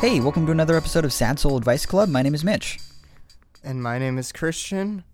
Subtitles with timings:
[0.00, 2.08] Hey, welcome to another episode of Sad Soul Advice Club.
[2.08, 2.78] My name is Mitch.
[3.62, 5.04] And my name is Christian.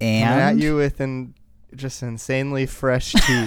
[0.00, 1.34] And I'm at you with an
[1.74, 3.46] just insanely fresh tea.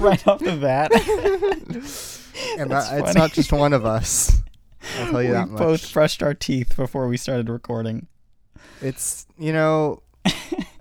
[0.00, 0.90] right off the bat.
[2.58, 4.42] and that, it's not just one of us.
[4.98, 5.58] I'll tell you we that much.
[5.60, 8.08] both brushed our teeth before we started recording.
[8.82, 10.02] It's you know,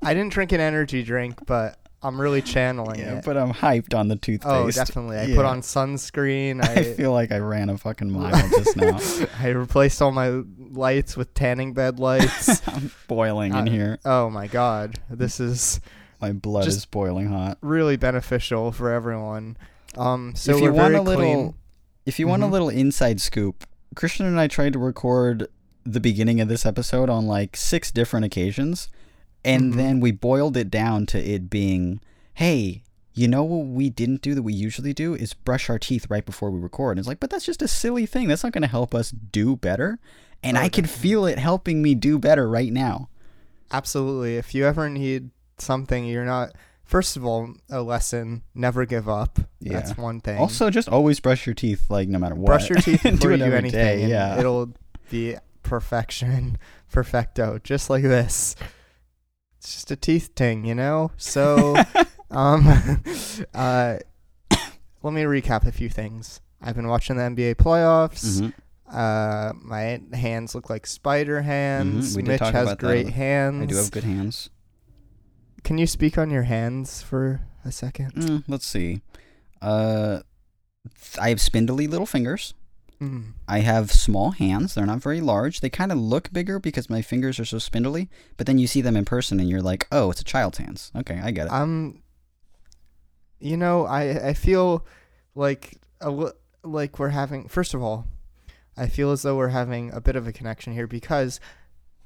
[0.02, 3.26] I didn't drink an energy drink, but I'm really channeling Yeah, it.
[3.26, 4.46] but I'm hyped on the toothpaste.
[4.56, 5.18] oh, definitely.
[5.18, 5.36] I Yeah.
[5.36, 6.64] put on sunscreen.
[6.64, 9.00] I I feel like I ran a fucking mile just now.
[9.40, 12.62] I replaced all my lights with tanning bed lights.
[12.68, 14.00] I'm boiling in Uh, here.
[14.06, 15.82] oh my god, this is
[16.22, 17.58] My blood is boiling hot.
[17.62, 19.58] really beneficial for everyone.
[19.98, 21.54] Um, so if you we're want very a little, clean.
[22.06, 22.52] if you want a Mhm.
[22.52, 25.48] little inside scoop, Christian and I tried to record
[25.86, 28.88] the beginning of this episode on like six different occasions,
[29.46, 29.78] and Mhm.
[29.78, 32.00] then we boiled it down to it being,
[32.34, 32.84] hey.
[33.16, 36.26] You know what we didn't do that we usually do is brush our teeth right
[36.26, 36.92] before we record.
[36.92, 38.30] And it's like, but that's just a silly thing.
[38.30, 40.00] That's not going to help us do better.
[40.42, 43.10] And Oh, I can feel it helping me do better right now.
[43.74, 44.38] Absolutely.
[44.38, 46.54] If you ever need something, you're not.
[46.86, 49.40] First of all, a lesson: never give up.
[49.60, 49.74] Yeah.
[49.74, 50.38] That's one thing.
[50.38, 52.46] Also, just always brush your teeth, like no matter what.
[52.46, 54.00] brush your teeth And before do you it do every anything.
[54.00, 54.40] day, Yeah.
[54.40, 54.72] it'll
[55.12, 56.58] be perfection,
[56.92, 58.56] perfecto, just like this.
[59.70, 61.12] It's just a teeth ting, you know.
[61.18, 61.76] So,
[62.32, 62.68] um,
[63.54, 63.98] uh,
[65.04, 66.42] let me recap a few things.
[66.60, 68.42] I've been watching the NBA playoffs.
[68.42, 68.54] Mhm.
[68.92, 72.14] Uh, my hands look like spider hands.
[72.14, 72.80] Mhm, we Mitch has about that.
[72.80, 73.62] great hands.
[73.62, 74.50] I do have good hands.
[75.64, 78.14] Can you speak on your hands for a second?
[78.16, 79.02] Mm, let's see.
[79.62, 80.22] Uh,
[81.22, 82.56] I have spindly little fingers.
[83.02, 83.34] Mm.
[83.48, 84.76] I have small hands.
[84.76, 85.62] They're not very large.
[85.62, 88.10] They kind of look bigger because my fingers are so spindly.
[88.36, 90.92] But then you see them in person and you're like, oh, it's a child's hands.
[90.96, 91.54] Okay, I get it.
[91.54, 92.02] Um,
[93.40, 94.86] you know, I I feel
[95.36, 96.32] like a
[96.64, 97.48] like we're having.
[97.48, 98.06] First of all,
[98.76, 101.40] I feel as though we're having a bit of a connection here because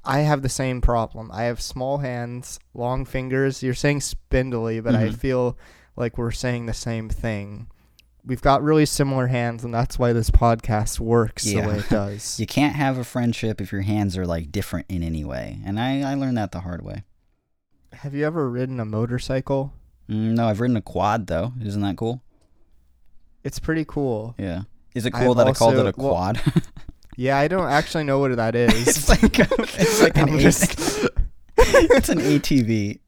[0.04, 1.30] I have the same problem.
[1.32, 3.62] I have small hands, long fingers.
[3.62, 5.16] You're saying spindly, but I Mhm.
[5.16, 5.58] feel
[5.96, 7.68] like we're saying the same thing.
[8.26, 11.60] We've got really similar hands, and that's why this podcast works Yeah.
[11.62, 12.40] the way it does.
[12.40, 15.58] you can't have a friendship if your hands are like different in any way.
[15.64, 17.04] And I, I learned that the hard way.
[17.92, 19.72] Have you ever ridden a motorcycle?
[20.08, 21.52] Mm, no, I've ridden a quad though.
[21.62, 22.22] Isn't that cool?
[23.42, 24.34] It's pretty cool.
[24.38, 24.62] Yeah.
[24.94, 26.40] Is it I've cool that I called it also- a well, quad?
[27.16, 28.88] Yeah, I don't actually know what that is.
[28.88, 30.72] it's like a, it's like an just-
[31.56, 32.98] it's an ATV.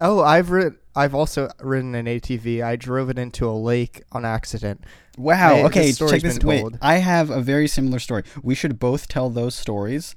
[0.00, 2.62] Oh, I've rid- I've also ridden an ATV.
[2.62, 4.82] I drove it into a lake on accident.
[5.18, 5.66] Wow.
[5.66, 6.38] Okay, this check this.
[6.40, 6.64] Wait.
[6.80, 8.22] I have a very similar story.
[8.42, 10.16] We should both tell those stories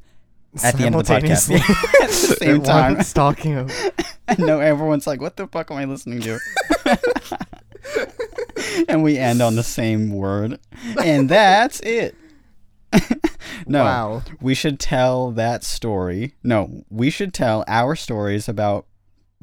[0.64, 1.52] at the end of the podcast
[2.02, 2.98] at the same time.
[3.14, 3.72] talking of-
[4.40, 6.40] know everyone's like, "What the fuck am I listening to?"
[8.88, 10.60] and we end on the same word,
[11.04, 12.16] and that's it.
[13.68, 14.24] no, Wow.
[14.40, 16.36] we should tell that story.
[16.44, 18.86] No, we should tell our stories about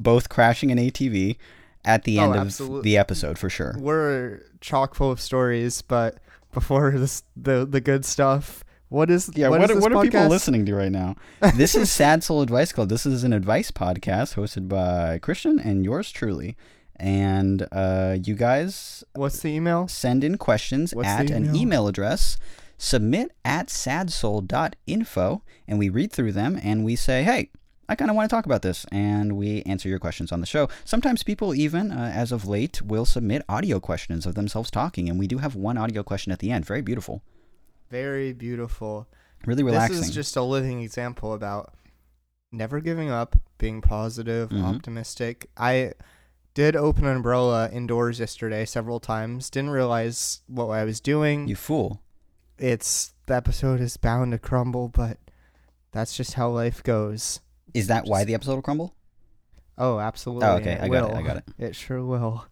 [0.01, 1.37] both crashing an ATV
[1.85, 2.81] at the Oh, end of absolutely.
[2.91, 3.75] the episode for sure.
[3.79, 6.17] We're chock full of stories, but
[6.51, 8.63] before this, the the good stuff.
[8.89, 11.15] What is Yeah, what, what, is what are people listening to right now?
[11.55, 12.89] This is Sad Soul Advice Club.
[12.89, 16.57] This is an advice podcast hosted by Christian and yours truly.
[16.97, 19.87] And uh, you guys What's the email?
[19.87, 21.55] send in questions What's at the an email?
[21.61, 22.37] email address,
[22.77, 23.67] submit at
[24.31, 27.49] sadsoul.info, and we read through them and we say, hey,
[27.91, 28.85] I kind of want to talk about this.
[28.91, 30.69] And we answer your questions on the show.
[30.85, 35.09] Sometimes people, even uh, as of late, will submit audio questions of themselves talking.
[35.09, 36.65] And we do have one audio question at the end.
[36.65, 37.21] Very beautiful.
[37.89, 39.07] Very beautiful.
[39.45, 39.97] Really relaxing.
[39.97, 41.73] This is just a living example about
[42.51, 44.63] never giving up, being positive, Mhm.
[44.63, 45.49] optimistic.
[45.57, 45.91] I
[46.53, 49.49] did open an umbrella indoors yesterday several times.
[49.49, 51.47] Didn't realize what I was doing.
[51.49, 52.01] you fool.
[52.57, 55.17] it's the episode is bound to crumble, but
[55.91, 57.39] that's just how life goes.
[57.73, 58.95] Is that why the episode will crumble?
[59.77, 60.47] Oh, absolutely.
[60.47, 60.77] Oh, okay.
[60.79, 61.15] I got it.
[61.15, 61.43] I got it.
[61.57, 62.45] It sure will.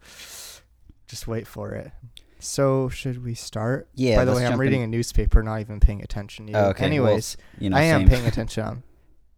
[1.06, 1.92] Just wait for it.
[2.38, 3.88] So, should we start?
[3.94, 4.16] Yeah.
[4.16, 4.84] By the way, I'm reading in.
[4.84, 6.48] a newspaper, not even paying attention.
[6.54, 8.08] Oh, okay, well, Anyways, You know, I am same.
[8.08, 8.64] paying attention.
[8.64, 8.82] I'm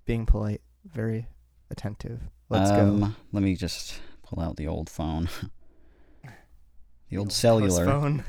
[0.05, 1.26] being polite, very
[1.70, 2.20] attentive.
[2.49, 3.08] Let's um, go.
[3.32, 5.28] Let me just pull out the old phone.
[7.11, 7.85] the old House cellular.
[7.85, 8.25] phone.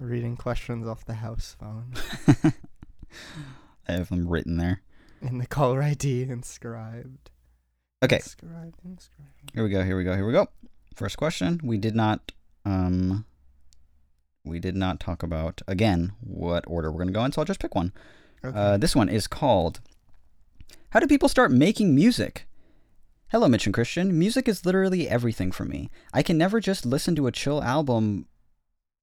[0.00, 1.94] Reading questions off the house phone.
[3.88, 4.82] I have them written there.
[5.24, 7.30] In the caller ID inscribed.
[8.02, 8.16] Okay.
[8.16, 9.52] Inscribed, inscribed.
[9.54, 9.82] Here we go.
[9.82, 10.14] Here we go.
[10.14, 10.48] Here we go.
[10.94, 11.60] First question.
[11.64, 12.32] We did not
[12.66, 13.24] um
[14.44, 17.46] we did not talk about again what order we're going to go in, so I'll
[17.46, 17.92] just pick one.
[18.44, 18.56] Okay.
[18.56, 19.80] Uh, this one is called
[20.90, 22.46] How Do People Start Making Music?
[23.28, 24.18] Hello, Mitch and Christian.
[24.18, 25.90] Music is literally everything for me.
[26.12, 28.26] I can never just listen to a chill album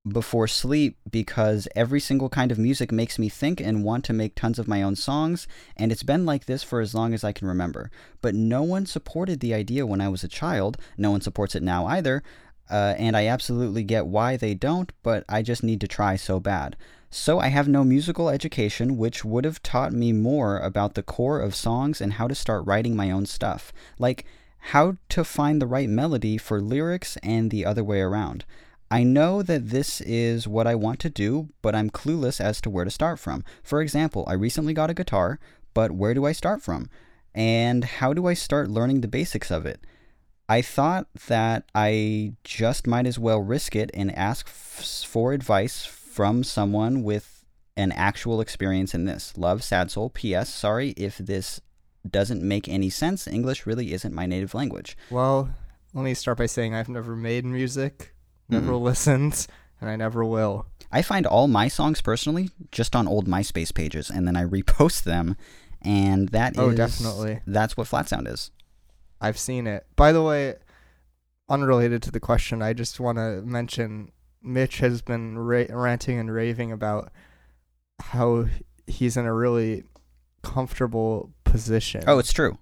[0.08, 4.34] before sleep because every single kind of music makes me think and want to make
[4.34, 7.32] tons of my own songs, and it's been like this for as long as I
[7.32, 7.92] can remember.
[8.22, 11.64] But no one supported the idea when I was a child, no one supports it
[11.64, 12.24] now either,
[12.70, 16.40] uh, and I absolutely get why they don't, but I just need to try so
[16.40, 16.78] bad.
[17.10, 21.42] So I have no musical education, which would have taught me more about the core
[21.42, 23.74] of songs and how to start writing my own stuff.
[24.00, 24.26] Like,
[24.66, 28.46] how to find the right melody for lyrics and the other way around.
[28.92, 32.70] I know that this is what I want to do, but I'm clueless as to
[32.70, 33.44] where to start from.
[33.64, 35.40] For example, I recently got a guitar,
[35.74, 36.90] but where do I start from?
[37.34, 39.80] And how do I start learning the basics of it?
[40.50, 45.86] I thought that I just might as well risk it and ask f- for advice
[45.86, 47.46] from someone with
[47.78, 49.38] an actual experience in this.
[49.38, 50.10] Love, Sad Soul.
[50.10, 50.54] P.S.
[50.54, 51.62] Sorry if this
[52.10, 53.28] doesn't make any sense.
[53.28, 54.98] English really isn't my native language.
[55.10, 55.50] well,
[55.94, 58.14] let me start by saying I've never made music,
[58.52, 58.82] never Mm.
[58.82, 59.48] listened,
[59.80, 60.68] and I never will.
[60.92, 65.04] I find all my songs personally just on old MySpace pages, and then I repost
[65.04, 65.38] them,
[65.82, 67.40] and that is Oh, definitely.
[67.48, 68.52] that's what Flatsound is.
[69.22, 69.86] I've seen it.
[69.96, 70.56] By the way,
[71.50, 74.12] unrelated to the question, I just want to mention
[74.44, 77.12] Mitch has been ra- ranting and raving about
[78.00, 78.46] how
[78.88, 79.84] he's in a really
[80.44, 82.04] comfortable position.
[82.08, 82.58] Oh, it's true.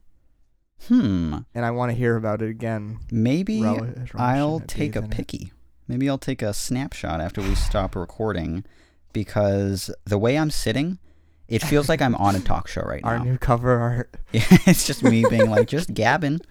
[0.87, 1.39] Hmm.
[1.53, 2.99] and I want to hear about it again.
[3.11, 5.51] Maybe Rel- I'll take a picky.
[5.89, 8.63] Maybe I'll take a snapshot after we stop recording
[9.11, 10.99] because the way I'm sitting,
[11.47, 13.09] it feels like I'm on a talk show right now.
[13.09, 14.13] Our new cover art.
[14.31, 16.41] Yeah, it's just me being like, just gabbing.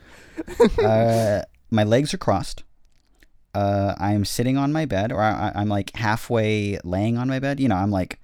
[0.83, 2.65] Uh, my legs are crossed.
[3.55, 7.61] Uh, I'm sitting on my bed, or I, I'm like halfway laying on my bed.
[7.61, 8.19] You know, I'm like,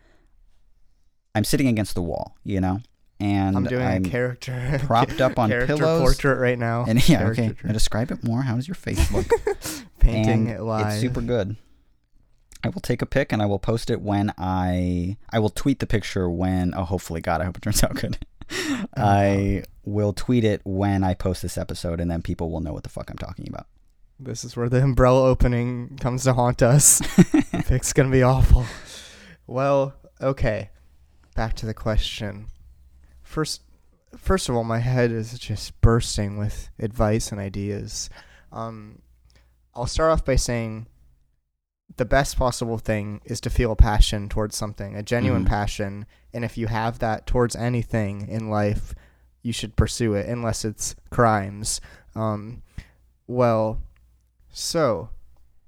[1.36, 2.36] I'm sitting against the wall.
[2.42, 2.80] You know,
[3.20, 6.00] and I'm doing I'm a character propped up on character pillows.
[6.00, 6.84] portrait right now.
[6.88, 7.42] And yeah, okay.
[7.42, 8.42] Character Now describe it more.
[8.42, 9.26] How does your face look?
[10.04, 10.86] painting it live.
[10.86, 11.56] It's super good.
[12.62, 15.80] I will take a pic and I will post it when I I will tweet
[15.80, 18.18] the picture when oh hopefully God I hope it turns out good.
[18.96, 22.82] I will tweet it when I post this episode and then people will know what
[22.82, 23.66] the fuck I'm talking about.
[24.18, 26.98] This is where the umbrella opening comes to haunt us.
[27.16, 28.64] the pic's gonna be awful.
[29.46, 30.70] Well, okay.
[31.34, 32.46] Back to the question.
[33.22, 33.62] First,
[34.16, 38.08] first of all, my head is just bursting with advice and ideas.
[38.52, 39.02] Um,
[39.76, 40.86] I'll start off by saying
[41.96, 45.48] the best possible thing is to feel a passion towards something, a genuine Mhm.
[45.48, 46.06] passion.
[46.32, 48.94] And if you have that towards anything in life,
[49.42, 51.80] you should pursue it, unless it's crimes.
[52.14, 52.62] Um,
[53.26, 53.80] well,
[54.50, 55.10] so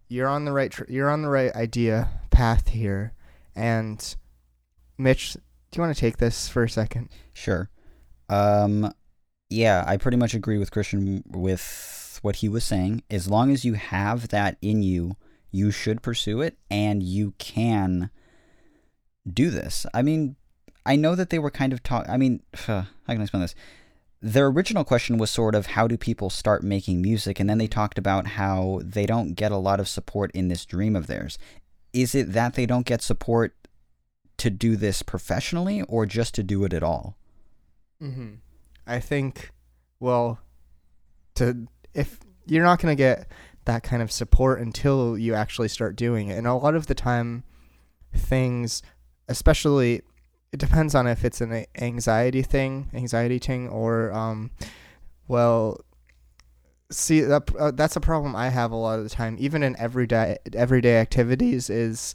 [0.08, 3.12] you're on the right tr- you're on the right idea path here,
[3.54, 4.16] and
[4.98, 5.40] Mitch, do
[5.76, 7.08] you want to take this for a second?
[7.32, 7.68] Sure.
[8.28, 8.92] Um
[9.48, 13.02] yeah, I pretty much agree with Christian with what he was saying.
[13.10, 15.16] As long as you have that in you,
[15.50, 18.10] you should pursue it and you can
[19.30, 19.86] do this.
[19.94, 20.36] I mean,
[20.84, 23.54] I know that they were kind of talk I mean, how can I explain this?
[24.22, 27.66] Their original question was sort of how do people start making music and then they
[27.66, 31.38] talked about how they don't get a lot of support in this dream of theirs.
[31.92, 33.54] Is it that they don't get support
[34.38, 37.16] to do this professionally or just to do it at all?
[38.02, 38.34] Mm-hmm.
[38.86, 39.50] I think,
[39.98, 40.38] well,
[41.36, 43.28] to if you're not gonna get
[43.64, 46.94] that kind of support until you actually start doing it, and a lot of the
[46.94, 47.44] time,
[48.14, 48.82] things,
[49.28, 50.02] especially,
[50.52, 54.50] it depends on if it's an anxiety thing, anxiety thing, or um,
[55.28, 55.80] well.
[56.88, 59.74] See that uh, that's a problem I have a lot of the time, even in
[59.76, 61.68] everyday everyday activities.
[61.68, 62.14] Is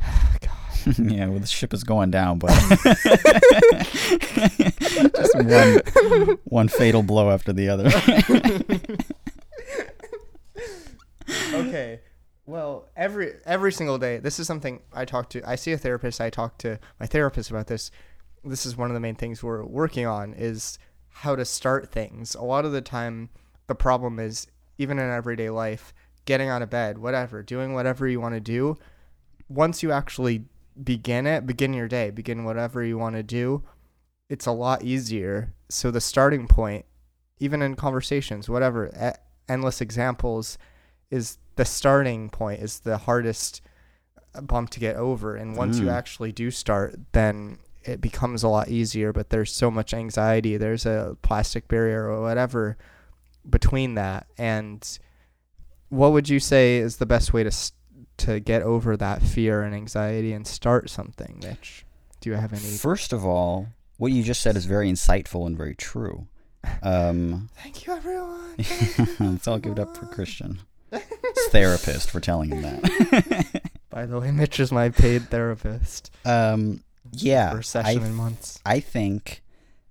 [0.00, 0.65] God,
[0.98, 2.50] yeah, well, the ship is going down, but
[5.16, 5.80] just one
[6.44, 7.90] one fatal blow after the other.
[11.54, 12.00] okay.
[12.44, 15.42] Well, every every single day, this is something I talk to.
[15.48, 16.20] I see a therapist.
[16.20, 17.90] I talk to my therapist about this.
[18.44, 20.78] This is one of the main things we're working on is
[21.08, 22.36] how to start things.
[22.36, 23.30] A lot of the time,
[23.66, 24.46] the problem is
[24.78, 25.92] even in everyday life,
[26.26, 28.76] getting out of bed, whatever, doing whatever you want to do.
[29.48, 30.44] Once you actually
[30.82, 33.62] begin it, begin your day, begin whatever you want to do,
[34.28, 35.52] it's a lot easier.
[35.68, 36.84] So the starting point,
[37.38, 39.18] even in conversations, whatever, e-
[39.48, 40.58] endless examples
[41.10, 43.62] is the starting point is the hardest
[44.42, 45.92] bump to get over and once you Mm.
[45.92, 50.84] actually do start then it becomes a lot easier but there's so much anxiety there's
[50.84, 52.76] a plastic barrier or whatever
[53.48, 54.98] between that and
[55.88, 57.50] what would you say is the best way to
[58.18, 61.84] to get over that fear and anxiety and start something, Mitch?
[62.20, 62.62] Do you have any?
[62.62, 63.68] First of all,
[63.98, 66.26] what you just said is very insightful and very true.
[66.82, 68.56] Um, Thank you, everyone.
[69.20, 70.60] let's all give it up for Christian.
[70.90, 73.62] His therapist for telling him that.
[73.90, 76.10] By the way, Mitch is my paid therapist.
[76.24, 76.82] um,
[77.12, 78.60] yeah, for a I session in months.
[78.66, 79.42] I think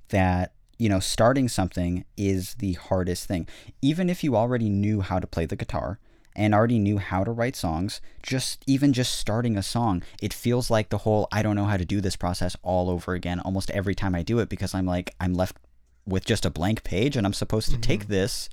[0.09, 3.47] that you know starting something is the hardest thing.
[3.81, 5.99] Even if you already knew how to play the guitar
[6.35, 10.69] and already knew how to write songs, just even just starting a song, it feels
[10.69, 13.71] like the whole I don't know how to do this process all over again almost
[13.71, 15.57] every time I do it because I'm like I'm left
[16.05, 18.09] with just a blank page and I'm supposed to take Mhm.
[18.09, 18.49] this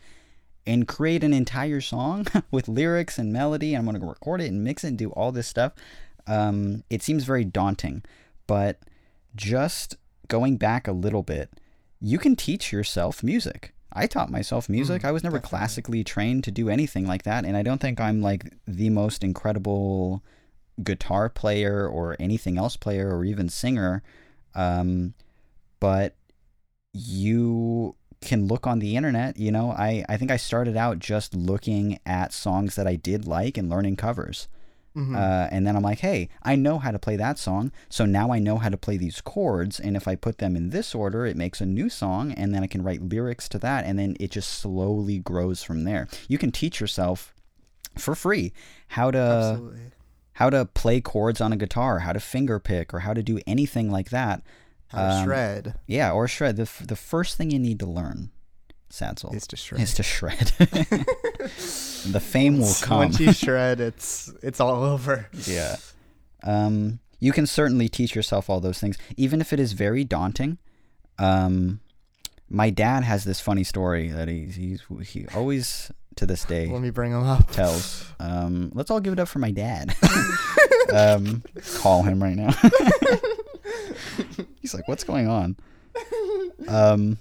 [0.67, 3.75] and create an entire song with lyrics and melody.
[3.75, 5.73] And I'm going to record it and mix it and do all this stuff.
[6.27, 8.05] Um, it seems very daunting,
[8.47, 8.79] but
[9.35, 9.97] just
[10.29, 11.51] going back a little bit,
[12.01, 13.75] you can teach yourself music.
[13.95, 15.03] I taught myself music.
[15.03, 15.59] Mm, I was never definitely.
[15.59, 19.23] classically trained to do anything like that, and I don't think I'm like the most
[19.23, 20.23] incredible
[20.83, 24.03] guitar player or anything else player or even singer.
[24.55, 25.15] Um,
[25.81, 26.17] but
[26.93, 29.37] you can look on the internet.
[29.39, 33.27] You know, I, I think I started out just looking at songs that I did
[33.27, 34.49] like and learning covers.
[34.97, 35.17] Mhm.
[35.17, 37.73] Uh, and then I'm like, hey, I know how to play that song.
[37.89, 39.81] So now I know how to play these chords.
[39.81, 42.33] And if I put them in this order, it makes a new song.
[42.33, 43.85] And then I can write lyrics to that.
[43.87, 46.09] And then it just slowly grows from there.
[46.29, 47.35] You can teach yourself
[47.99, 48.53] for free
[48.89, 49.81] how to Absolutely.
[50.35, 53.39] how to play chords on a guitar, how to finger pick, or how to do
[53.47, 54.43] anything like that.
[54.89, 56.57] How to um, shred Yeah, or shred.
[56.57, 58.31] The, f- the first thing you need to learn,
[58.93, 59.87] Sad Soul, is to shred.
[59.87, 60.39] to shred.
[60.59, 62.99] the fame will come.
[62.99, 65.31] Once you shred, it's it's all over.
[65.47, 65.77] yeah.
[66.43, 70.59] Um, you can certainly teach yourself all those things, even if it is very daunting.
[71.19, 71.81] Um,
[72.51, 76.83] my dad has this funny story that he he's, he always to this day Let
[76.83, 77.51] me bring them up.
[77.51, 78.05] tells.
[78.21, 79.97] Um, let's all give it up for my dad.
[80.95, 81.43] um,
[81.77, 82.53] call him right now.
[84.61, 85.57] He's like, "What's going on?"
[86.69, 87.17] Um,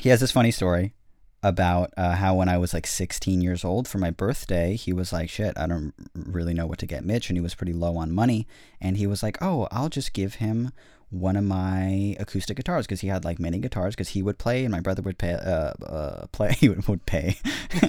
[0.00, 0.94] he has this funny story
[1.42, 5.12] about uh, how when I was like 16 years old for my birthday, he was
[5.12, 7.96] like, "Shit, I don't really know what to get Mitch," and he was pretty low
[7.96, 8.46] on money,
[8.80, 10.72] and he was like, "Oh, I'll just give him."
[11.08, 14.64] One of my acoustic guitars because he had like many guitars because he would play
[14.64, 17.36] and my brother would pay uh, uh play he would, would pay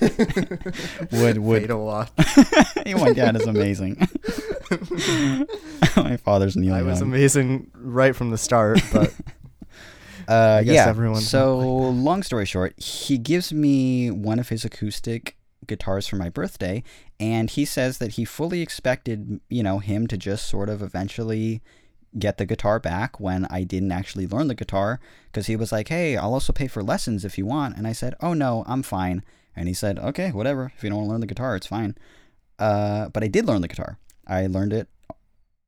[1.11, 2.11] would would Fade a lot.
[2.85, 4.07] my dad is amazing.
[5.95, 9.11] my father's Neil I was amazing right from the start, but
[10.27, 10.87] Uh, yeah.
[10.87, 16.15] everyone's so, not long story short, he gives me one of his acoustic guitars for
[16.17, 16.83] my birthday,
[17.19, 21.61] and he says that he fully expected, you know, him to just sort of eventually
[22.17, 24.99] get the guitar back when I didn't actually learn the guitar,
[25.31, 27.93] because he was like, "Hey, I'll also pay for lessons if you want," and I
[27.93, 29.23] said, "Oh no, I'm fine."
[29.55, 30.71] And he said, "Okay, whatever.
[30.75, 31.95] If you don't want to learn the guitar, it's fine."
[32.59, 33.97] Uh, but I did learn the guitar.
[34.25, 34.89] I learned it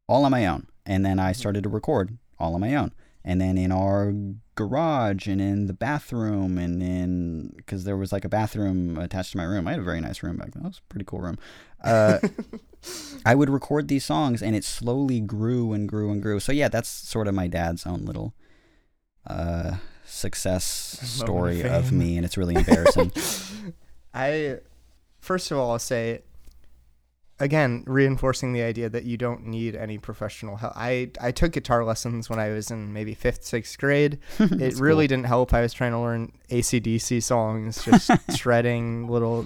[0.08, 2.92] all on my own, and then I started to record all on my own.
[3.24, 4.14] And then in our
[4.56, 9.38] garage and in the bathroom and in because there was like a bathroom attached to
[9.38, 9.68] my room.
[9.68, 10.64] I had a very nice room back then.
[10.64, 11.38] That was a pretty cool room.
[11.84, 12.20] Uh,
[13.26, 16.40] I would record these songs and it slowly grew and grew and grew.
[16.40, 18.34] So yeah, that's sort of my dad's own little
[19.28, 23.12] uh, success story of me, and it's really embarrassing.
[24.14, 24.58] I
[25.20, 26.24] first of all I'll say
[27.40, 30.74] again reinforcing the idea that you don't need any professional help.
[30.76, 34.20] I I took guitar lessons when I was in maybe fifth sixth grade.
[34.40, 35.16] It really cool.
[35.16, 35.54] didn't help.
[35.54, 39.46] I was trying to learn ACDC songs, just shredding little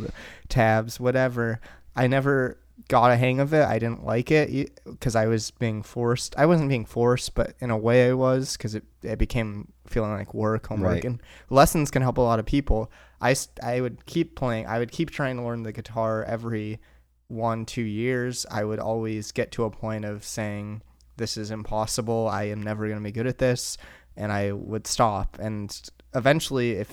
[0.49, 1.59] tabs, whatever.
[1.95, 2.57] I never
[2.87, 3.63] got a hang of it.
[3.65, 6.35] I didn't like it because I was being forced.
[6.37, 10.11] I wasn't being forced, but in a way I was because it, it became feeling
[10.11, 10.91] like work, homework.
[10.91, 11.05] Right.
[11.05, 12.91] And lessons can help a lot of people.
[13.21, 14.67] I, I would keep playing.
[14.67, 16.79] I would keep trying to learn the guitar every
[17.27, 18.45] one, two years.
[18.51, 20.81] I would always get to a point of saying,
[21.17, 22.27] this is impossible.
[22.27, 23.77] I am never going to be good at this.
[24.17, 25.37] And I would stop.
[25.39, 25.75] And
[26.13, 26.91] eventually, if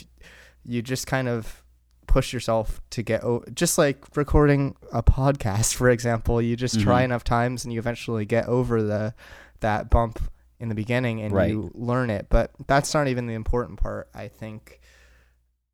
[0.64, 1.62] you just kind of
[2.06, 7.02] push yourself to get o- just like recording a podcast for example you just try
[7.02, 7.04] Mhm.
[7.04, 9.14] enough times and you eventually get over the
[9.60, 10.18] that bump
[10.58, 11.50] in the beginning and Right.
[11.50, 14.80] you learn it but that's not even the important part i think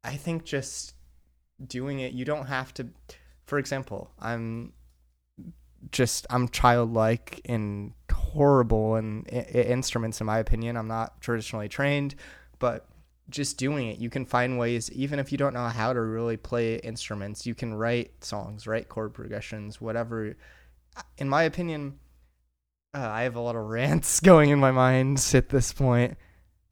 [0.04, 0.94] i think just
[1.66, 2.88] doing it you don't have to
[3.46, 4.72] for example i'm
[5.92, 11.68] just i'm childlike and horrible in, i i- instruments in my opinion i'm not traditionally
[11.68, 12.14] trained
[12.58, 12.86] but
[13.28, 16.36] just doing it you can find ways even if you don't know how to really
[16.36, 20.36] play instruments you can write songs write chord progressions whatever
[21.18, 21.98] in my opinion
[22.94, 26.16] uh, i have a lot of rants going in my mind at this point.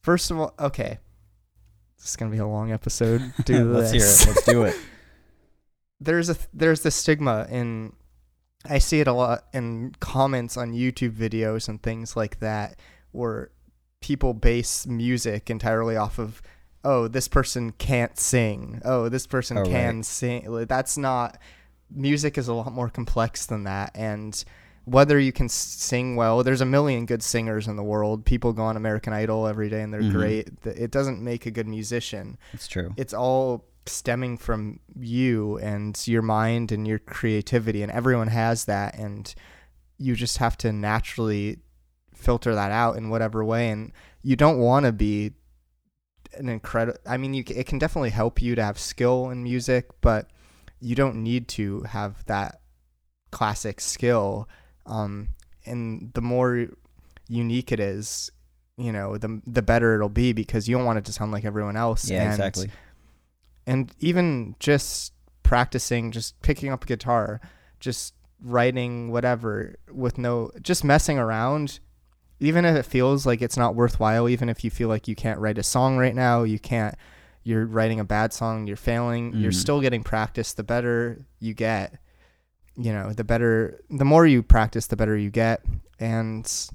[0.02, 0.98] first of all okay
[1.98, 4.26] this is gonna be a long episode do Let's hear it.
[4.34, 4.76] Let's do it.
[6.04, 7.92] there's a there's this stigma in
[8.66, 12.78] I see it a lot in comments on YouTube videos and things like that
[13.12, 13.50] where
[14.00, 16.42] people base music entirely off of
[16.84, 20.04] oh this person can't sing oh this person Oh, can right.
[20.04, 21.38] sing that's not
[21.90, 24.44] music is a lot more complex than that and
[24.84, 28.64] whether you can sing well there's a million good singers in the world people go
[28.64, 30.12] on american idol every day and they're Mhm.
[30.12, 32.92] great it doesn't make a good musician It's true.
[32.98, 38.96] it's all stemming from you and your mind and your creativity and everyone has that
[38.98, 39.34] and
[39.98, 41.58] you just have to naturally
[42.14, 45.32] filter that out in whatever way and you don't want to be
[46.34, 49.88] an incredible i mean you it can definitely help you to have skill in music
[50.00, 50.30] but
[50.80, 52.60] you don't need to have that
[53.30, 54.48] classic skill
[54.86, 55.28] um
[55.66, 56.66] and the more
[57.28, 58.30] unique it is
[58.76, 61.44] you know the the better it'll be because you don't want it to sound like
[61.44, 62.70] everyone else yeah, and exactly.
[63.66, 67.40] And even just practicing just picking up a guitar
[67.80, 71.80] just writing whatever with no just messing around
[72.40, 75.38] even if it feels like it's not worthwhile even if you feel like you can't
[75.38, 76.94] write a song right now you can't
[77.42, 79.54] you're writing a bad song you're failing you're Mhm.
[79.60, 81.98] still getting practice the better you get
[82.76, 85.62] you know the better the more you practice the better you get
[86.00, 86.68] and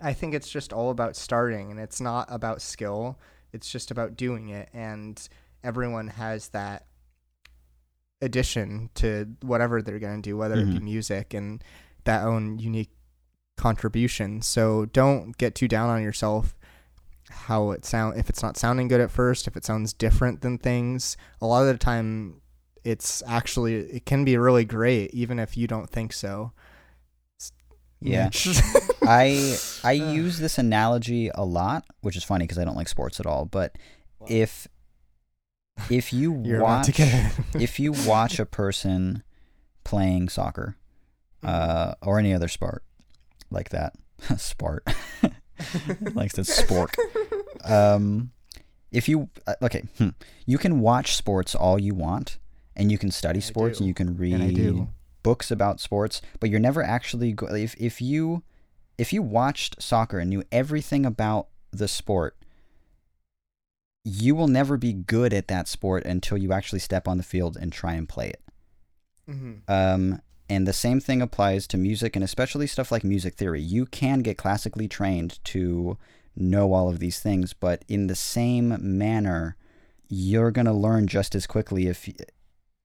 [0.00, 3.18] i think it's just all about starting and it's not about skill
[3.52, 5.28] it's just about doing it and
[5.62, 6.86] everyone has that
[8.22, 10.82] addition to whatever they're going to do whether it be Mhm.
[10.82, 11.64] music and
[12.04, 12.90] that own unique
[13.56, 16.54] contribution so don't get too down on yourself
[17.30, 20.58] how it sound if it's not sounding good at first if it sounds different than
[20.58, 22.40] things a lot of the time
[22.84, 26.52] it's actually it can be really great even if you don't think so
[28.02, 28.30] Yeah.
[29.02, 33.20] I I use this analogy a lot, which is funny because I don't like sports
[33.20, 33.44] at all.
[33.44, 33.76] But
[34.26, 34.66] if
[35.88, 36.98] if you watch
[37.54, 39.22] if you watch a person
[39.84, 40.76] playing soccer
[41.42, 42.84] uh, or any other sport
[43.50, 43.94] like that,
[44.36, 44.86] sport,
[46.14, 46.94] like the sport.
[47.64, 48.32] Um,
[48.92, 50.10] if you uh, okay, hmm,
[50.46, 52.38] you can watch sports all you want,
[52.76, 54.88] and you can study sports, and you can read and I do.
[55.22, 58.42] books about sports, but you're never actually go- if if you
[58.98, 62.36] if you watched soccer and knew everything about the sport,
[64.04, 67.56] you will never be good at that sport until you actually step on the field
[67.60, 68.42] and try and play it.
[69.28, 73.60] hmm Um, and the same thing applies to music and especially stuff like music theory.
[73.60, 75.96] You can get classically trained to
[76.34, 79.56] know all of these things, but in the same manner,
[80.08, 82.08] you're going to learn just as quickly if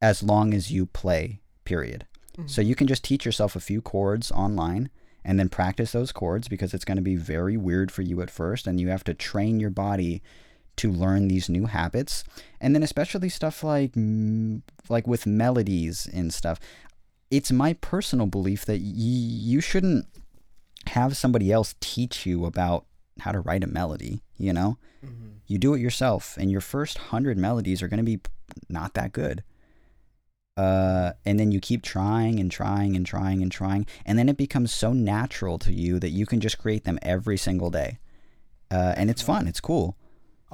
[0.01, 2.05] as long as you play, period.
[2.47, 4.89] So you can just teach yourself a few chords online
[5.23, 8.29] and then practice those chords because it's going to be very weird for you at
[8.29, 10.21] first and you have to train your body
[10.77, 12.23] to learn these new habits.
[12.59, 13.93] And then especially stuff like
[14.89, 16.59] like with melodies and stuff.
[17.31, 20.05] It's my personal belief that y- you shouldn't
[20.87, 22.85] have somebody else teach you about
[23.21, 24.77] how to write a melody, you know?
[25.03, 25.39] Mhm.
[25.47, 28.19] You do it yourself, and your first hundred melodies are going to be
[28.69, 29.43] not that good.
[30.57, 34.37] Uh, and then you keep trying and trying and trying and trying, and then it
[34.37, 37.97] becomes so natural to you that you can just create them every single day.
[38.71, 39.47] Uh, and it's fun.
[39.47, 39.97] It's cool.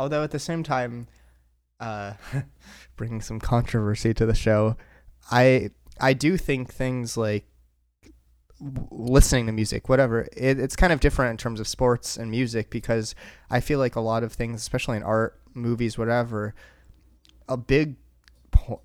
[0.02, 1.08] Although at the same time,
[1.80, 2.14] uh,
[2.96, 4.76] bringing some controversy to the show,
[5.30, 7.46] I I do think things like
[8.90, 12.72] listening to music, whatever, it, it's kind of different in terms of sports and music
[12.72, 13.14] because
[13.52, 16.56] I feel like a lot of things, especially in art, movies, whatever,
[17.48, 17.98] a big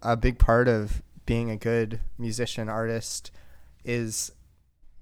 [0.03, 3.31] a big part of being a good musician artist
[3.87, 4.33] is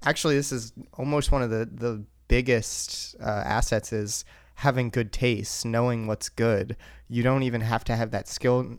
[0.05, 5.65] actually this is almost one of the the biggest uh, assets is having good taste,
[5.65, 6.77] knowing what's good.
[7.09, 8.79] You don't even have to have that skill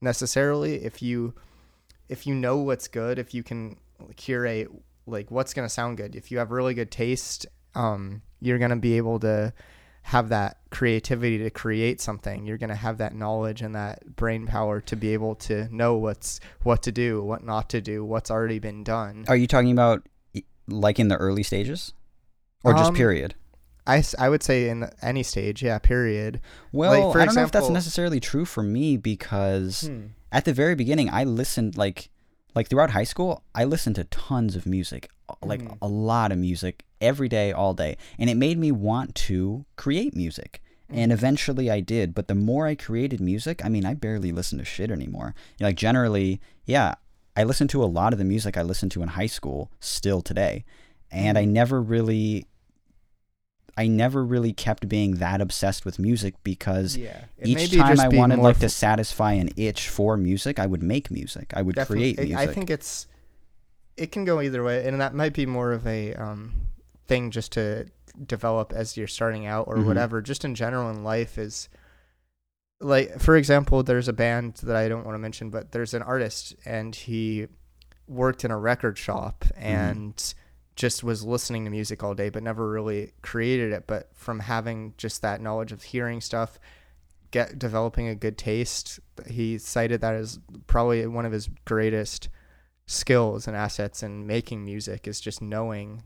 [0.00, 1.34] necessarily if you
[2.08, 3.76] if you know what's good, if you can
[4.16, 4.68] curate
[5.06, 6.14] like what's going to sound good.
[6.14, 9.52] If you have really good taste, um you're going to be able to
[10.02, 12.46] have that creativity to create something.
[12.46, 15.96] You're going to have that knowledge and that brain power to be able to know
[15.96, 19.24] what's what to do, what not to do, what's already been done.
[19.26, 20.06] Are you talking about
[20.68, 21.92] like in the early stages,
[22.62, 23.34] or just Um, period?
[23.86, 26.40] I, I would say in any stage, yeah, period.
[26.72, 30.06] Well, for I don't know if that's necessarily true for me because Hmm.
[30.32, 32.10] at the very beginning i listened like
[32.54, 35.08] like throughout high school i listened to tons of music
[35.42, 35.78] like Mhm.
[35.80, 40.14] a lot of music every day all day and it made me want to create
[40.16, 44.32] music and eventually i did but the more i created music i mean i barely
[44.32, 46.94] listen to shit anymore like generally yeah
[47.36, 50.20] i listen to a lot of the music i listened to in high school still
[50.22, 50.64] today
[51.10, 51.48] and i Mhm.
[51.50, 52.46] never really
[53.76, 57.24] i never really kept being that obsessed with music because Yeah.
[57.42, 61.10] Each be time I wanted like to satisfy an itch for music, I would make
[61.10, 61.52] music.
[61.54, 62.48] I would definitely- create music.
[62.48, 63.06] I think it's
[63.96, 66.52] it can go either way, and that might be more of a um,
[67.06, 67.86] thing just to
[68.26, 69.86] develop as you're starting out or Mhm.
[69.86, 70.20] whatever.
[70.20, 71.68] Just in general in life is
[72.80, 76.02] like, for example, there's a band that I don't want to mention, but there's an
[76.02, 77.46] artist and he
[78.06, 80.34] worked in a record shop and
[80.76, 83.86] just was listening to music all day, but never really created it.
[83.86, 86.58] But from having just that knowledge of hearing stuff,
[87.30, 92.28] get developing a good taste, he cited that as probably one of his greatest
[92.86, 96.02] skills and assets in making music is just knowing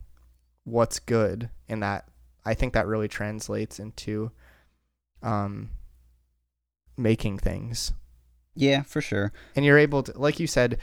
[0.65, 2.09] what's good and that
[2.45, 4.31] I think that really translates into
[5.23, 5.71] um
[6.97, 7.93] making things.
[8.55, 9.33] Yeah, for sure.
[9.55, 10.79] And you're able to like you said,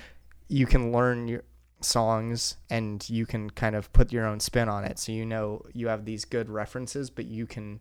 [0.47, 1.43] you can learn your
[1.81, 4.97] songs and you can kind of put your own spin on it.
[4.99, 7.79] So you know you have these good references, but you can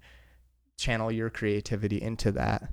[0.76, 2.70] channel your creativity into that.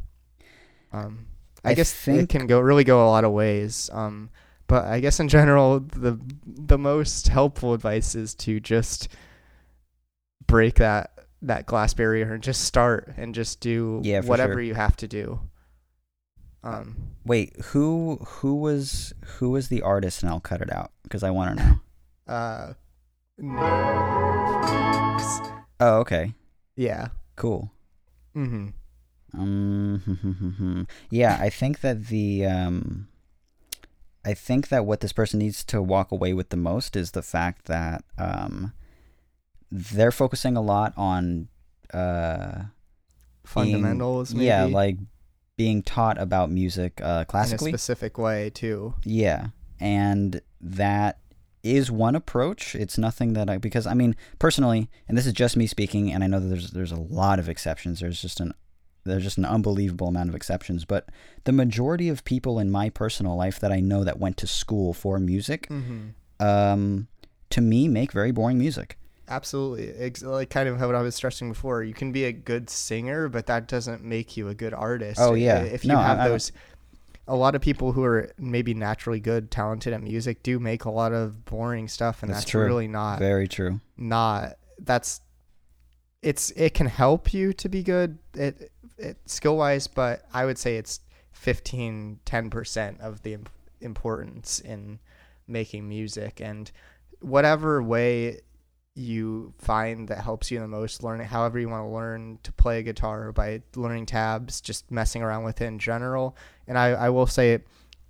[0.91, 1.27] Um
[1.63, 3.89] I, I guess think- it can go really go a lot of ways.
[3.93, 4.29] Um
[4.67, 9.07] but I guess in general the the most helpful advice is to just
[10.47, 14.61] break that that glass barrier and just start and just do Yeah, whatever sure.
[14.61, 15.39] you have to do.
[16.63, 16.95] Um
[17.25, 20.21] Wait, who who was who was the artist?
[20.23, 21.79] And I'll cut it out because I want to know.
[22.33, 22.73] uh
[25.79, 26.33] Oh, okay,
[26.75, 27.09] yeah.
[27.35, 27.71] cool.
[28.35, 28.67] Mm-hmm.
[29.37, 33.07] Um, yeah, I think that the um,
[34.23, 37.21] I think that what this person needs to walk away with the most is the
[37.23, 38.73] fact that um,
[39.71, 41.47] they're focusing a lot on
[41.93, 42.67] uh, being-
[43.45, 44.45] Fundamentals, maybe.
[44.45, 44.97] yeah, like
[45.57, 47.71] being taught about music uh, in a classically.
[47.71, 48.93] specific way too.
[49.03, 49.47] Yeah,
[49.79, 51.19] and that
[51.63, 52.75] is one approach.
[52.75, 56.23] It's nothing that I because I mean personally, and this is just me speaking, and
[56.23, 57.99] I know that there's there's a lot of exceptions.
[57.99, 58.53] There's just an
[59.05, 61.09] there's just an unbelievable amount of exceptions, but
[61.43, 64.93] the majority of people in my personal life that I know that went to school
[64.93, 66.45] for music, Mm-hmm.
[66.45, 67.07] um,
[67.49, 68.97] to me, make very boring music.
[69.35, 71.83] Absolutely, Ex- like kind of what I was stressing before.
[71.83, 75.19] You can be a good singer, but that doesn't make you a good artist.
[75.21, 75.59] Oh, yeah.
[75.61, 76.51] if you No, have I- those,
[77.27, 80.91] a lot of people who are maybe naturally good, talented at music, do make a
[80.91, 83.79] lot of boring stuff, and That's that's, really not Very true.
[83.97, 85.21] not that's
[86.21, 90.57] it's it can help you to be good it, it skill wise but i would
[90.57, 90.99] say it's
[91.33, 93.49] 15 10% of the imp-
[93.81, 94.99] importance in
[95.47, 96.71] making music and
[97.19, 98.39] whatever way
[98.95, 102.51] you find that helps you the most learn it however you want to learn to
[102.51, 106.35] play a guitar by learning tabs just messing around with it in general
[106.67, 107.59] and i, I will say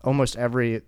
[0.03, 0.81] almost every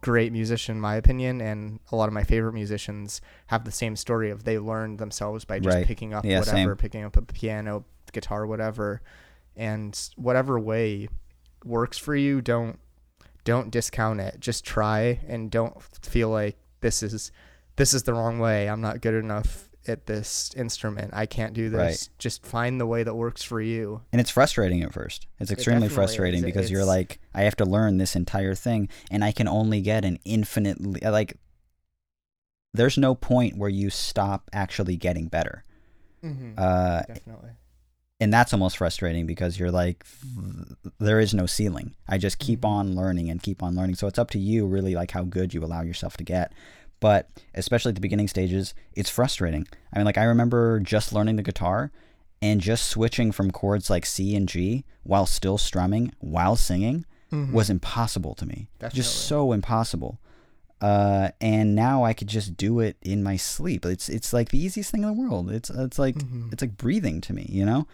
[0.00, 3.94] great musician in my opinion and a lot of my favorite musicians have the same
[3.94, 5.86] story of they learned themselves by just Right.
[5.86, 6.76] picking up Yeah, whatever same.
[6.76, 9.00] picking up a piano guitar whatever
[9.56, 11.08] and whatever way
[11.64, 12.78] works for you don't
[13.44, 17.30] don't discount it just try and don't feel like this is
[17.78, 21.70] this is the wrong way i'm not good enough at this instrument i can't do
[21.70, 22.08] this Right.
[22.18, 25.26] just find the way that works for you And it's frustrating at first.
[25.40, 26.44] It's extremely definitely frustrating is.
[26.44, 30.04] because you're like, I have to learn this entire thing, and I can only get
[30.04, 31.38] an infinitely like.
[32.74, 35.64] There's no point where you stop actually getting better,
[36.22, 36.52] mm-hmm.
[36.58, 37.50] uh, definitely
[38.20, 40.04] and that's almost frustrating because you're like,
[40.98, 41.94] there is no ceiling.
[42.08, 42.68] I just keep Mhm.
[42.68, 43.94] on learning and keep on learning.
[43.94, 46.52] So it's up to you, really, like how good you allow yourself to get.
[47.00, 49.66] But especially at the beginning stages, it's frustrating.
[49.92, 51.92] I mean, like I remember just learning the guitar
[52.42, 57.52] and just switching from chords like C and G while still strumming while singing Mhm.
[57.52, 58.68] was impossible to me.
[58.78, 58.96] Definitely.
[59.02, 60.18] Just so impossible.
[60.80, 63.84] Uh, and now I could just do it in my sleep.
[63.84, 65.50] It's it's like the easiest thing in the world.
[65.50, 66.52] It's it's like Mhm.
[66.52, 67.86] it's like breathing to me, you know.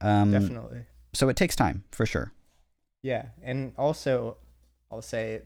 [0.00, 2.32] Um, definitely So it takes time for sure.
[3.02, 4.36] Yeah, and also
[4.90, 5.42] I'll say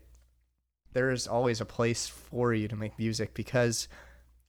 [0.92, 3.88] there's always a place for you to make music because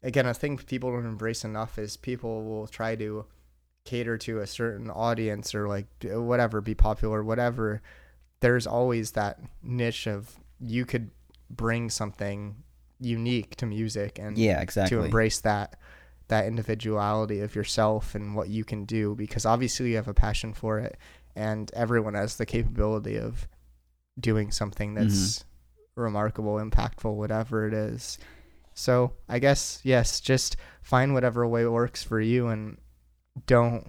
[0.03, 3.25] again, a thing people don't embrace enough is people will try to
[3.85, 7.81] cater to a certain audience or like whatever, be popular, whatever.
[8.39, 11.11] There's always that niche of you could
[11.49, 12.55] bring something
[12.99, 14.97] unique to music and Yeah, exactly.
[14.97, 15.77] to embrace that
[16.27, 20.53] that individuality of yourself and what you can do because obviously you have a passion
[20.53, 20.97] for it
[21.35, 23.49] and everyone has the capability of
[24.17, 25.07] doing something Mm-hmm.
[25.95, 28.17] Remarkable impactful whatever it is
[28.73, 32.77] so i guess yes just find whatever way works for you and
[33.45, 33.87] don't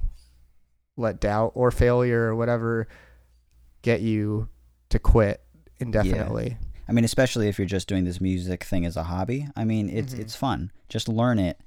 [0.96, 2.86] let doubt or failure or whatever
[3.82, 4.48] get you
[4.88, 5.40] to quit
[5.80, 6.56] indefinitely
[6.88, 9.46] I mean, especially if you're just doing this music thing as a hobby.
[9.56, 10.18] I mean, it's Mhm.
[10.18, 10.72] it's fun.
[10.88, 11.58] Just learn it,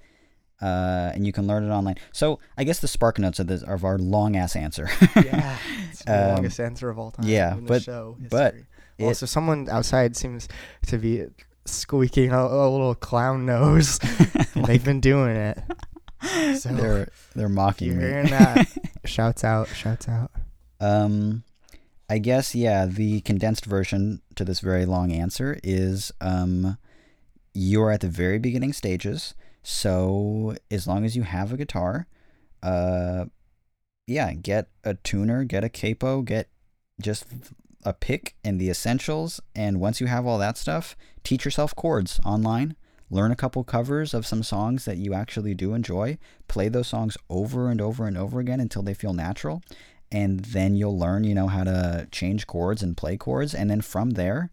[0.62, 1.96] uh, and you can learn it online.
[2.12, 4.90] So I guess the spark notes of this of our long ass answer.
[5.16, 5.58] yeah
[5.90, 8.56] it's the Um, longest answer of all time yeah, in the but- show but.
[8.98, 10.48] It- also someone outside seems
[10.88, 11.26] to be
[11.66, 14.00] squeaking a, a little clown nose.
[14.56, 15.60] They've been doing it.
[16.58, 18.04] So they're they're mocking me.
[18.06, 18.68] that,
[19.06, 20.32] shouts out, shouts out.
[20.80, 21.44] Um,
[22.10, 22.86] I guess yeah.
[22.88, 26.78] The condensed version to this very long answer is um,
[27.54, 29.36] you're at the very beginning stages.
[29.62, 32.08] So as long as you have a guitar,
[32.64, 33.26] uh,
[34.08, 36.50] yeah, get a tuner, get a capo, get
[37.02, 37.26] just
[37.86, 39.40] a pick and the essentials.
[39.56, 42.76] And once you have all that stuff, teach yourself chords online.
[43.12, 46.18] Learn a couple covers of some songs that you actually do enjoy.
[46.48, 49.62] Play those songs over and over and over again until they feel natural
[50.12, 53.54] and then you'll learn, you know, how to change chords and play chords.
[53.54, 54.52] And then from there,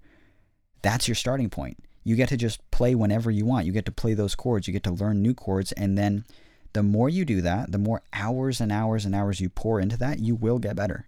[0.83, 1.79] that's your starting point.
[2.05, 3.67] You get to just play whenever you want.
[3.67, 4.67] You get to play those chords.
[4.67, 5.71] You get to learn new chords.
[5.73, 6.25] And then
[6.73, 9.97] the more you do that, the more hours and hours and hours you pour into
[9.99, 11.07] that, you will get better.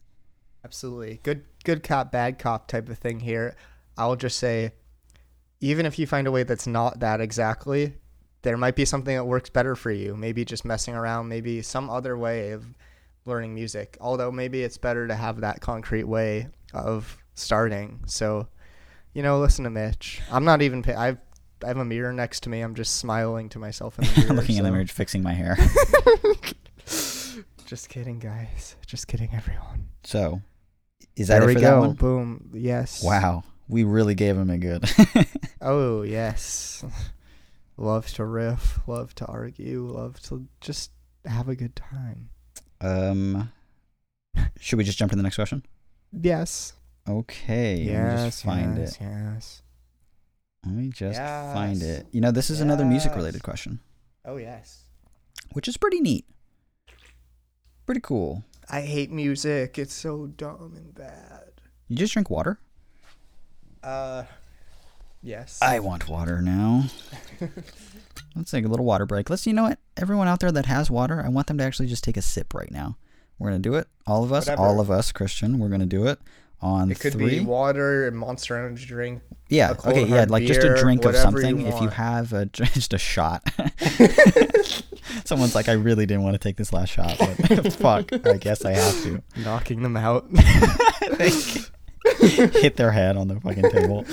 [0.65, 1.21] Absolutely.
[1.23, 3.57] Good good cop, bad cop type of thing here.
[3.97, 4.73] I'll just say
[5.61, 7.95] even if you find a way that's not that exactly,
[8.43, 10.17] there might be something that works better for you.
[10.17, 12.65] Maybe just messing around, maybe some other way of
[13.25, 13.97] learning music.
[14.01, 18.01] Although maybe it's better to have that concrete way of starting.
[18.07, 18.49] So,
[19.13, 20.21] you know, listen to Mitch.
[20.31, 21.19] I'm not even pay- I've
[21.63, 22.61] I have a mirror next to me.
[22.61, 24.35] I'm just smiling to myself in the mirror.
[24.35, 25.57] Looking in the mirror, fixing my hair.
[27.67, 28.77] Just kidding, guys.
[28.87, 29.89] Just kidding, everyone.
[30.03, 30.43] So,
[31.17, 31.89] is that there we go.
[31.89, 31.97] that?
[31.99, 32.51] Boom.
[32.55, 33.03] Yes.
[33.03, 34.85] Wow, we really gave him a good.
[35.61, 36.85] Oh yes.
[37.79, 40.91] love to riff, love to argue, love to just
[41.25, 42.29] have a good time.
[42.83, 43.51] um,
[44.61, 45.65] should we just jump to the next question?
[46.13, 46.75] Yes.
[47.09, 48.25] Okay, let me yes.
[48.27, 48.99] just find yes, it.
[49.01, 49.63] Yes.
[50.67, 52.07] Let me just find it.
[52.13, 53.81] You know, this is another music-related question,
[54.25, 54.83] Oh yes.
[55.53, 56.27] which is pretty neat.
[57.87, 58.45] Pretty cool.
[58.71, 59.79] I hate music.
[59.79, 61.53] It's so dumb and bad.
[61.89, 62.59] You just drink water?
[63.83, 64.25] Uh.
[65.23, 65.59] Yes.
[65.63, 66.85] I want water now.
[68.37, 69.31] Let's take a little water break.
[69.31, 69.79] Let's, you know what?
[69.97, 72.53] Everyone out there that has water, I want them to actually just take a sip
[72.53, 72.99] right now.
[73.39, 73.89] We're going to do it.
[74.07, 76.21] All of us, all of us, Christian, we're going to do it
[76.65, 77.39] on It could three.
[77.39, 79.23] be water and Monster Energy drink.
[79.49, 79.73] yeah.
[79.85, 80.07] Okay.
[80.07, 80.25] Yeah.
[80.29, 81.67] Like just a drink of whatever you something.
[81.67, 83.47] If you have a, just a shot.
[85.25, 88.65] Someone's like, I really didn't want to take this last shot, but fuck, I guess
[88.65, 89.23] I have to.
[89.37, 90.27] Knocking them out.
[92.21, 94.05] Hit their head on the fucking table.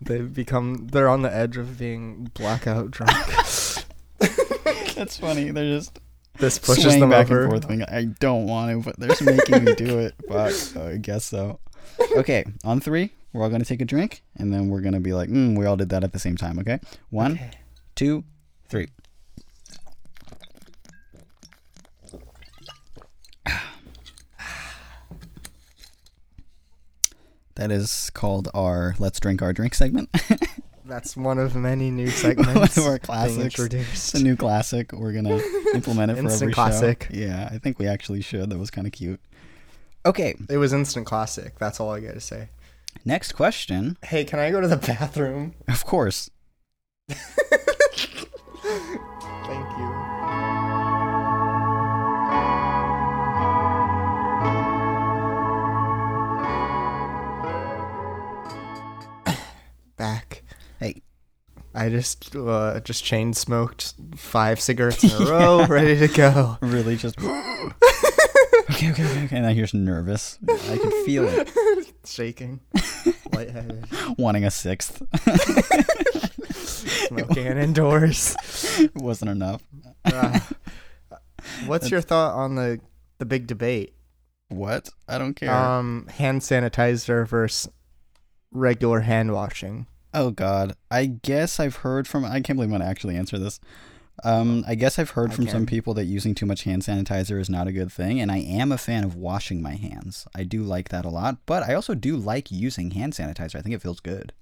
[0.00, 0.88] they become.
[0.90, 3.12] They're on the edge of being blackout drunk.
[4.94, 5.50] That's funny.
[5.50, 5.98] They're just
[6.38, 7.42] this pushes them back over.
[7.42, 7.68] and forth.
[7.68, 10.14] Going, I don't want to, but they're making me do it.
[10.28, 10.76] Fuck.
[10.82, 11.58] I guess so.
[12.16, 15.28] Okay, on three, we're all gonna take a drink, and then we're gonna be like,
[15.28, 16.58] mm, we all did that at the same time.
[16.58, 16.78] Okay,
[17.10, 17.50] one, Okay.
[17.94, 18.24] two,
[18.68, 18.88] three.
[27.56, 30.10] That is called our "Let's Drink Our Drink" segment.
[30.88, 32.76] That's one of many new segments.
[32.76, 33.58] One of our classics.
[33.60, 34.92] It's a new classic.
[34.92, 35.36] We're gonna
[35.74, 37.08] implement it for Instant every classic.
[37.10, 37.16] show.
[37.18, 38.48] Yeah, I think we actually should.
[38.50, 39.20] That was kind of cute.
[40.06, 41.58] Okay, It was instant classic.
[41.58, 42.48] That's all I gotta say.
[43.04, 43.98] next question.
[44.02, 45.54] Hey, can I go to the bathroom?
[45.68, 46.30] Of course.
[61.78, 66.58] I just uh, just chain smoked five cigarettes in a row, ready to go.
[66.60, 67.30] Really, just okay,
[68.68, 69.36] okay, okay, okay.
[69.36, 70.40] And I hear nervous.
[70.48, 71.48] I can feel it.
[72.04, 72.58] Shaking,
[73.32, 73.86] lightheaded,
[74.18, 75.00] Wanting a sixth.
[76.52, 78.34] smoking indoors.
[78.80, 79.62] it wasn't enough.
[80.04, 80.40] Uh,
[81.66, 82.80] what's your thought on the
[83.18, 83.94] the big debate?
[84.48, 84.88] What?
[85.06, 85.54] I don't care.
[85.54, 87.70] Um, hand sanitizer versus
[88.50, 89.86] regular hand washing.
[90.14, 90.74] Oh God.
[90.90, 92.24] I guess I've heard from.
[92.24, 93.60] I can't believe I'm gonna actually answer this.
[94.24, 97.40] Um, I guess I've heard I from some people that using too much hand sanitizer
[97.40, 100.26] is not a good thing, and I am a fan of washing my hands.
[100.34, 103.56] I do like that a lot, but I also do like using hand sanitizer.
[103.56, 104.32] I think it feels good.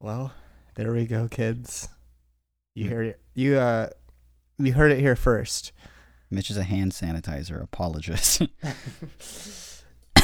[0.00, 0.32] Well,
[0.74, 1.88] there we go, kids.
[2.74, 3.20] You heard it.
[3.34, 3.90] You uh,
[4.58, 5.72] you heard it here first.
[6.30, 8.42] Mitch is a hand sanitizer apologist.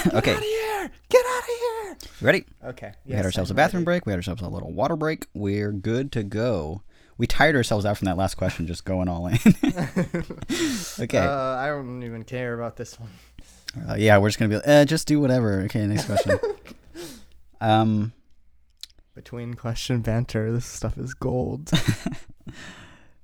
[0.10, 0.32] Get Okay.
[0.32, 0.90] out of here!
[1.08, 1.96] Get out of here!
[2.20, 2.44] Ready?
[2.64, 2.92] Okay.
[3.06, 4.06] We had ourselves a bathroom break.
[4.06, 5.26] We had ourselves a little water break.
[5.34, 6.82] We're good to go.
[7.18, 9.38] We tired ourselves out from that last question, just going all in.
[11.00, 11.18] okay.
[11.18, 13.08] Uh, I don't even care about this one.
[13.88, 15.60] Uh, yeah, we're just gonna be like, eh, just do whatever.
[15.62, 16.38] Okay, next question.
[17.60, 18.12] um,
[19.14, 21.70] Between question banter, this stuff is gold.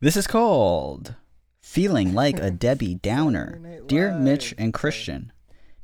[0.00, 1.14] this is called
[1.60, 5.31] "Feeling Like a Debbie Downer." Dear Mitch and Christian,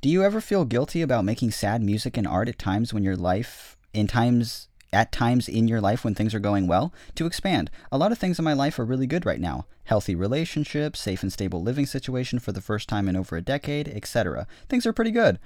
[0.00, 3.16] do you ever feel guilty about making sad music and art at times when your
[3.16, 7.70] life, in times at times in your life when things are going well to expand.
[7.92, 9.66] A lot of things in my life are really good right now.
[9.84, 13.88] Healthy relationships, safe and stable living situation for the first time in over a decade,
[13.88, 14.46] etc.
[14.68, 15.38] Things are pretty good.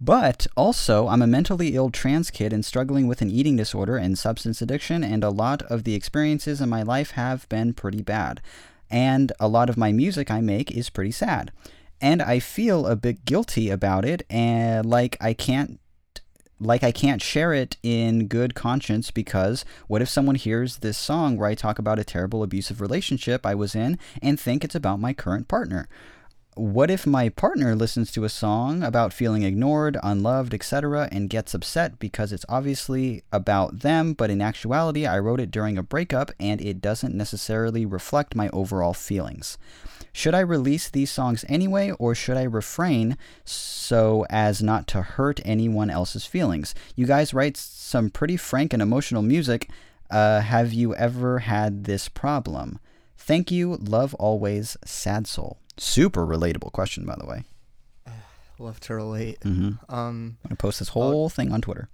[0.00, 4.18] But also, I'm a mentally ill trans kid and struggling with an eating disorder and
[4.18, 8.40] substance addiction, and a lot of the experiences in my life have been pretty bad.
[8.90, 11.52] And a lot of my music I make is pretty sad.
[12.02, 15.78] And I feel a bit guilty about it, and like I can't
[16.58, 21.36] like I can't share it in good conscience because what if someone hears this song
[21.36, 25.00] where I talk about a terrible abusive relationship I was in and think it's about
[25.00, 25.88] my current partner?
[26.54, 31.54] What if my partner listens to a song about feeling ignored, unloved, etc., and gets
[31.54, 36.30] upset because it's obviously about them, but in actuality, I wrote it during a breakup
[36.38, 39.56] and it doesn't necessarily reflect my overall feelings?
[40.12, 45.40] Should I release these songs anyway, or should I refrain so as not to hurt
[45.44, 46.74] anyone else's feelings?
[46.94, 49.70] You guys write some pretty frank and emotional music.
[50.10, 52.78] Uh, have you ever had this problem?
[53.16, 53.76] Thank you.
[53.76, 55.58] Love always, Sad Soul.
[55.78, 57.44] Super relatable question, by the way.
[58.58, 59.40] Love to relate.
[59.40, 59.92] Mm-hmm.
[59.92, 61.88] Um, I'm gonna post this whole thing on Twitter.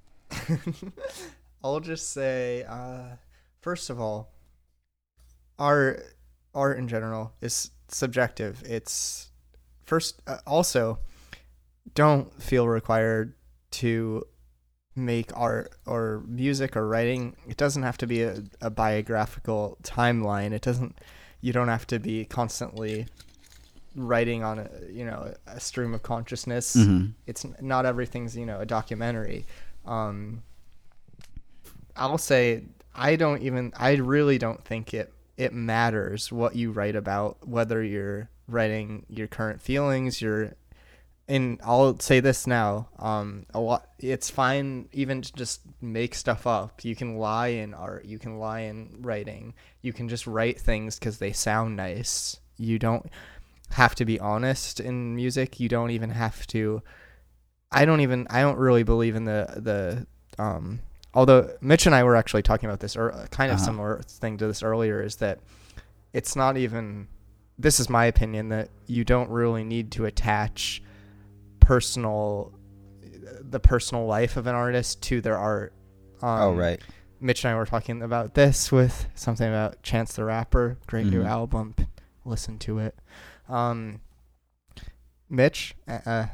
[1.62, 3.16] I'll just say, uh,
[3.60, 4.32] first of all,
[5.58, 6.02] art
[6.54, 8.62] art in general is subjective.
[8.66, 9.30] It's
[9.84, 10.98] first uh, also
[11.94, 13.34] don't feel required
[13.70, 14.24] to
[14.94, 17.36] make art or music or writing.
[17.48, 20.52] It doesn't have to be a, a biographical timeline.
[20.52, 20.98] It doesn't.
[21.40, 23.06] You don't have to be constantly
[23.94, 26.76] writing on a you know a stream of consciousness.
[26.76, 27.12] Mhm.
[27.26, 29.46] It's not everything's you know a documentary.
[29.86, 30.42] Um,
[31.96, 36.96] I'll say I don't even I really don't think it it matters what you write
[36.96, 40.52] about whether you're writing your current feelings your
[41.28, 46.46] and I'll say this now um a lot it's fine even to just make stuff
[46.46, 46.84] up.
[46.84, 50.98] You can lie in art you can lie in writing you can just write things
[50.98, 52.40] cuz they sound nice.
[52.56, 53.06] You don't
[53.70, 56.82] have to be honest in music you don't even have to
[57.70, 60.80] I don't even I don't really believe in the the um
[61.18, 63.64] although Mitch and I were actually talking about this or kind of Uh-huh.
[63.66, 65.40] similar thing to this earlier is that
[66.12, 67.08] it's not even
[67.58, 70.80] this is my opinion that you don't really need to attach
[71.60, 72.52] personal
[73.40, 75.72] the personal life of an artist to their art.
[76.22, 76.80] Um, oh right.
[77.20, 81.22] Mitch and I were talking about this with something about Chance the Rapper, great new
[81.22, 81.26] Mhm.
[81.28, 81.74] album.
[82.24, 82.94] Listen to it.
[83.48, 84.00] Um,
[85.30, 86.26] Mitch, uh, uh,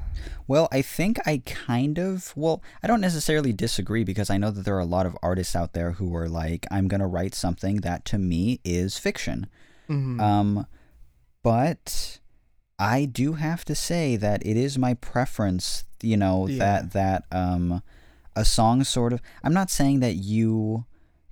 [0.46, 4.64] Well, I think I kind of, well, I don't necessarily disagree because I know that
[4.64, 7.34] there are a lot of artists out there who are like, I'm going to write
[7.34, 9.46] something that to me is fiction.
[9.88, 10.20] mhm.
[10.20, 10.66] Um,
[11.42, 12.20] but
[12.78, 16.58] I do have to say that it is my preference, you know, Yeah.
[16.58, 17.82] that, that, um,
[18.36, 20.84] a song sort of, I'm not saying that you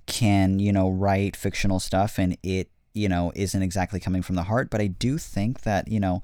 [0.05, 4.43] can, you know, write fictional stuff and it, you know, isn't exactly coming from the
[4.43, 6.21] heart, but I do think that, you know,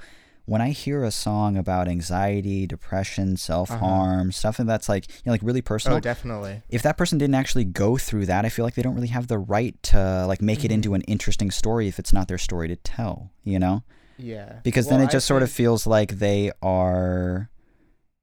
[0.50, 5.32] when I hear a song about anxiety, depression, self harm, stuff that's like, you know,
[5.32, 6.62] like really personal, oh, definitely.
[6.70, 9.28] if that person didn't actually go through that, I feel like they don't really have
[9.28, 10.76] the right to like make it Mhm.
[10.76, 13.84] into an interesting story if it's not their story to tell, you know?
[14.18, 14.60] Yeah.
[14.64, 17.50] Because then Well, it I just sort of feels like they are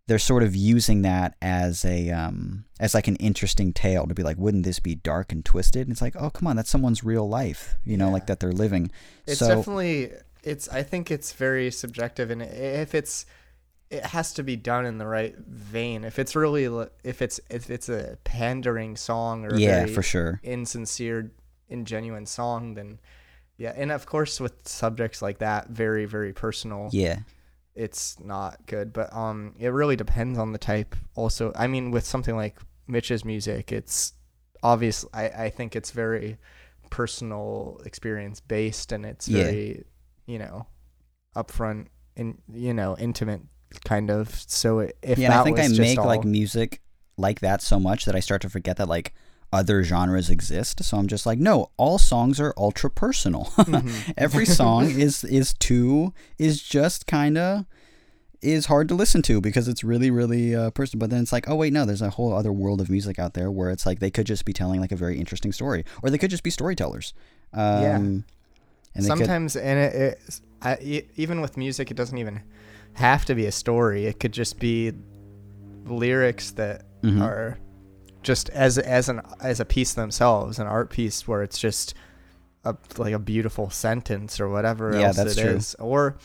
[0.09, 4.23] they're sort of using that as a um as like an interesting tale to be
[4.23, 7.03] like wouldn't this be dark and twisted and it's like oh come on that's someone's
[7.03, 8.89] real life you know like that they're living
[9.27, 10.12] It's so definitely
[10.46, 13.26] it's I think it's very subjective and if it's
[13.90, 16.04] it has to be done in the right vein.
[16.04, 16.64] If it's really
[17.04, 21.30] if it's if it's a pandering song or yeah very for sure insincere
[21.70, 22.98] ingenuine song then
[23.59, 27.20] yeah, and of course with subjects like that very very personal yeah
[27.76, 28.92] it's not good.
[28.92, 30.96] But um, it really depends on the type.
[31.14, 34.14] Also, I mean, with something like Mitch's music, it's
[34.62, 35.05] obvious.
[35.12, 36.38] I I think it's very
[36.90, 39.82] personal experience based, and it's Yeah.
[40.27, 40.66] You know
[41.37, 43.43] upfront and you know intimate
[43.85, 44.35] kind of.
[44.47, 46.81] So if yeah that i think i make all, like music
[47.18, 49.12] like that so much that i start to forget that like
[49.53, 54.12] other genres exist so i'm just like no all songs are ultra personal Mhm.
[54.16, 57.64] every song is is too is just kind of
[58.43, 61.49] is hard to listen to because it's really really uh, personal but then it's like
[61.49, 63.99] oh wait no there's a whole other world of music out there where it's like
[64.01, 66.51] they could just be telling like a very interesting story or they could just be
[66.51, 67.14] storytellers
[67.53, 68.01] um Yeah.
[68.97, 72.42] And they could, sometimes and it, it I, even with music, it doesn't even
[72.94, 74.07] have to be a story.
[74.07, 74.92] It could just be
[75.84, 77.20] lyrics that Mhm.
[77.22, 77.59] are
[78.22, 81.94] just as as an as a piece themselves, an art piece where it's just
[82.64, 85.51] a like a beautiful sentence or whatever Yeah, else that's it true.
[85.57, 85.74] is.
[85.78, 86.16] Or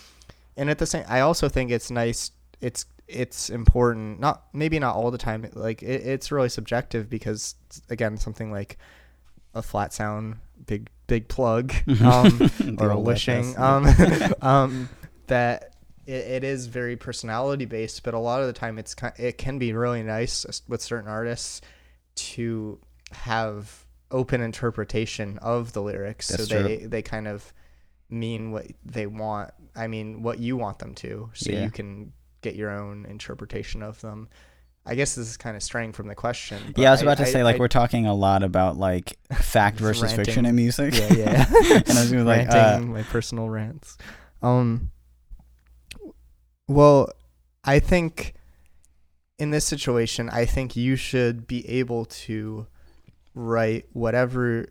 [0.58, 2.32] and at the same, I also think it's nice.
[2.60, 4.20] It's it's important.
[4.20, 5.46] Not maybe not all the time.
[5.54, 7.56] Like it, it's really subjective because
[7.90, 8.78] again, something like
[9.54, 12.50] a Flatsound, big big plug, um,
[12.80, 13.86] or wishing, um,
[14.42, 14.90] um,
[15.28, 18.02] that it, it is very personality based.
[18.04, 21.60] But a lot of the time, it's it can be really nice with certain artists
[22.16, 22.80] to
[23.12, 26.64] have open interpretation of the lyrics, That's so true.
[26.64, 27.54] they they kind of
[28.10, 29.52] mean what they want.
[29.76, 31.66] I mean, what you want them to, so Yeah.
[31.66, 34.30] you can get your own interpretation of them.
[34.86, 36.74] I guess this is kind of straying from the question.
[36.76, 39.80] yeah, I was about to say like I- we're talking a lot about like fact
[39.80, 40.94] versus fiction in music.
[40.96, 41.46] yeah, yeah.
[41.86, 43.98] and I was gonna like, ranting uh, my personal rants.
[44.42, 44.92] Um.
[46.68, 47.12] Well,
[47.64, 48.34] I think
[49.38, 52.68] in this situation, I think you should be able to
[53.34, 54.68] write whatever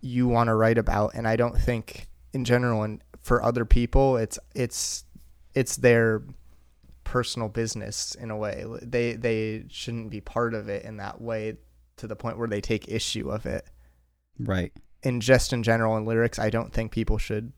[0.00, 4.16] you want to write about, and I don't think in general and for other people,
[4.16, 5.04] it's it's
[5.54, 6.22] it's their
[7.10, 8.64] personal business in a way.
[8.82, 11.56] They they shouldn't be part of it in that way
[11.96, 13.66] to the point where they take issue of it
[14.38, 14.72] right.
[15.02, 17.52] in just in general in lyrics, I don't think people should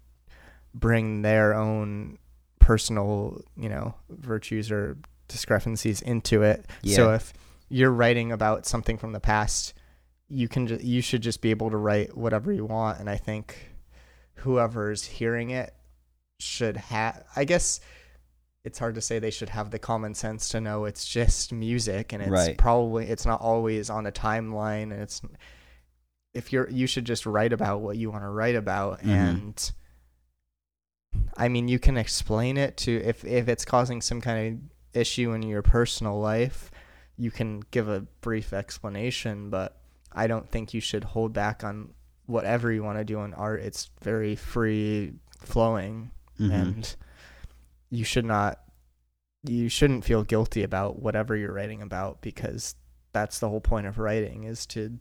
[0.75, 2.19] bring their own
[2.61, 4.97] personal, you know, virtues or
[5.29, 6.65] discrepancies into it.
[6.95, 7.35] So if
[7.69, 9.75] you're writing about something from the past,
[10.29, 13.19] you can ju- you should just be able to write whatever you want and I
[13.19, 13.71] think
[14.37, 15.75] whoever's hearing it
[16.41, 17.81] should have I guess
[18.65, 22.13] it's hard to say they should have the common sense to know it's just music
[22.13, 22.57] and it's Right.
[22.59, 25.21] probably it's not always on a timeline and it's
[26.35, 29.09] if you're you should just write about what you want to write about Mhm.
[29.11, 29.73] and
[31.37, 34.55] I mean you can explain it to if if it's causing some kind
[34.95, 36.71] of issue in your personal life
[37.17, 39.79] you can give a brief explanation but
[40.13, 41.95] I don't think you should hold back on
[42.27, 46.53] whatever you want to do in art it's very free flowing Mhm.
[46.53, 46.97] and
[47.93, 48.59] you should not
[49.45, 52.74] you shouldn't feel guilty about whatever you're writing about because
[53.12, 54.99] that's the whole point of writing is to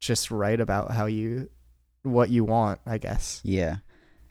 [0.00, 1.48] just write about how you
[2.02, 3.76] what you want i guess yeah.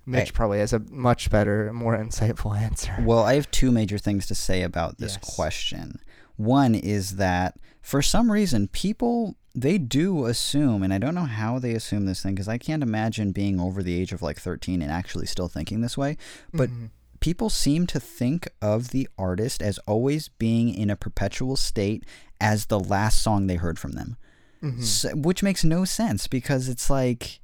[0.06, 0.32] mitch Hey.
[0.34, 4.36] probably has a much better more insightful answer Well, I have two major things to
[4.36, 5.36] say about this Yes.
[5.36, 6.00] question.
[6.38, 11.58] One is that for some reason, people they do assume, and I don't know how
[11.58, 14.84] they assume this thing because I can't imagine being over the age of like 13
[14.84, 16.16] and actually still thinking this way.
[16.54, 16.90] But Mhm.
[17.20, 22.04] People seem to think of the artist as always being in a perpetual state
[22.40, 24.18] as the last song they heard from them.
[24.62, 24.84] Mhm.
[24.84, 27.40] So, which makes no sense because it's like,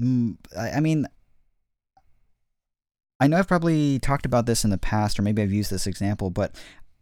[0.00, 1.06] mm, I, I mean,
[3.18, 5.86] I know I've probably talked about this in the past, or maybe I've used this
[5.86, 6.54] example, but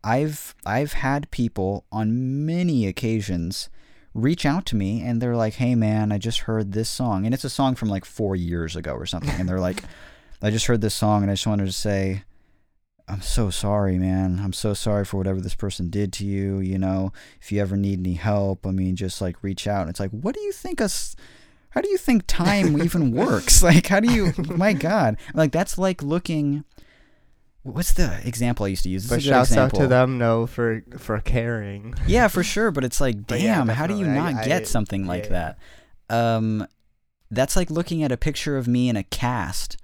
[0.04, 3.68] I've I've had people on many occasions
[4.12, 7.34] reach out to me and they're like, "Hey, man, I just heard this song, and
[7.34, 9.82] it's a song from like four years ago or something," and they're like,
[10.46, 12.22] "I just heard this song, and I just wanted to say."
[13.06, 14.40] I'm so sorry, man.
[14.42, 16.60] I'm so sorry for whatever this person did to you.
[16.60, 19.82] You know, if you ever need any help, I mean, just like reach out.
[19.82, 21.14] And it's like, what do you think us?
[21.70, 23.62] How do you think time even works?
[23.62, 24.32] Like, how do you?
[24.56, 26.64] My God, like that's like looking.
[27.62, 29.04] What's the example I used to use?
[29.04, 32.42] This but is a good shouts out to them no for for caring Yeah, for
[32.42, 32.70] sure.
[32.70, 34.06] But it's like, But yeah, damn, how do you.
[34.06, 35.56] I- not I- get something like yeah.
[36.08, 36.16] that?
[36.36, 36.66] Um,
[37.30, 39.76] that's like looking at a picture of me in a cast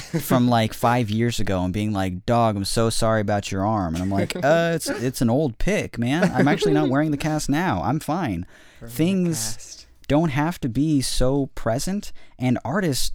[0.00, 3.94] from like five years ago and being like, "Dog, I'm so sorry about your arm,"
[3.94, 6.30] and I'm like, "Uh, it's it's an old pic, man.
[6.32, 7.82] I'm actually not wearing the cast now.
[7.82, 8.46] I'm fine.
[8.86, 13.12] Things- Don't have to be so present." And artists,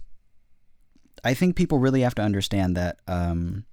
[1.24, 2.98] I think people really have to understand that.
[3.06, 3.64] Um,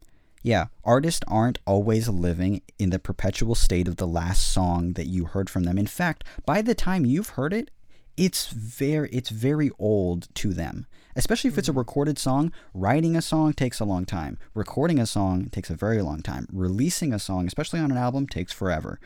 [0.41, 5.26] yeah, artists aren't always living in the perpetual state of the last song that you
[5.26, 5.78] heard from them.
[5.78, 7.72] In fact, by the time you've heard it,
[8.16, 10.86] it's very it's very old to them.
[11.20, 11.80] Especially if it's a mm-hmm.
[11.80, 14.38] recorded song, writing a song takes a long time.
[14.54, 16.48] Recording a song takes a very long time.
[16.50, 19.02] Releasing a song, especially on an album, takes forever.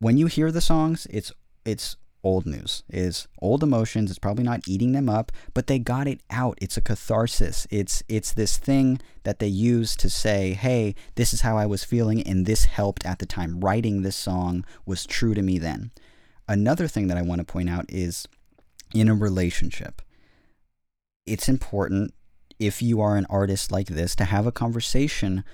[0.00, 1.30] When you hear the songs, it's
[1.64, 1.94] it's
[2.24, 2.82] old news.
[2.90, 4.10] Is old emotions.
[4.10, 6.58] It's probably not eating them up, but they got it out.
[6.60, 7.68] It's a catharsis.
[7.70, 11.84] It's it's this thing that they use to say, "Hey, this is how I was
[11.84, 13.60] feeling and this helped at the time.
[13.60, 15.92] Writing this song was true to me then."
[16.48, 18.26] Another thing that I want to point out is
[18.92, 20.02] in a relationship.
[21.26, 22.14] It's important
[22.58, 25.44] if you are an artist like this to have a conversation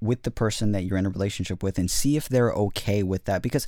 [0.00, 3.24] with the person that you're in a relationship with and see if they're okay with
[3.24, 3.66] that because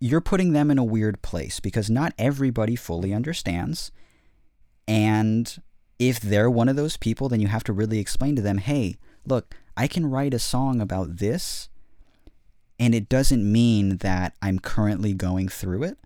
[0.00, 3.92] you're putting them in a weird place because not everybody fully understands.
[4.88, 5.62] And
[5.98, 8.96] if they're one of those people, then you have to really explain to them, hey,
[9.24, 11.68] look, I can write a song about this,
[12.78, 15.98] and it doesn't mean that I'm currently going through it.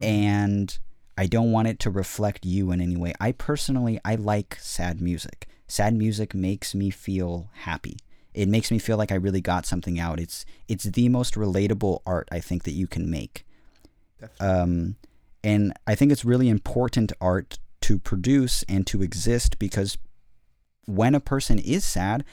[0.00, 0.78] And
[1.16, 3.14] I don't want it to reflect you in any way.
[3.20, 5.48] I personally, I like sad music.
[5.66, 7.96] Sad music makes me feel happy.
[8.34, 10.20] It makes me feel like I really got something out.
[10.20, 13.46] It's it's the most relatable art I think that you can make.
[14.40, 14.96] Um,
[15.42, 19.96] and I think it's really important art to produce and to exist because
[20.86, 22.24] when a person is sad,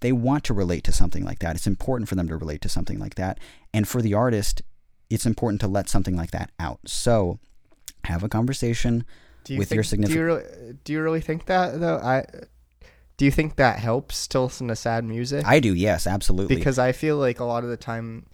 [0.00, 1.56] they want to relate to something like that.
[1.56, 3.38] It's important for them to relate to something like that.
[3.72, 4.62] And for the artist,
[5.08, 6.80] it's important to let something like that out.
[6.86, 7.38] So
[8.04, 9.04] have a conversation
[9.44, 10.18] do you with think, your Do significant.
[10.20, 10.44] you really,
[10.84, 11.96] do you really think that though?
[11.98, 12.24] I
[13.16, 15.44] do you think that helps to listen to sad music?
[15.46, 16.56] I do, yes, absolutely.
[16.56, 18.26] because I feel like a lot of the time,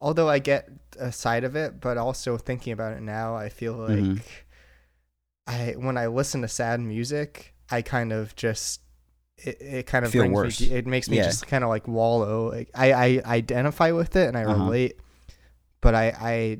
[0.00, 0.68] although I get
[0.98, 4.20] a side of it, but also thinking about it now, I feel like Mhm.
[5.46, 8.80] I when I listen to sad music, I kind of just
[9.38, 10.60] it, it kind of Feel brings worse.
[10.60, 10.70] me.
[10.70, 11.24] It makes me Yeah.
[11.24, 12.50] just kind of like wallow.
[12.50, 14.64] Like I I identify with it and I Uh-huh.
[14.64, 14.96] relate,
[15.80, 16.58] but I I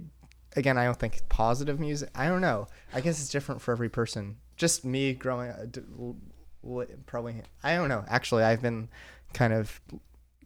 [0.56, 2.10] again I don't think positive music.
[2.14, 2.66] I don't know.
[2.94, 4.36] I guess it's different for every person.
[4.56, 6.16] Just me growing uh, d- l-
[6.64, 8.04] l- probably I don't know.
[8.08, 8.88] Actually, I've been
[9.32, 9.80] kind of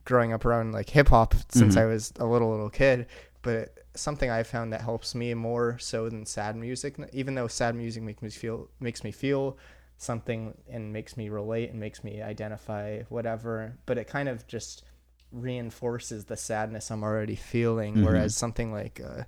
[0.04, 1.80] growing up around like hip hop since Mhm.
[1.80, 3.06] I was a little little kid,
[3.42, 6.96] but something I found that helps me more so than sad music.
[7.12, 9.58] Even though sad music makes me feel makes me feel
[9.98, 14.84] something and makes me relate and makes me identify whatever, but it kind of just
[15.32, 17.96] reinforces the sadness I'm already feeling.
[17.96, 18.04] Mhm.
[18.04, 19.24] Whereas something like uh,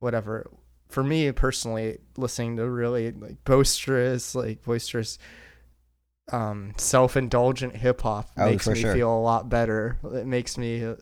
[0.00, 0.50] whatever
[0.88, 5.18] for me personally, listening to really like boisterous, like boisterous
[6.32, 8.94] um self-indulgent hip hop Oh, makes me sure.
[8.94, 9.98] feel a lot better.
[10.14, 10.94] It makes me uh,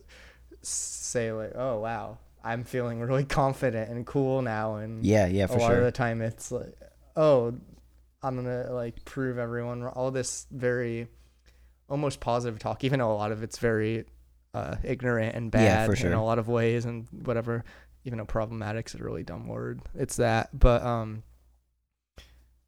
[0.63, 5.55] say like, "Oh wow, I'm feeling really confident and cool now." And yeah, yeah, for
[5.55, 5.85] a lot of sure.
[5.85, 6.75] the time, it's like,
[7.17, 7.55] "Oh,
[8.23, 9.85] I'm gonna like prove everyone.
[9.87, 11.09] All this very
[11.89, 14.07] almost positive talk, even though a lot of it's very
[14.55, 17.65] uh, ignorant and bad Yeah, for in a lot of ways and whatever.
[18.05, 20.59] Even though problematic's a really dumb word, it's that.
[20.59, 21.23] But um,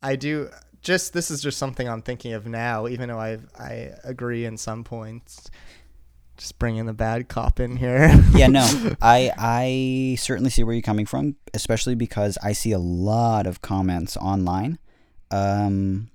[0.02, 0.48] I do
[0.80, 4.56] just this is just something I'm thinking of now, even though I I agree in
[4.56, 5.50] some points.
[6.36, 8.12] Just bringing the bad cop in here.
[8.34, 8.62] yeah, no,
[9.02, 13.62] I I certainly see where you're coming from, especially because I see a lot of
[13.62, 14.78] comments online.
[15.30, 16.10] Um,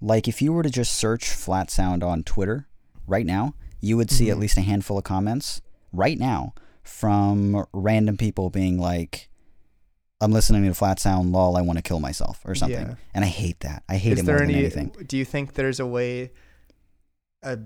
[0.00, 2.66] like if you were to just search Flatsound on Twitter
[3.06, 4.40] right now, you would see at Mhm.
[4.40, 5.60] least a handful of comments
[5.92, 9.28] right now from random people being like,
[10.20, 12.88] "I'm listening to Flatsound, lol, I want to kill myself" or something.
[12.88, 12.94] Yeah.
[13.14, 13.82] And I hate that.
[13.88, 14.92] I hate Is it more there than anything.
[15.06, 16.30] Do you think there's a way,
[17.42, 17.58] a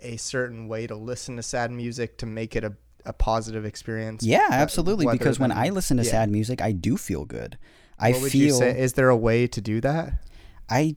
[0.00, 2.72] a certain way to listen to sad music to make it a,
[3.04, 4.24] a positive experience?
[4.24, 5.06] Yeah, uh, absolutely.
[5.06, 6.10] Because when I listen to yeah.
[6.10, 7.56] sad music, I do feel good.
[7.98, 8.46] I what would feel.
[8.46, 8.76] you say?
[8.78, 10.14] Is there a way to do that?
[10.68, 10.96] I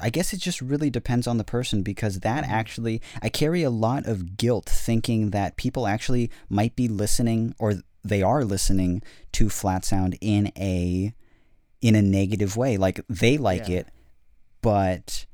[0.00, 2.48] I guess it just really depends on the person because that Mhm.
[2.48, 7.82] actually I carry a lot of guilt thinking that people actually might be listening or
[8.04, 9.02] they are listening
[9.32, 11.12] to Flatsound in a
[11.80, 13.78] in a negative way like they like Yeah.
[13.78, 13.88] it
[14.62, 15.26] but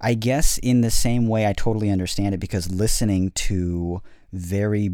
[0.00, 4.90] I guess in the same way I totally understand it because listening to very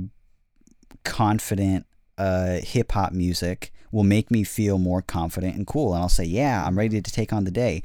[1.05, 1.87] confident
[2.21, 5.95] uh, hip hop music will make me feel more confident and cool.
[5.95, 7.83] And I'll say, yeah, I'm ready to take on the day.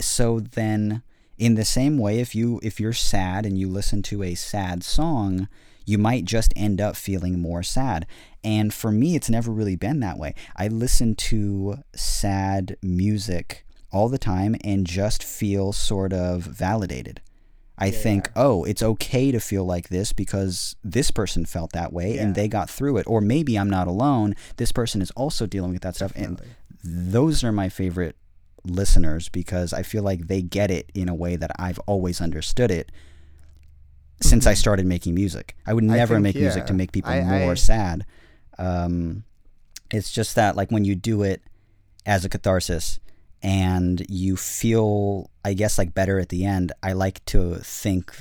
[0.00, 1.02] So then,
[1.36, 4.82] in the same way, if you if you're sad and you listen to a sad
[4.82, 5.48] song,
[5.84, 8.06] you might just end up feeling more sad.
[8.42, 10.34] And for me, it's never really been that way.
[10.56, 17.20] I listen to sad music all the time and just feel sort of validated.
[17.76, 18.42] I Yeah, think, yeah.
[18.42, 22.46] oh, it's okay to feel like this because this person felt that way and they
[22.46, 23.06] got through it.
[23.08, 24.36] Or maybe I'm not alone.
[24.58, 26.12] This person is also dealing with that stuff.
[26.14, 26.40] And
[26.84, 28.14] those are my favorite
[28.64, 32.70] listeners because I feel like they get it in a way that I've always understood
[32.70, 32.92] it
[34.22, 34.58] since I Mhm.
[34.58, 35.56] started making music.
[35.66, 38.06] I would I never think, make music to make people I- more I- sad.
[38.58, 39.24] Um,
[39.90, 41.42] it's just that, like, when you do it
[42.06, 43.00] as a catharsis
[43.44, 48.12] and you feel, I guess, like better at the end, I like to think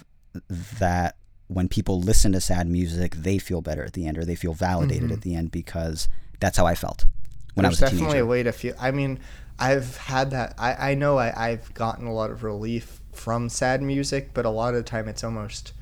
[0.50, 1.16] that
[1.48, 4.54] when people listen to sad music, they feel better at the end or they feel
[4.54, 5.14] validated Mhm.
[5.14, 6.10] at the end because
[6.40, 7.06] that's how I felt
[7.54, 8.76] when There's I was a definitely a way to feel.
[8.80, 9.20] I mean,
[9.60, 10.56] I've had that.
[10.58, 14.50] I, I know I, I've gotten a lot of relief from sad music, but a
[14.50, 15.74] lot of the time it's almost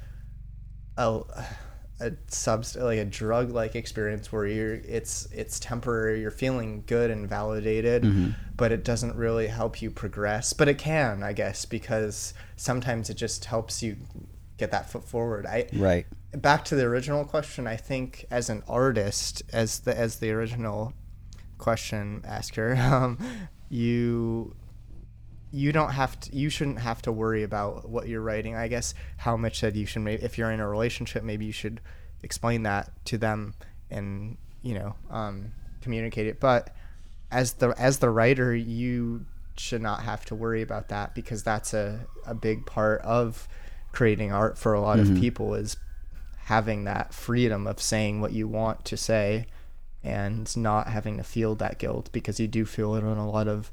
[0.98, 1.22] a
[2.02, 6.22] a subst like a drug like experience where you're it's it's temporary.
[6.22, 8.36] You're feeling good and validated, Mhm.
[8.58, 10.54] but it doesn't really help you progress.
[10.54, 13.98] But it can, I guess, because sometimes it just helps you
[14.58, 15.46] get that foot forward.
[15.46, 16.06] I Right.
[16.34, 20.94] back to the original question i think as an artist as the as the original
[21.58, 23.18] question asker um,
[23.68, 24.56] you
[25.52, 28.94] you don't have to you shouldn't have to worry about what you're writing i guess
[29.18, 31.82] how much that you should maybe if you're in a relationship maybe you should
[32.24, 33.54] explain that to them
[33.90, 36.74] and you know um, communicate it but
[37.32, 39.26] as the as the writer you
[39.58, 43.48] should not have to worry about that because that's a, a big part of
[43.92, 45.16] creating art for a lot Mhm.
[45.16, 45.76] of people is
[46.46, 49.46] having that freedom of saying what you want to say
[50.04, 53.48] and not having to feel that guilt because you do feel it on a lot
[53.48, 53.70] of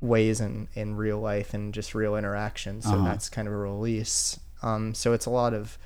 [0.00, 3.04] ways in in real life and just real interactions so Uh-huh.
[3.04, 5.76] that's kind of a release um so it's a lot of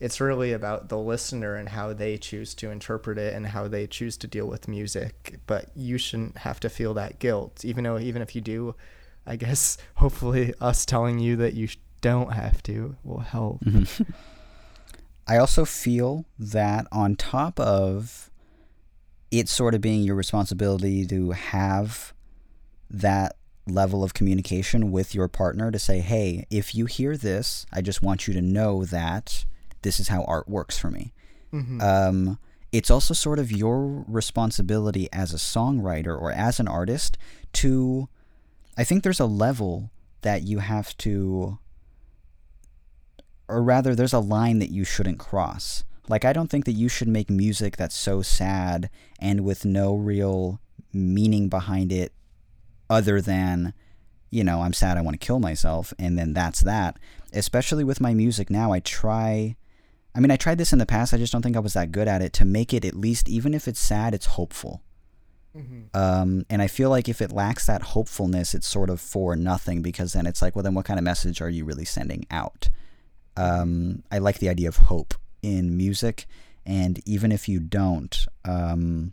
[0.00, 3.86] it's really about the listener and how they choose to interpret it and how they
[3.86, 7.98] choose to deal with music but you shouldn't have to feel that guilt even though
[7.98, 8.74] even if you do
[9.26, 11.68] i guess hopefully us telling you that you
[12.00, 14.06] don't have to will help Mhm.
[15.24, 18.28] I also feel that on top of
[19.30, 22.12] it sort of being your responsibility to have
[22.92, 23.36] that
[23.66, 28.02] level of communication with your partner to say, hey, if you hear this, I just
[28.02, 29.44] want you to know that
[29.82, 31.12] this is how art works for me.
[31.52, 31.80] Mhm.
[31.82, 32.38] Um,
[32.70, 37.18] it's also sort of your responsibility as a songwriter or as an artist
[37.54, 38.08] to,
[38.76, 39.90] I think there's a level
[40.22, 41.58] that you have to,
[43.48, 45.84] or rather, there's a line that you shouldn't cross.
[46.08, 48.88] Like, I don't think that you should make music that's so sad
[49.18, 50.60] and with no real
[50.92, 52.12] meaning behind it
[52.92, 53.72] other than,
[54.30, 56.98] you know, I'm sad, I want to kill myself, and then that's that.
[57.32, 59.56] Especially with my music now, I try.
[60.14, 61.14] I mean, I tried this in the past.
[61.14, 63.28] I just don't think I was that good at it to make it at least,
[63.28, 64.82] even if it's sad, it's hopeful.
[65.56, 65.94] Mhm.
[65.94, 69.80] Um, and I feel like if it lacks that hopefulness, it's sort of for nothing
[69.82, 72.68] because then it's like, well, then what kind of message are you really sending out?
[73.36, 76.26] Um, I like the idea of hope in music,
[76.66, 79.12] and even if you don't, um,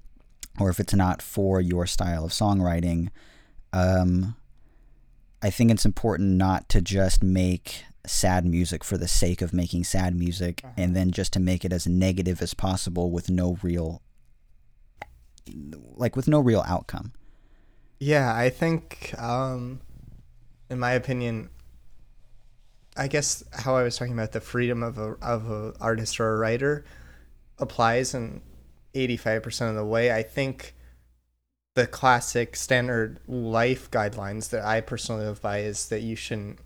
[0.59, 3.09] or if it's not for your style of songwriting,
[3.74, 4.36] um,
[5.41, 9.84] I think it's important not to just make sad music for the sake of making
[9.84, 10.74] sad music Uh-huh.
[10.78, 14.01] and then just to make it as negative as possible with no real
[15.95, 17.11] like with no real outcome.
[17.99, 19.82] Yeah, I think, um,
[20.70, 21.49] in my opinion,
[22.95, 26.34] I guess how I was talking about the freedom of a of a artist or
[26.34, 26.86] a writer
[27.57, 28.41] applies in
[28.93, 30.11] eighty five percent of the way.
[30.13, 30.76] I think
[31.80, 36.59] the classic standard life guidelines that I personally live by is that you shouldn't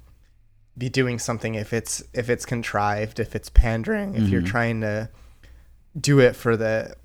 [0.75, 4.45] be doing something if it's if it's contrived, if it's pandering, if you're Mhm.
[4.47, 5.09] trying to
[5.99, 6.95] do it for the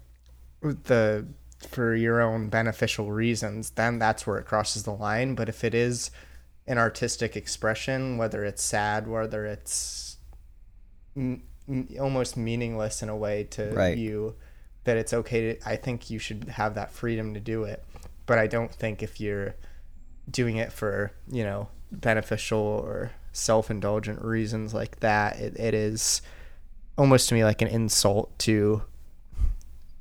[0.63, 1.27] the
[1.67, 5.35] for your own beneficial reasons, then that's where it crosses the line.
[5.35, 6.11] But if it is
[6.67, 10.17] an artistic expression, whether it's sad, whether it's
[11.17, 13.99] m- m- almost meaningless in a way to Right.
[13.99, 14.37] you,
[14.85, 17.85] that it's okay to, I think you should have that freedom to do it.
[18.29, 19.57] But I don't think if you're
[20.31, 26.23] doing it for, you know, beneficial or self indulgent reasons like that, it, it is
[26.97, 28.83] almost to me like an insult to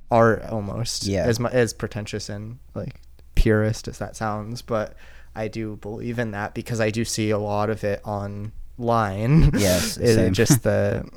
[0.09, 1.25] art almost Yeah.
[1.25, 3.01] as mu- as pretentious and like
[3.35, 4.95] purist as that sounds but
[5.35, 9.97] i do believe in that because i do see a lot of it online Yes,
[10.01, 11.07] It- just the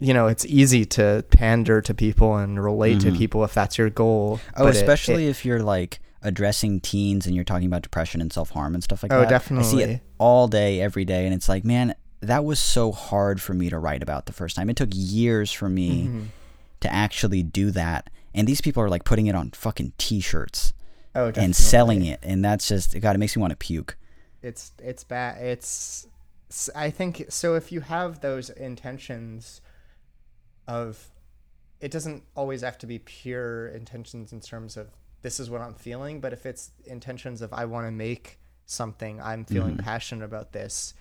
[0.00, 3.02] you know it's easy to pander to people and relate Mhm.
[3.02, 6.80] to people if that's your goal Oh, but it- especially it- if you're like addressing
[6.80, 9.50] teens and you're talking about depression and self harm and stuff like Oh, that.
[9.52, 13.40] I see it all day, every day, and it's like, man, that was so hard
[13.40, 14.70] for me to write about the first time.
[14.70, 16.26] It took years for me Mhm.
[16.80, 20.72] to actually do that, and these people are like putting it on fucking t-shirts
[21.14, 23.16] oh, and selling it, and that's just God.
[23.16, 23.96] It makes me want to puke.
[24.42, 26.06] it's it's bad it's
[26.74, 29.60] I think so if you have those intentions
[30.66, 31.10] of
[31.80, 34.88] it doesn't always have to be pure intentions in terms of
[35.22, 39.20] this is what i'm feeling but if it's intentions of i want to make something
[39.20, 39.84] i'm feeling Mhm.
[39.84, 40.94] passionate about this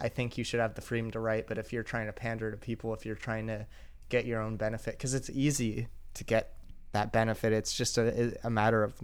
[0.00, 1.46] i think you should have the freedom to write.
[1.46, 3.66] But if you're trying to pander to people if you're trying to
[4.08, 6.54] get your own benefit because it's easy to get
[6.92, 7.52] that benefit.
[7.54, 8.94] It's just a, a matter of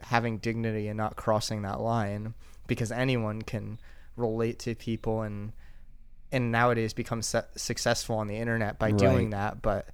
[0.00, 2.32] having dignity and not crossing that line
[2.66, 3.78] because anyone can
[4.16, 5.52] relate to people and
[6.32, 9.60] and nowadays become su- successful on the internet by doing that.
[9.60, 9.88] But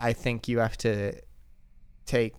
[0.00, 1.12] i think you have to
[2.06, 2.34] take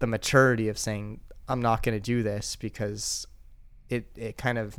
[0.00, 3.26] the maturity of saying i'm not going to do this because
[3.88, 4.78] it it kind of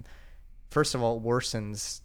[0.69, 2.01] first of all worsens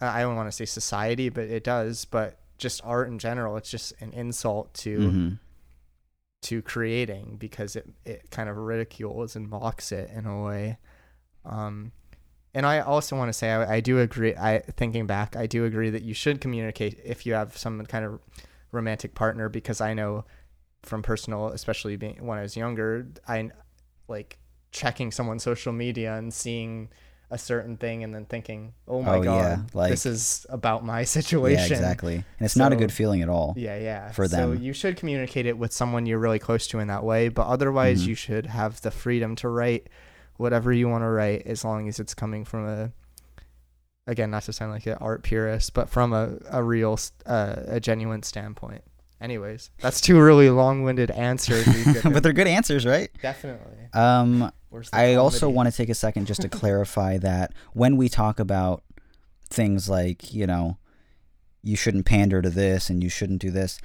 [0.00, 3.70] i don't want to say society but it does but just art in general it's
[3.70, 5.38] just an insult to Mhm.
[6.42, 10.76] to creating because it, it kind of ridicules and mocks it in a way.
[11.46, 11.92] Um,
[12.52, 14.36] and I also want to say I, I do agree.
[14.36, 18.04] I thinking back, I do agree that you should communicate if you have some kind
[18.04, 18.20] of
[18.72, 20.26] romantic partner because I know
[20.86, 23.50] from personal, especially being when I was younger, I
[24.08, 24.38] like
[24.72, 26.88] checking someone's social media and seeing
[27.30, 30.84] a certain thing and then thinking, "Oh my Oh, yeah, god, like- this is about
[30.84, 32.14] my situation." Yeah, exactly.
[32.16, 33.54] And it's not a good feeling at all.
[33.56, 34.10] Yeah, yeah.
[34.12, 34.62] for So them.
[34.62, 38.04] you should communicate it with someone you're really close to in that way, but otherwise
[38.04, 38.08] Mhm.
[38.08, 39.88] you should have the freedom to write
[40.36, 42.92] whatever you want to write as long as it's coming from a
[44.06, 47.80] again, not to sound like an art purist, but from a a real, uh, a
[47.80, 48.82] genuine standpoint.
[49.20, 51.66] Anyways, that's two really long-winded answers.
[52.02, 53.10] but they're good answers, right?
[53.22, 53.72] definitely.
[53.92, 54.50] Um,
[54.92, 58.82] I also want to take a second just to clarify that when we talk about
[59.48, 60.78] things like, you know,
[61.62, 63.78] you shouldn't pander to this and you shouldn't do this,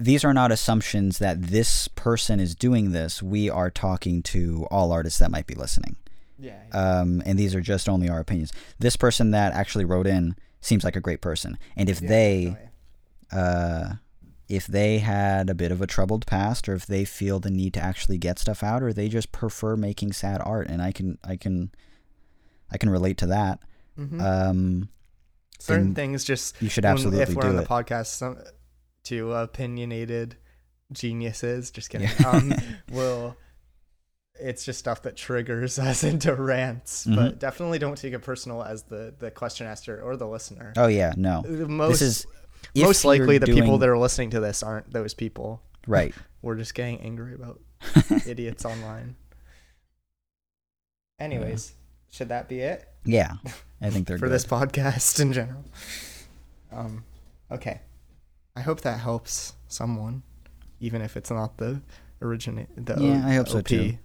[0.00, 3.22] these are not assumptions that this person is doing this.
[3.22, 5.96] We are talking to all artists that might be listening.
[6.38, 6.62] Yeah.
[6.72, 8.52] Um, and these are just only our opinions.
[8.78, 11.58] This person that actually wrote in seems like a great person.
[11.76, 12.56] And if yeah, they
[13.30, 13.92] uh,
[14.48, 17.72] if they had a bit of a troubled past or if they feel the need
[17.74, 21.18] to actually get stuff out or they just prefer making sad art and I can
[21.24, 21.70] I can
[22.70, 23.60] I can relate to that.
[23.98, 24.20] Mhm.
[24.20, 24.88] Um,
[25.60, 27.68] certain things just you should when- absolutely if we're on the it.
[27.68, 28.36] podcast some
[29.04, 30.36] to opinionated
[30.92, 32.28] geniuses just kidding Yeah.
[32.30, 32.52] um
[32.90, 33.36] will
[34.38, 37.16] it's just stuff that triggers us into rants Mhm.
[37.16, 40.88] but definitely don't take it personal as the the question asker or the listener Oh
[40.88, 41.42] yeah, no.
[41.46, 42.26] Most this is
[42.74, 46.14] if most likely the people that are listening to this aren't those people right.
[46.42, 47.60] we're just getting angry about
[48.26, 49.16] idiots online
[51.18, 51.74] anyways
[52.10, 53.34] should that be it yeah,
[53.82, 54.32] I think they're for good.
[54.34, 55.62] this podcast in general.
[56.72, 57.04] Um,
[57.50, 57.82] okay.
[58.56, 60.22] I hope that helps someone,
[60.80, 61.82] even if it's not the
[62.22, 62.68] originate.
[62.82, 63.98] The Yeah, O- I hope so, too.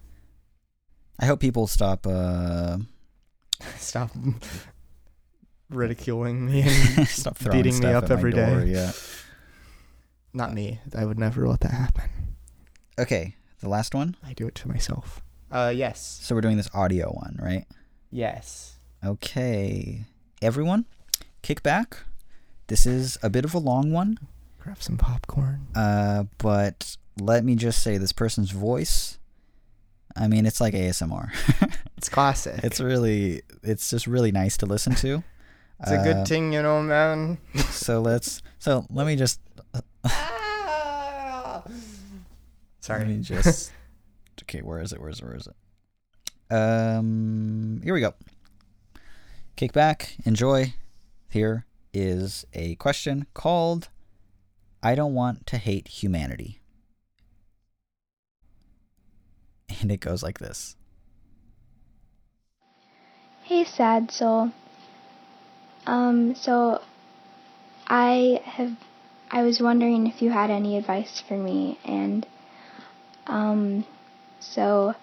[1.17, 2.05] I hope people stop.
[2.05, 2.79] Uh,
[3.77, 4.11] Stop
[5.69, 6.61] ridiculing me
[6.97, 8.49] and stop throwing beating me up every day.
[8.49, 8.91] door, Yeah.
[10.33, 10.79] not me.
[10.95, 12.09] I would never let that happen.
[12.97, 14.15] Okay, the last one.
[14.25, 15.21] I do it to myself.
[15.51, 16.19] Uh, yes.
[16.21, 17.65] So we're doing this audio one, right?
[18.11, 18.75] Yes.
[19.05, 20.05] Okay,
[20.41, 20.85] everyone,
[21.41, 21.97] kick back.
[22.67, 24.19] This is a bit of a long one.
[24.59, 25.67] Grab some popcorn.
[25.75, 29.17] Uh, but let me just say this person's voice.
[30.15, 31.29] I mean, it's like ASMR.
[31.99, 32.61] It's classic.
[32.63, 35.21] it's really, it's just really nice to listen to.
[35.81, 37.37] It's a Uh, good thing, you know, man.
[37.71, 38.41] So let's.
[38.59, 39.39] So let me just.
[42.81, 42.99] Sorry.
[42.99, 43.71] Let me just.
[44.43, 44.99] Okay, where is it?
[44.99, 45.25] Where is it?
[45.25, 45.55] Where is it?
[46.55, 48.15] Um, here we go.
[49.57, 50.73] Kick back, enjoy.
[51.29, 53.89] Here is a question called
[54.81, 56.61] I don't want to hate humanity.
[59.81, 60.75] And it goes like this.
[63.43, 64.51] Hey, Sad Soul.
[65.89, 66.83] Um, so
[67.87, 68.73] I have,
[69.31, 72.27] I was wondering if you had any advice for me, and
[73.25, 73.85] um,
[74.39, 74.93] so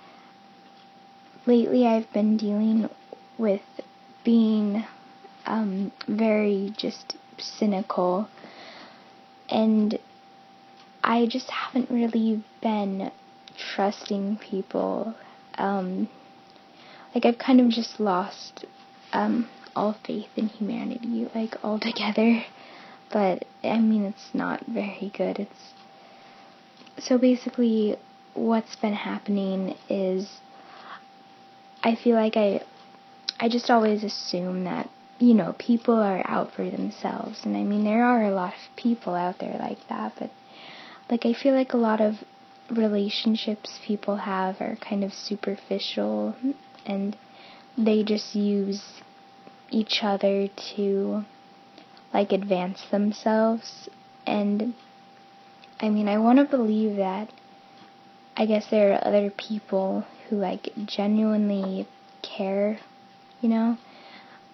[1.44, 2.88] lately I've been dealing
[3.36, 3.62] with
[4.22, 4.84] being
[5.44, 8.28] um very just cynical,
[9.50, 9.98] and
[11.02, 13.10] I just haven't really been
[13.74, 15.16] trusting people.
[15.58, 16.08] Um,
[17.12, 18.66] like I've kind of just lost
[19.12, 22.44] um all faith in humanity like all together.
[23.12, 25.74] but I mean it's not very good it's
[26.98, 27.96] so basically
[28.34, 30.40] what's been happening is
[31.82, 32.62] I feel like I
[33.38, 37.84] I just always assume that you know people are out for themselves and I mean
[37.84, 40.30] there are a lot of people out there like that but
[41.10, 42.16] like I feel like a lot of
[42.70, 46.34] relationships people have are kind of superficial
[46.84, 47.16] and
[47.78, 48.82] they just use
[49.70, 51.24] each other to
[52.12, 53.88] like advance themselves
[54.26, 54.74] and
[55.80, 57.30] I mean I want to believe that
[58.36, 61.86] I guess there are other people who like genuinely
[62.22, 62.78] care,
[63.40, 63.78] you know?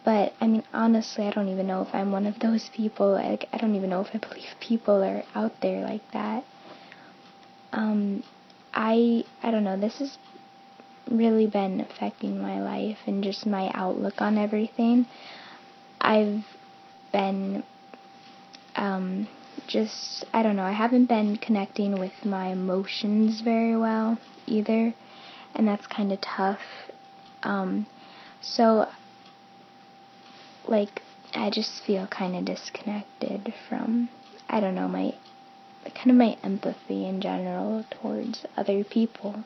[0.04, 3.12] But I mean honestly I don't even know if I'm one of those people.
[3.12, 6.44] Like I don't even know if I believe people are out there like that.
[7.72, 8.22] Um
[8.74, 10.16] I I don't know, this has
[11.16, 15.06] really been affecting my life and just my outlook on everything.
[16.00, 16.44] I've
[17.12, 17.62] been
[18.76, 19.28] um
[19.66, 24.94] just I don't know, I haven't been connecting with my emotions very well either,
[25.54, 26.60] and that's kind of tough.
[27.42, 27.86] Um
[28.40, 28.88] so
[30.66, 31.02] like
[31.34, 34.08] I just feel kind of disconnected from
[34.48, 35.14] I don't know, my
[35.94, 39.44] kind of my empathy in general towards other people.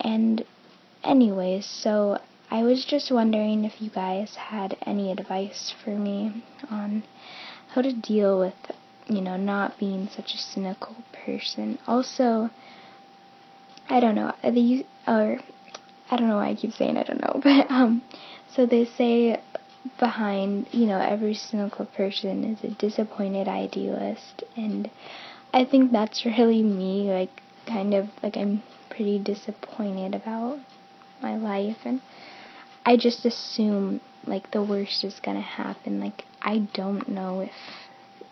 [0.00, 0.44] And
[1.04, 2.20] anyways, so
[2.50, 7.02] I was just wondering if you guys had any advice for me on
[7.68, 8.54] how to deal with,
[9.06, 11.78] you know, not being such a cynical person.
[11.86, 12.50] Also,
[13.88, 15.40] I don't know, the or
[16.10, 18.02] I don't know why I keep saying I don't know, but um
[18.54, 19.40] so they say
[19.98, 24.90] behind, you know, every cynical person is a disappointed idealist and
[25.52, 28.62] I think that's really me, like kind of like I'm
[28.98, 30.58] pretty disappointed about
[31.22, 32.00] my life and
[32.84, 36.00] I just assume like the worst is gonna happen.
[36.00, 37.52] Like I don't know if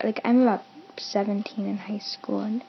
[0.03, 0.63] like I'm about
[0.97, 2.61] 17 in high school and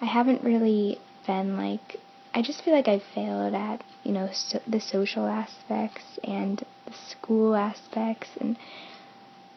[0.00, 1.96] I haven't really been like
[2.32, 6.92] I just feel like I failed at you know so, the social aspects and the
[6.92, 8.56] school aspects and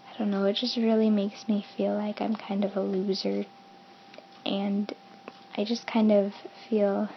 [0.09, 3.45] I don't know it just really makes me feel like I'm kind of a loser
[4.47, 4.91] and
[5.55, 6.33] I just kind of
[6.67, 7.07] feel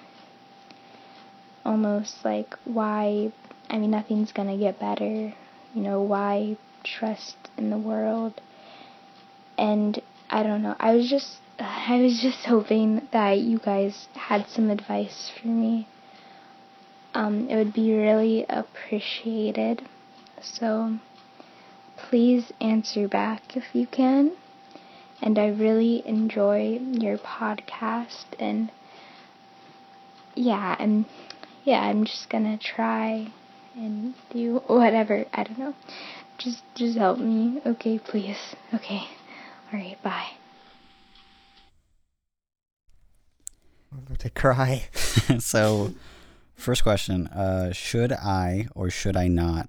[1.64, 3.32] almost like why
[3.70, 5.34] I mean nothing's going to get better.
[5.74, 8.40] You know why trust in the world?
[9.56, 10.00] And
[10.30, 10.76] I don't know.
[10.78, 15.88] I was just I was just hoping that you guys had some advice for me.
[17.14, 19.82] Um, it would be really appreciated.
[20.42, 20.98] So
[21.96, 24.32] please answer back if you can.
[25.22, 28.70] And I really enjoy your podcast and
[30.34, 31.04] yeah, and
[31.64, 33.32] yeah, I'm just gonna try
[33.74, 35.26] and do whatever.
[35.32, 35.74] I don't know.
[36.38, 37.60] Just just help me.
[37.66, 38.38] Okay, please.
[38.72, 39.08] Okay.
[39.72, 40.30] All right, bye.
[43.92, 44.84] I'm about to cry.
[45.38, 45.94] so,
[46.54, 49.68] first question: uh, Should I or should I not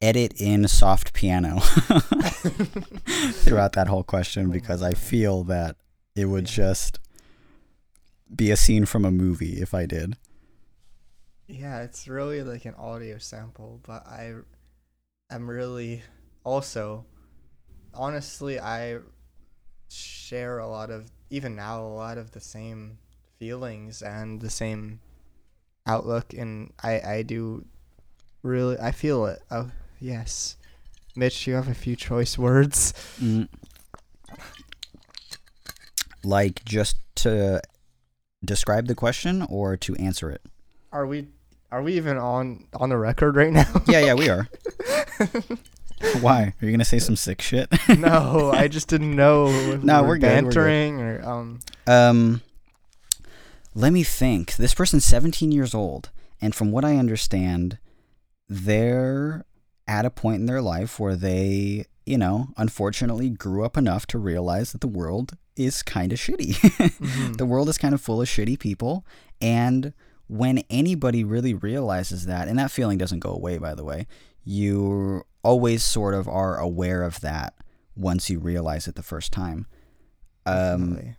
[0.00, 1.60] edit in soft piano
[3.32, 4.50] throughout that whole question?
[4.50, 5.76] Because I feel that
[6.14, 6.98] it would just
[8.34, 10.16] be a scene from a movie if I did.
[11.46, 14.34] Yeah, it's really like an audio sample, but I
[15.30, 16.02] am really
[16.44, 17.04] also
[17.94, 18.98] honestly I
[19.88, 22.98] share a lot of even now a lot of the same
[23.38, 25.00] feelings and the same
[25.86, 27.64] outlook and I I do
[28.42, 29.40] really I feel it.
[29.50, 29.70] Oh,
[30.00, 30.56] yes.
[31.14, 32.92] Mitch, you have a few choice words.
[33.20, 33.48] Mm.
[36.24, 37.60] Like just to
[38.44, 40.42] describe the question or to answer it?
[40.92, 41.28] Are we
[41.70, 43.82] are we even on on the record right now?
[43.86, 44.48] yeah, yeah, we are.
[46.20, 46.54] Why?
[46.60, 47.68] Are you gonna say some sick shit?
[47.98, 49.76] no, I just didn't know.
[49.76, 50.54] No, we we're good, we're good.
[50.54, 51.60] bantering or um.
[51.86, 52.42] Um,
[53.74, 54.56] let me think.
[54.56, 56.10] This person's 17 years old,
[56.40, 57.78] and from what I understand,
[58.48, 59.44] they're
[59.88, 64.18] at a point in their life where they, you know, unfortunately grew up enough to
[64.18, 66.54] realize that the world is kind of shitty.
[66.54, 67.36] mhm.
[67.36, 69.04] the world is kind of full of shitty people,
[69.40, 69.92] and
[70.28, 74.06] when anybody really realizes that, and that feeling doesn't go away, by the way,
[74.44, 77.54] you always sort of are aware of that
[77.94, 79.66] once you realize it the first time.
[80.44, 81.16] Um,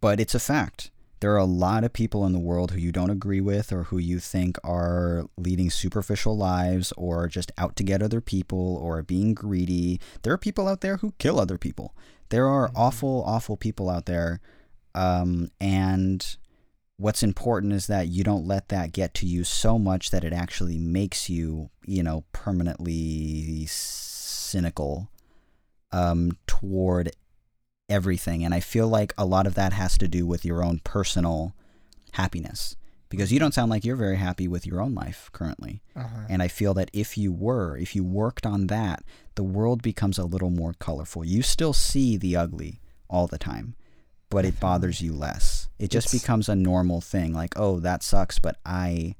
[0.00, 0.90] but it's a fact.
[1.20, 3.84] There are a lot of people in the world who you don't agree with or
[3.84, 9.02] who you think are leading superficial lives or just out to get other people or
[9.02, 10.00] being greedy.
[10.22, 11.94] There are people out there who kill other people.
[12.28, 12.72] There are Mhm.
[12.76, 14.40] awful, awful people out there.
[14.94, 16.24] Um, and
[16.98, 20.32] what's important is that you don't let that get to you so much that it
[20.32, 25.08] actually makes you, you know, permanently cynical
[25.90, 27.10] um, toward
[27.88, 28.44] everything.
[28.44, 31.54] And I feel like a lot of that has to do with your own personal
[32.12, 32.76] happiness
[33.08, 35.82] because you don't sound like you're very happy with your own life currently.
[35.96, 36.26] Uh-huh.
[36.28, 39.02] And I feel that if you were, if you worked on that,
[39.34, 41.24] the world becomes a little more colorful.
[41.24, 43.74] You still see the ugly all the time,
[44.28, 45.68] but it bothers you less.
[45.78, 49.14] It just It's- becomes a normal thing like, "Oh, that sucks, but I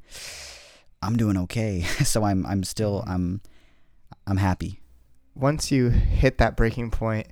[1.00, 3.40] I'm doing okay." so I'm I'm still I'm
[4.26, 4.80] I'm happy.
[5.34, 7.28] Once you hit that breaking point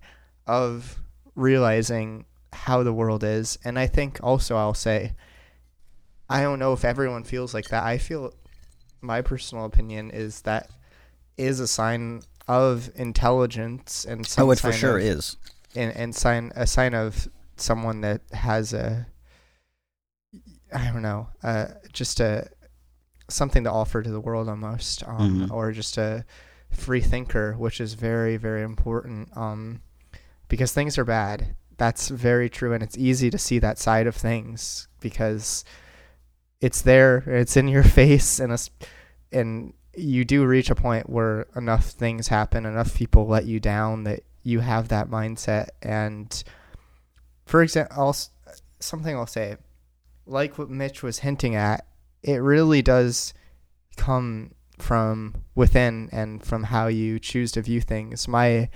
[0.46, 1.00] of
[1.36, 5.12] realizing how the world is, and I think also I'll say,
[6.28, 7.84] I don't know if everyone feels like that.
[7.84, 8.34] I feel,
[9.00, 10.68] my personal opinion is that
[11.36, 15.36] is a sign of intelligence and some Oh, it for sure of- is.
[15.76, 19.06] and, and sign a sign of someone that has a
[20.74, 22.48] I don't know, uh, just a
[23.30, 25.50] something to offer to the world almost, um, Mhm.
[25.52, 26.24] or just a
[26.70, 29.36] free thinker, which is very very important.
[29.36, 29.82] Um,
[30.48, 31.56] because things are bad.
[31.76, 35.64] That's very true, and it's easy to see that side of things because
[36.60, 38.70] it's there, it's in your face, and it's,
[39.32, 44.04] and you do reach a point where enough things happen, enough people let you down
[44.04, 45.68] that you have that mindset.
[45.82, 46.44] And
[47.46, 48.14] for example,
[48.78, 49.56] something I'll say,
[50.26, 51.86] like what Mitch was hinting at,
[52.22, 53.32] it really does
[53.96, 58.28] come from within and from how you choose to view things.
[58.28, 58.68] My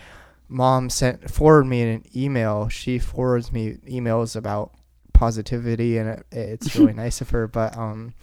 [0.50, 2.68] mom sent forwarded me an email.
[2.68, 4.74] She forwards me emails about
[5.12, 7.46] positivity, and it, it's really nice of her.
[7.46, 8.14] But um,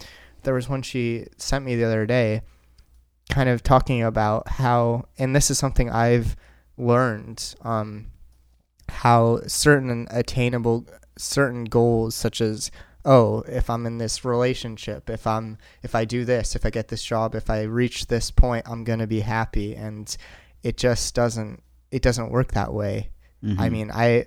[0.42, 2.42] there was one she sent me the other day,
[3.30, 6.36] kind of talking about how, and this is something I've
[6.76, 8.06] learned, um,
[8.88, 12.70] how certain attainable, certain goals such as
[13.04, 16.88] oh, if I'm in this relationship, if I'm if I do this, if I get
[16.88, 20.14] this job, if I reach this point, I'm going to be happy and
[20.62, 23.10] it just doesn't it doesn't work that way.
[23.44, 23.60] Mm-hmm.
[23.60, 24.26] I mean, I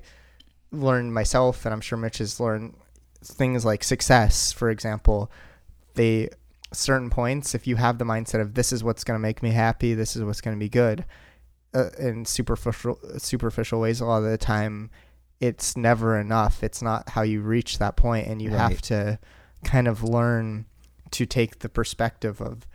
[0.72, 2.76] learned myself and I'm sure Mitch has learned
[3.24, 5.32] things like success, for example.
[5.96, 6.30] They
[6.74, 9.52] certain points if you have the mindset of this is what's going to make me
[9.52, 11.06] happy, this is what's going to be good.
[11.74, 14.90] Uh, in superficial superficial ways a lot of the time
[15.40, 16.64] it's never enough.
[16.64, 18.60] It's not how you reach that point, and you Right.
[18.72, 19.20] have to
[19.64, 20.66] kind of learn
[21.12, 22.68] to take the perspective of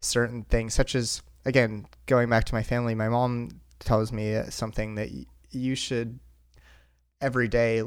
[0.00, 2.94] certain things, such as again going back to my family.
[2.94, 6.18] My mom tells me something that y- you should
[7.20, 7.82] every day,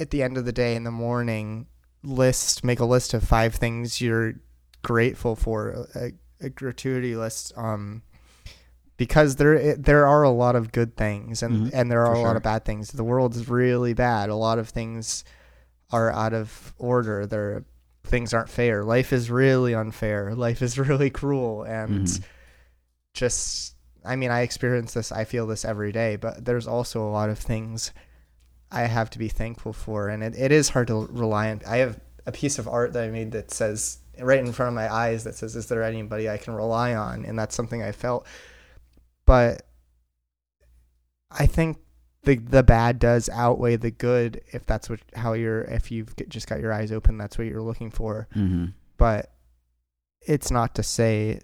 [0.00, 1.66] at the end of the day in the morning,
[2.02, 4.34] list make a list of five things you're
[4.82, 7.52] grateful for, a, a gratuity list.
[7.56, 8.02] Um,
[8.96, 12.20] because there there are a lot of good things and Mhm, and there are a
[12.20, 12.90] lot of bad things.
[12.90, 14.28] The world is really bad.
[14.28, 15.24] A lot of things
[15.90, 17.26] are out of order.
[17.26, 17.64] There
[18.04, 18.84] things aren't fair.
[18.84, 20.34] Life is really unfair.
[20.34, 22.22] Life is really cruel and Mhm.
[23.14, 23.71] just
[24.04, 27.30] I mean, I experience this, I feel this every day, but there's also a lot
[27.30, 27.92] of things
[28.70, 31.76] I have to be thankful for and it, it is hard to rely on I
[31.78, 34.92] have a piece of art that I made that says right in front of my
[34.92, 37.24] eyes that says is there anybody I can rely on?
[37.24, 38.26] And that's something I felt.
[39.26, 39.62] But
[41.30, 41.78] I think
[42.24, 46.48] the the bad does outweigh the good if that's what how you're if you've just
[46.48, 48.28] got your eyes open that's what you're looking for.
[48.34, 48.66] Mm-hmm.
[48.96, 49.32] but
[50.24, 51.40] it's not to say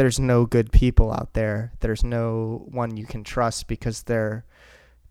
[0.00, 1.74] there's no good people out there.
[1.80, 4.46] There's no one you can trust because there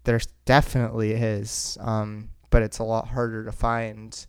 [0.03, 4.25] there's definitely is um but it's a lot harder to find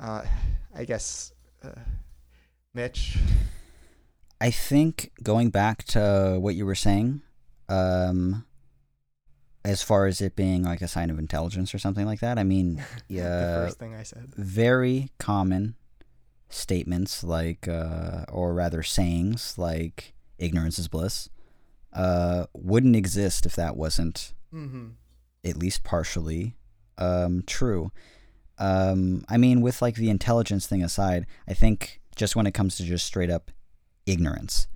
[0.00, 0.24] uh
[0.74, 1.32] i guess
[1.62, 1.68] uh,
[2.74, 3.18] mitch.
[4.40, 7.22] I think going back to what you were saying,
[7.68, 8.44] um,
[9.64, 12.42] as far as it being like a sign of intelligence or something like that, I
[12.42, 12.76] mean,
[13.08, 14.26] the yeah, first thing i said.
[14.36, 15.76] very common
[16.54, 21.28] statements like, uh, or rather sayings like ignorance is bliss,
[21.92, 24.88] uh, wouldn't exist if that wasn't mm-hmm.
[25.44, 26.56] at least partially
[26.98, 27.90] um, true.
[28.58, 32.76] Um, I mean, with like the intelligence thing aside, I think just when it comes
[32.76, 33.50] to just straight up
[34.06, 34.68] ignorance,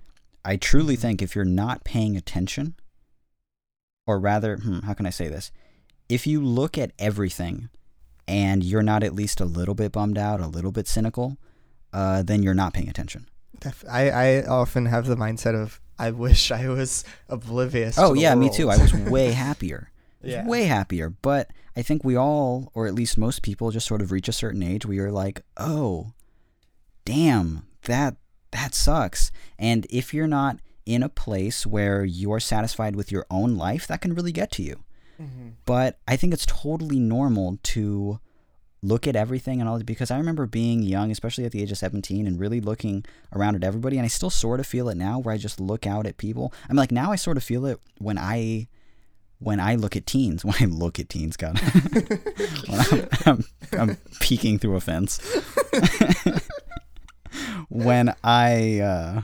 [0.43, 0.99] I truly Mhm.
[0.99, 2.75] think if you're not paying attention,
[4.05, 5.51] or rather, hmm, how can I say this?
[6.09, 7.69] If you look at everything
[8.27, 11.37] and you're not at least a little bit bummed out, a little bit cynical,
[11.93, 13.27] uh, then you're not paying attention.
[13.89, 17.97] I, I often have the mindset of I wish I was oblivious.
[17.97, 18.69] Oh yeah, me too.
[18.69, 19.91] I was way happier.
[20.23, 20.47] yeah.
[20.47, 21.09] way happier.
[21.09, 24.33] But I think we all, or at least most people, just sort of reach a
[24.33, 26.13] certain age where you're like, oh,
[27.05, 28.15] damn, that
[28.51, 29.31] that sucks.
[29.57, 34.01] And if you're not in a place where you're satisfied with your own life, that
[34.01, 34.83] can really get to you.
[35.21, 35.53] Mhm.
[35.65, 38.19] But I think it's totally normal to
[38.81, 41.77] look at everything and all because I remember being young, especially at the age of
[41.77, 43.97] 17, and really looking around at everybody.
[43.97, 46.53] And I still sort of feel it now where I just look out at people.
[46.69, 48.67] I'm like, now I sort of feel it when I.
[49.41, 51.61] When I look at teens, when I look at teens, God,
[52.69, 55.17] I'm, I'm, I'm peeking through a fence.
[57.69, 59.21] when I, uh,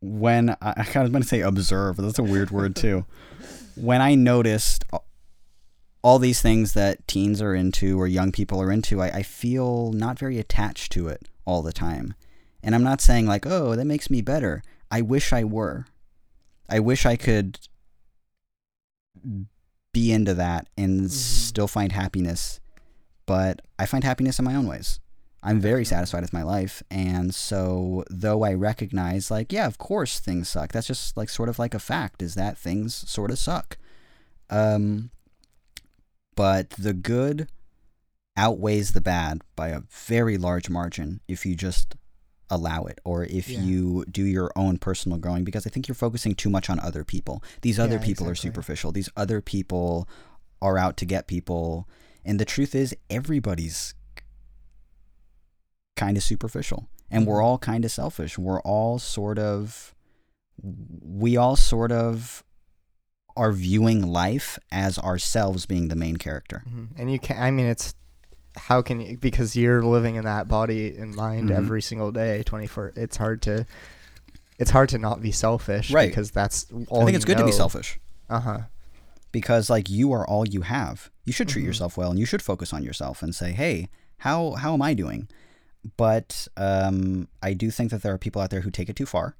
[0.00, 3.06] when I, I of going to say observe, that's a weird word too.
[3.76, 4.84] When I noticed
[6.04, 9.90] all these things that teens are into or young people are into, I, I feel
[9.92, 12.12] not very attached to it all the time.
[12.62, 14.62] And I'm not saying like, oh, that makes me better.
[14.90, 15.86] I wish I were.
[16.68, 17.58] I wish I could
[19.94, 21.10] be into that and Mhm.
[21.10, 22.60] still find happiness.
[23.24, 25.00] But I find happiness in my own ways.
[25.42, 26.82] I'm very satisfied with my life.
[26.90, 31.48] And so, though I recognize, like, yeah, of course things suck, that's just like sort
[31.48, 33.78] of like a fact is that things sort of suck.
[34.50, 35.10] Um,
[36.34, 37.48] but the good
[38.36, 41.94] outweighs the bad by a very large margin if you just
[42.50, 43.60] allow it or if Yeah.
[43.62, 47.04] you do your own personal growing because I think you're focusing too much on other
[47.04, 47.42] people.
[47.62, 48.92] These other Yeah, people are superficial.
[48.92, 50.08] These other people
[50.60, 51.88] are out to get people.
[52.24, 53.94] And the truth is everybody's
[55.96, 57.44] kind of superficial and we're Mhm.
[57.44, 58.36] all kind of selfish.
[58.38, 59.94] We're all sort of
[60.62, 62.44] we all sort of
[63.36, 66.62] are viewing life as ourselves being the main character.
[66.68, 66.88] Mhm.
[66.96, 67.94] And you can I mean it's
[68.56, 71.56] how can you because you're living in that body and mind Mhm.
[71.56, 73.66] every single day 24 it's hard to
[74.58, 76.08] it's hard to not be selfish Right.
[76.08, 77.98] because that's all I think it's good to be selfish
[78.30, 78.60] Uh-huh.
[79.32, 81.10] because like you are all you have.
[81.24, 81.66] You should treat Mhm.
[81.66, 84.94] yourself well and you should focus on yourself and say, "Hey, how how am I
[84.94, 85.26] doing?"
[85.96, 89.06] But um, I do think that there are people out there who take it too
[89.06, 89.34] far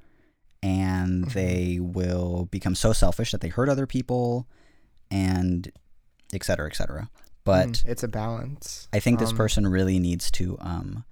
[0.65, 1.33] and Mhm.
[1.35, 4.49] they will become so selfish that they hurt other people
[5.11, 5.71] and
[6.33, 7.11] et cetera, et cetera.
[7.45, 8.89] but Mm, it's a balance.
[8.93, 11.05] I think this Um, person really needs to um,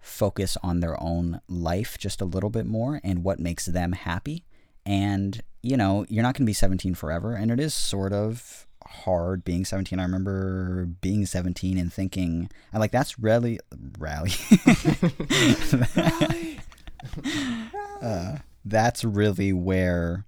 [0.00, 4.44] focus on their own life just a little bit more and what makes them happy.
[4.86, 7.34] And, you know, you're not going to be 17 forever.
[7.34, 8.66] And it is sort of
[9.04, 10.00] hard being 17.
[10.00, 13.60] I remember being 17 and thinking, I like, that's really,
[13.98, 14.32] rally.
[18.02, 20.26] uh, that's really where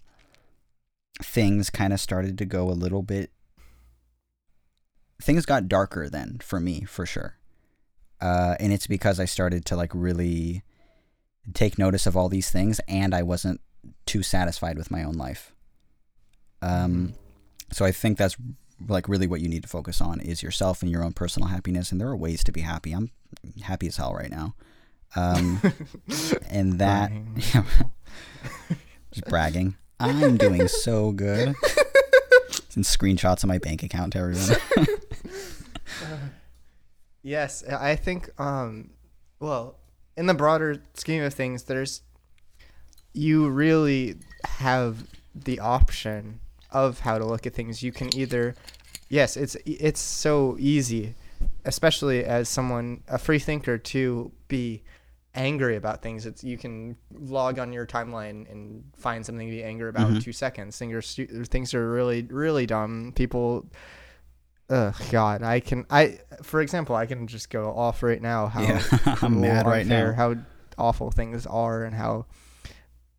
[1.22, 3.30] things kind of started to go a little bit
[5.22, 7.36] things got darker then for me for sure.
[8.20, 10.62] Uh, and it's because i started to like really
[11.54, 13.60] take notice of all these things and i wasn't
[14.06, 15.54] too satisfied with my own life.
[16.60, 17.14] Um,
[17.72, 18.36] so i think that's
[18.88, 21.92] like really what you need to focus on is yourself and your own personal happiness
[21.92, 22.92] and there are ways to be happy.
[22.92, 23.10] I'm
[23.62, 24.54] happy as hell right now
[25.16, 25.60] um,
[26.50, 27.12] and that
[29.12, 31.48] just bragging i'm doing so good
[32.74, 34.88] and screenshots of my bank account to everyone
[37.22, 38.28] Yes, I think.
[38.40, 38.90] Um,
[39.38, 39.78] well,
[40.16, 42.02] in the broader scheme of things, there's
[43.12, 46.40] you really have the option
[46.70, 47.82] of how to look at things.
[47.82, 48.54] You can either,
[49.08, 51.14] yes, it's it's so easy,
[51.64, 54.82] especially as someone a free thinker to be
[55.34, 56.26] angry about things.
[56.26, 60.16] It's you can log on your timeline and find something to be angry about in
[60.16, 60.22] Mhm.
[60.22, 60.76] two seconds.
[60.78, 63.12] Things are stu- things are really really dumb.
[63.14, 63.66] People
[64.70, 68.62] Ugh, God, I can I for example, I can just go off right now how
[68.62, 68.82] Yeah,
[69.22, 70.14] I'm mad right unfair, now.
[70.14, 70.34] how
[70.78, 72.26] awful things are and how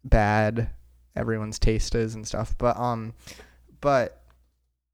[0.04, 0.70] bad
[1.16, 2.56] everyone's taste is and stuff.
[2.58, 3.14] But um
[3.82, 4.24] but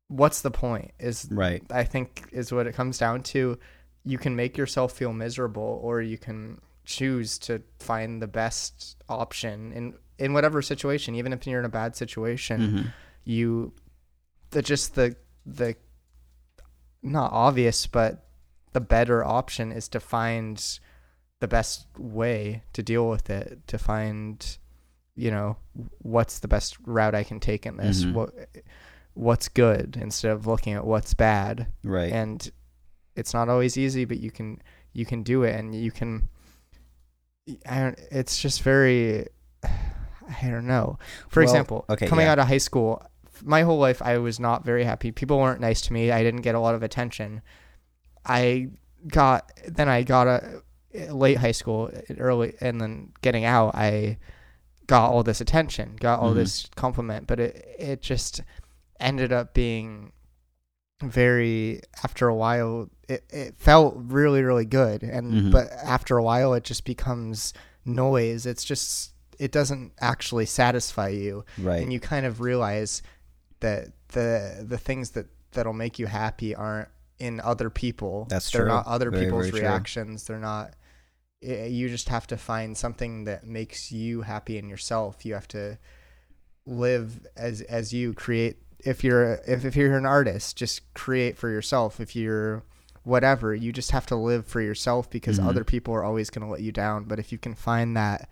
[0.08, 3.58] what's the point is right I think is what it comes down to.
[4.06, 6.60] You can make yourself feel miserable or you can
[6.90, 11.70] choose to find the best option in in whatever situation, even if you're in a
[11.70, 12.94] bad situation Mhm.
[13.24, 13.74] you
[14.50, 15.16] the just the
[15.46, 15.76] the
[17.02, 18.26] not obvious but
[18.74, 20.80] the better option is to find
[21.40, 24.58] the best way to deal with it to find
[25.16, 25.56] you know
[26.00, 28.14] what's the best route I can take in this Mhm.
[28.14, 28.34] what
[29.14, 32.52] what's good instead of looking at what's bad right and
[33.16, 34.62] it's not always easy but you can
[34.94, 36.28] you can do it and you can
[37.68, 39.28] I don't, it's just very
[39.64, 41.00] I don't know.
[41.30, 42.34] For Well, example, okay, coming yeah.
[42.34, 43.02] out of high school,
[43.44, 45.12] my whole life I was not very happy.
[45.12, 46.12] People weren't nice to me.
[46.12, 47.42] I didn't get a lot of attention.
[48.26, 48.70] I
[49.08, 50.62] got then I got a
[51.12, 54.18] late high school, early and then getting out, I
[54.88, 56.36] got all this attention, got all Mhm.
[56.36, 58.42] this compliment, but it it just
[59.00, 60.12] ended up being
[61.02, 65.02] very after a while it, it felt really really good.
[65.04, 65.52] And Mhm.
[65.52, 67.54] but after a while it just becomes
[67.86, 68.46] noise.
[68.46, 71.46] It's just it doesn't actually satisfy you.
[71.58, 71.82] Right.
[71.82, 73.02] And you kind of realize
[73.62, 78.28] that the the things that that'll make you happy aren't in other people.
[78.30, 78.70] That's they're true.
[78.70, 79.62] not other Very, people's very true.
[79.62, 80.26] reactions.
[80.26, 80.74] They're not
[81.42, 85.26] i- you just have to find something that makes you happy in yourself.
[85.26, 85.78] You have to
[86.66, 91.50] live as as you create if you're if, if you're an artist just create for
[91.50, 92.00] yourself.
[92.00, 92.64] If you're
[93.04, 95.48] whatever you just have to live for yourself because Mhm.
[95.48, 97.06] other people are always going to let you down.
[97.06, 98.30] But if you can find that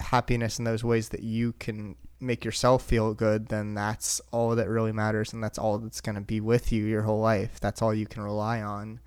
[0.00, 4.68] happiness in those ways that you can make yourself feel good then that's all that
[4.68, 7.58] really matters and that's all that's going to be with you your whole life.
[7.60, 9.00] That's all you can rely on.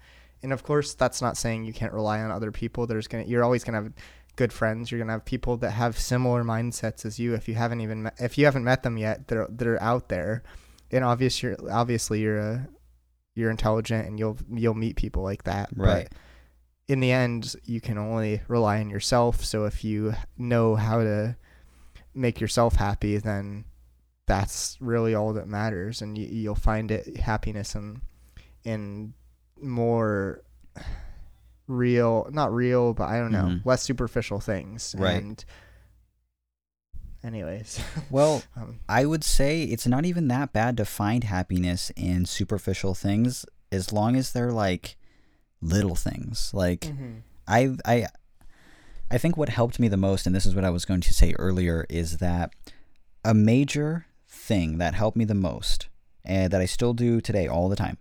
[0.43, 2.85] And of course that's not saying you can't rely on other people.
[2.85, 3.93] There's going to you're always going to have
[4.35, 7.33] good friends you're going to have people that have similar mindsets as you.
[7.33, 10.43] If you haven't even met, if you haven't met them yet they're they're out there.
[10.91, 12.67] And obvious you're obviously you're a
[13.35, 15.69] you're intelligent and you'll you'll meet people like that.
[15.75, 16.09] Right.
[16.09, 16.17] but
[16.87, 19.43] in the end you can only rely on yourself.
[19.43, 21.37] So if you know how to
[22.13, 23.65] make yourself happy then
[24.27, 26.01] that's really all that matters.
[26.01, 28.01] And you, you'll find it happiness in
[28.63, 29.13] in
[29.61, 30.43] more
[31.67, 33.65] real not real but i don't know Mhm.
[33.65, 35.21] less superficial things Right.
[35.23, 35.43] and
[37.23, 37.79] anyways
[38.09, 42.93] well um, I would say it's not even that bad to find happiness in superficial
[42.93, 44.95] things as long as they're like
[45.61, 46.51] little things.
[46.53, 46.91] Like
[47.47, 48.05] I I
[49.09, 51.13] I think what helped me the most and this is what I was going to
[51.13, 52.51] say earlier is that
[53.23, 55.87] a major thing that helped me the most
[56.23, 57.97] and that I still do today all the time.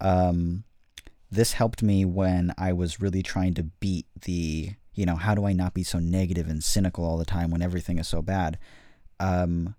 [0.00, 0.64] Um
[1.34, 5.44] this helped me when I was really trying to beat the, you know, how do
[5.46, 8.58] I not be so negative and cynical all the time when everything is so bad?
[9.20, 9.74] Um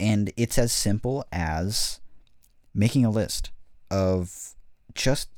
[0.00, 2.00] and it's as simple as
[2.74, 3.50] making a list
[3.90, 4.54] of
[4.94, 5.28] just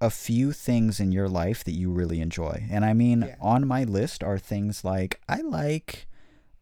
[0.00, 2.66] a few things in your life that you really enjoy.
[2.70, 3.36] And I mean, Yeah.
[3.40, 6.06] on my list are things like I like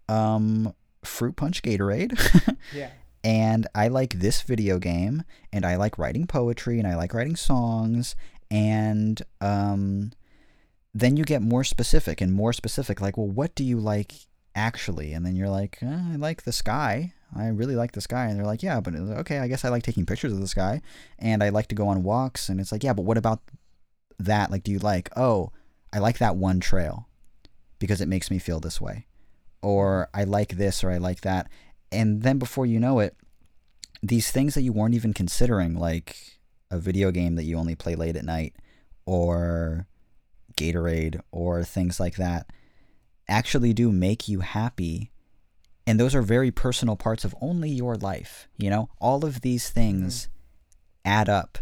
[0.09, 0.75] um
[1.05, 2.13] fruit punch Gatorade.
[2.75, 2.91] yeah
[3.25, 7.37] and I like this video game, and I like writing poetry, and I like writing
[7.37, 8.17] songs,
[8.51, 10.13] and um,
[10.95, 13.01] then you get more specific and more specific.
[13.01, 14.15] Like, well, what do you like
[14.55, 15.13] actually?
[15.13, 17.13] And then you're like, eh, I like the sky.
[17.37, 18.27] I really like the sky.
[18.27, 20.81] And they're like, yeah, but okay, I guess I like taking pictures of the sky,
[21.19, 22.49] and I like to go on walks.
[22.49, 23.41] And it's like, yeah, but what about
[24.19, 24.51] that?
[24.51, 25.11] Like, do you like?
[25.17, 25.53] Oh,
[25.93, 27.09] I like that one trail
[27.79, 29.07] because it makes me feel this way,
[29.63, 31.49] or I like this, or I like that
[31.91, 33.17] and then before you know it,
[34.03, 36.39] these things that you weren't even considering, like
[36.71, 38.55] a video game that you only play late at night,
[39.07, 39.87] or
[40.57, 42.51] Gatorade, or things like that,
[43.29, 45.11] actually do make you happy.
[45.87, 48.49] And those are very personal parts of only your life.
[48.57, 51.11] You know, all of these things mm-hmm.
[51.11, 51.59] add up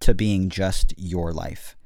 [0.00, 1.76] to being just your life.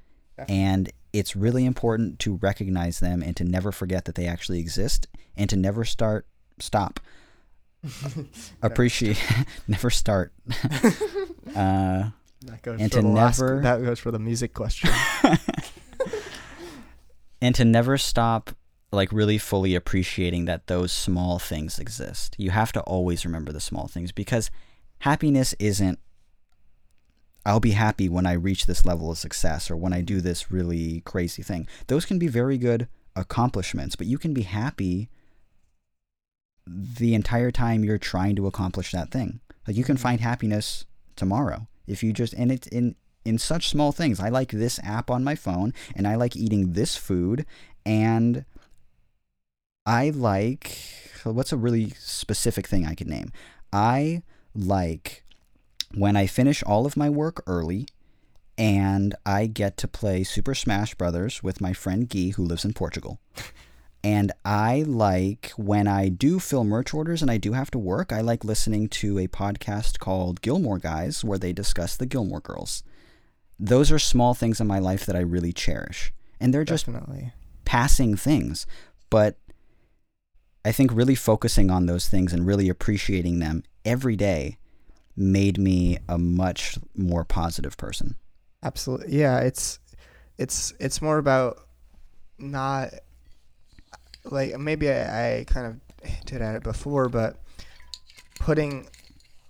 [0.49, 5.07] And it's really important to recognize them and to never forget that they actually exist
[5.37, 6.27] and to never start
[6.59, 7.01] stop.
[8.63, 9.23] Appreciate,
[9.69, 10.33] never start.
[11.55, 12.11] uh,
[12.43, 13.57] that goes and to never.
[13.57, 14.91] Last, that goes for the music question.
[17.41, 18.51] and to never stop,
[18.91, 22.37] like really fully appreciating that those small things exist.
[22.39, 24.51] You have to always remember the small things because
[25.01, 25.99] happiness isn't.
[27.47, 30.51] I'll be happy when I reach this level of success or when I do this
[30.51, 31.67] really crazy thing.
[31.89, 35.11] Those can be very good accomplishments, but you can be happy
[36.67, 39.41] the entire time you're trying to accomplish that thing.
[39.67, 40.03] Like you can mm-hmm.
[40.03, 40.85] find happiness
[41.17, 44.21] tomorrow if you just and it's in in such small things.
[44.21, 47.47] I like this app on my phone and I like eating this food
[47.87, 48.45] and
[49.87, 50.79] I like
[51.25, 53.33] what's a really specific thing I could name?
[53.73, 54.23] I
[54.55, 55.25] like
[55.95, 57.87] when I finish all of my work early
[58.57, 62.73] and I get to play Super Smash Brothers with my friend Guy who lives in
[62.73, 63.19] Portugal.
[64.05, 68.13] And I like when I do fill merch orders and I do have to work,
[68.13, 72.83] I like listening to a podcast called Gilmore Guys where they discuss the Gilmore Girls.
[73.59, 76.13] Those are small things in my life that I really cherish.
[76.39, 77.33] And they're just Definitely.
[77.65, 78.67] passing things.
[79.09, 79.39] But
[80.67, 84.59] I think really focusing on those things and really appreciating them every day
[85.17, 88.17] made me a much more positive person.
[88.63, 89.17] Absolutely.
[89.17, 89.79] Yeah, it's
[90.37, 91.59] it's it's more about
[92.39, 92.91] not
[94.25, 97.37] like maybe I, I kind of hinted at it before, but
[98.41, 98.89] putting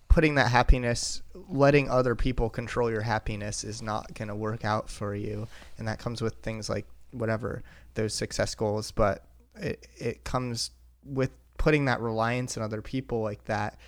[0.09, 4.89] putting that happiness, letting other people control your happiness is not going to work out
[4.89, 5.49] for you,
[5.79, 7.63] and that comes with things like whatever
[7.95, 8.91] those success goals.
[8.91, 9.25] But
[9.57, 10.71] it it comes
[11.05, 13.79] with putting that reliance on other people like that.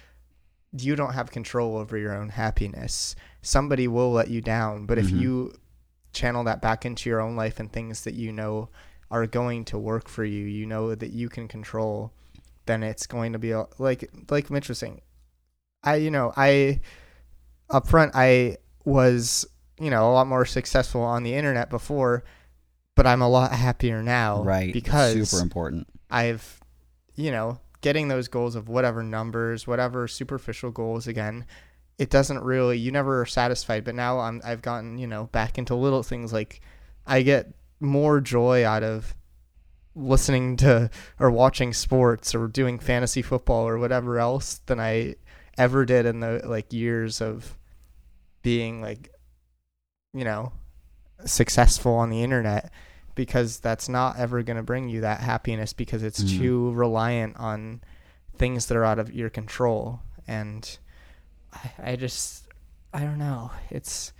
[0.73, 3.17] You don't have control over your own happiness.
[3.43, 5.17] Somebody will let you down, but mm-hmm.
[5.17, 5.55] if you
[6.13, 8.69] channel that back into your own life and things that you know
[9.11, 12.13] are going to work for you, you know that you can control,
[12.67, 15.01] then it's going to be like like Mitch was saying.
[15.83, 16.81] I you know I
[17.71, 19.47] up front I was
[19.79, 22.25] you know a lot more successful on the internet before,
[22.95, 24.43] but I'm a lot happier now.
[24.43, 24.73] Right.
[24.73, 25.87] Because super important.
[26.11, 26.61] I've
[27.15, 31.47] you know getting those goals of whatever numbers, whatever superficial goals again.
[31.99, 35.57] It doesn't really you never are satisfied, but now I'm I've gotten you know back
[35.59, 36.61] into little things like
[37.07, 39.15] I get more joy out of
[39.97, 45.17] listening to or watching sports or doing fantasy football or whatever else than I
[45.57, 47.57] ever did in the like years of
[48.43, 49.09] being like
[50.13, 50.53] you know
[51.25, 52.71] successful on the internet
[53.15, 56.39] because that's not ever going to bring you that happiness because it's mm.
[56.39, 57.81] too reliant on
[58.37, 60.79] things that are out of your control and
[61.55, 62.47] I, I just
[62.93, 64.13] I don't know it's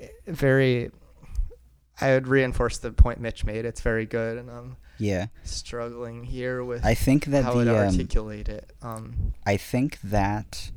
[0.00, 0.90] eh, very
[2.00, 3.64] I would reinforce the point Mitch made.
[3.64, 7.76] It's very good, and I'm yeah struggling here with I think that how the, to
[7.76, 8.72] articulate um, it.
[8.82, 10.70] Um, I think that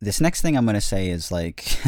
[0.00, 1.78] this next thing I'm gonna say is like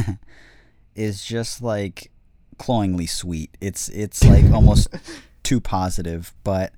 [0.94, 2.10] is just like
[2.58, 3.56] cloyingly sweet.
[3.60, 4.88] It's it's like almost
[5.42, 6.72] too positive, but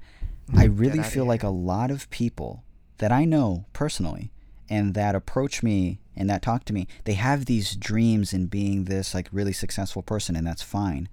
[0.57, 2.65] I really feel like a lot of people
[2.99, 4.33] that I know personally
[4.69, 8.85] and that approach me and that talk to me, they have these dreams in being
[8.85, 11.09] this like really successful person, and that's fine.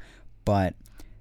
[0.46, 0.76] But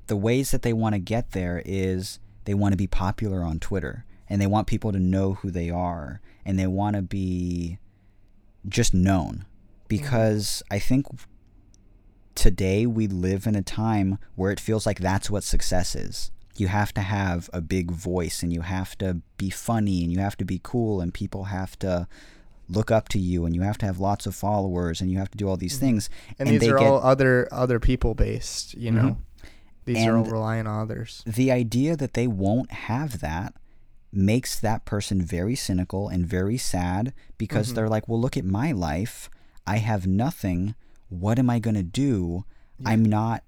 [0.07, 3.59] the ways that they want to get there is they want to be popular on
[3.59, 7.79] Twitter and they want people to know who they are and they want to be
[8.69, 9.45] just known
[9.89, 11.07] because I think
[12.35, 16.31] today we live in a time where it feels like that's what success is.
[16.57, 20.19] You have to have a big voice and you have to be funny and you
[20.21, 22.09] have to be cool and people have to
[22.69, 25.31] look up to you and you have to have lots of followers and you have
[25.31, 25.87] to do all these mm-hmm.
[25.87, 26.11] things.
[26.39, 29.03] And, and these are get, all other other people based, you know.
[29.03, 29.21] Mm-hmm.
[29.85, 31.23] These and are all relying on others.
[31.27, 33.55] The idea that they won't have that
[34.13, 37.75] makes that person very cynical and very sad because Mhm.
[37.75, 39.31] they're like, well, look at my life.
[39.67, 40.75] I have nothing.
[41.09, 42.45] What am I going to do?
[42.79, 42.91] Yeah.
[42.91, 43.45] I'm not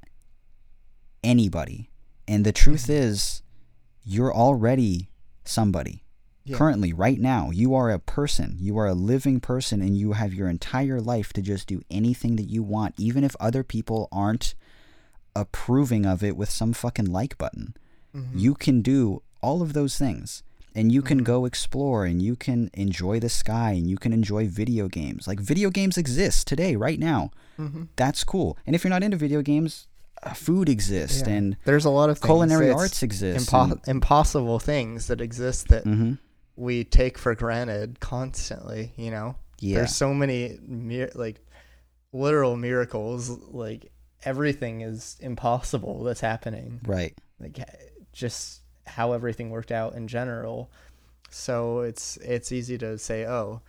[1.24, 1.90] anybody.
[2.26, 2.94] And the truth Mhm.
[2.94, 3.42] is,
[4.04, 5.10] you're already
[5.44, 6.04] somebody.
[6.48, 6.56] Yeah.
[6.56, 8.56] Currently, right now, you are a person.
[8.58, 12.36] You are a living person, and you have your entire life to just do anything
[12.36, 14.54] that you want, even if other people aren't
[15.36, 17.74] approving of it with some fucking like button.
[18.14, 18.28] Mhm.
[18.34, 20.42] You can do all of those things.
[20.74, 21.24] And you can Mhm.
[21.24, 25.26] go explore and you can enjoy the sky and you can enjoy video games.
[25.26, 27.30] Like, video games exist today, right now.
[27.58, 27.88] Mhm.
[27.96, 28.56] That's cool.
[28.66, 29.88] And if you're not into video games,
[30.22, 31.34] uh, food exists Yeah.
[31.34, 32.26] and there's a lot of things.
[32.28, 33.48] culinary arts exist.
[33.50, 36.12] impo- impossible things that exist that hmm
[36.58, 38.92] we take for granted constantly.
[38.96, 39.76] You know, Yeah.
[39.78, 41.40] there's so many mir- like
[42.12, 43.28] literal miracles.
[43.30, 43.92] Like
[44.24, 46.80] everything is impossible that's happening.
[46.84, 47.16] Right.
[47.38, 47.58] Like
[48.12, 50.70] just how everything worked out in general.
[51.30, 53.60] So it's it's easy to say, oh,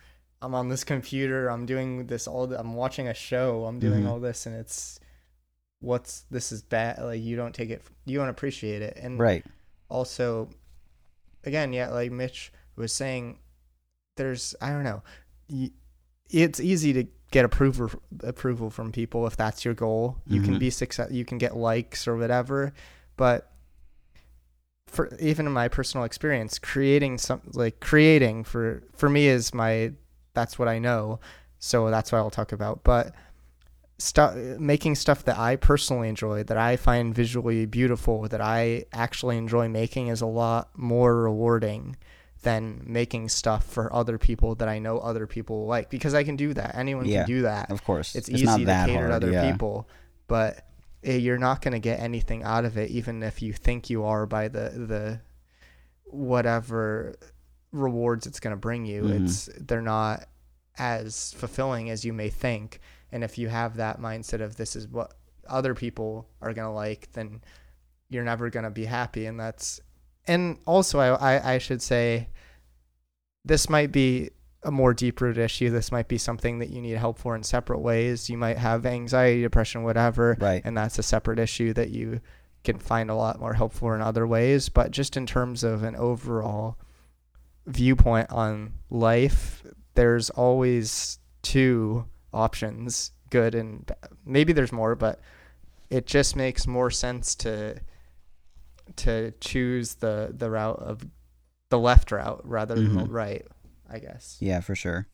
[0.42, 1.48] I'm on this computer.
[1.48, 2.48] I'm doing this all.
[2.48, 3.66] th- I'm watching a show.
[3.66, 4.08] I'm doing Mhm.
[4.08, 4.98] all this, and it's
[5.80, 6.98] what's this is bad.
[6.98, 7.82] Like you don't take it.
[8.06, 8.96] You don't appreciate it.
[9.00, 9.44] And Right.
[9.88, 10.48] also
[11.44, 13.38] again yeah like mitch was saying
[14.16, 15.02] there's i don't know
[16.30, 17.90] it's easy to get approval
[18.24, 20.58] approval from people if that's your goal you can Mhm.
[20.60, 22.72] be success you can get likes or whatever
[23.16, 23.52] but
[24.88, 29.92] for even in my personal experience creating some like creating for for me is my
[30.34, 31.20] that's what i know
[31.58, 33.14] so that's what i'll talk about but
[33.98, 39.36] stuff making stuff that I personally enjoy, that I find visually beautiful, that I actually
[39.36, 41.96] enjoy making is a lot more rewarding
[42.42, 46.36] than making stuff for other people that I know other people like because I can
[46.36, 46.74] do that.
[46.74, 47.70] Anyone Yeah, can do that.
[47.70, 48.14] Of course.
[48.14, 49.50] It's, It's easy to cater to other yeah.
[49.50, 49.88] people,
[50.26, 50.66] but
[51.04, 54.04] eh, you're not going to get anything out of it even if you think you
[54.04, 55.20] are by the the
[56.04, 57.14] whatever
[57.72, 59.02] rewards it's going to bring you.
[59.02, 59.24] Mhm.
[59.24, 60.26] It's they're not
[60.78, 62.80] as fulfilling as you may think.
[63.12, 65.14] And if you have that mindset of this is what
[65.48, 67.42] other people are going to like, then
[68.08, 69.26] you're never going to be happy.
[69.26, 69.80] And that's,
[70.26, 72.28] and also, I, I, I should say,
[73.44, 74.30] this might be
[74.62, 75.70] a more deep rooted issue.
[75.70, 78.28] This might be something that you need help for in separate ways.
[78.28, 80.36] You might have anxiety, depression, whatever.
[80.38, 80.62] Right.
[80.64, 82.20] And that's a separate issue that you
[82.62, 84.68] can find a lot more help for in other ways.
[84.68, 86.76] But just in terms of an overall
[87.66, 89.64] viewpoint on life,
[89.94, 95.20] there's always two options good and ba- maybe there's more but
[95.88, 97.76] it just makes more sense to
[98.96, 101.06] to choose the the route of
[101.68, 103.12] the left route rather than the Mhm.
[103.12, 103.46] right
[103.88, 105.06] i guess Yeah, for sure.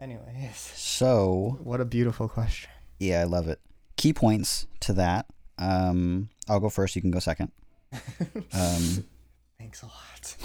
[0.00, 2.70] anyways So, what a beautiful question
[3.00, 3.60] yeah, I love it.
[3.96, 5.26] Key points to that.
[5.58, 6.94] Um, I'll go first.
[6.94, 7.50] You can go second.
[8.52, 9.04] Um,
[9.58, 10.36] thanks a lot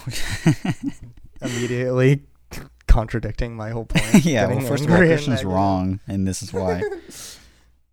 [1.41, 2.23] immediately
[2.87, 6.81] contradicting my whole point yeah, well, first of all, Christian's wrong, and this is why.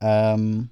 [0.00, 0.70] um,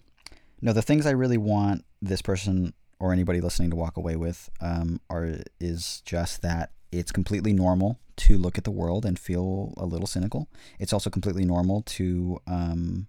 [0.62, 2.72] no, the things I really want this person
[3.04, 7.98] or anybody listening to walk away with um, are is just that it's completely normal
[8.16, 10.48] to look at the world and feel a little cynical.
[10.78, 13.06] It's also completely normal to, um,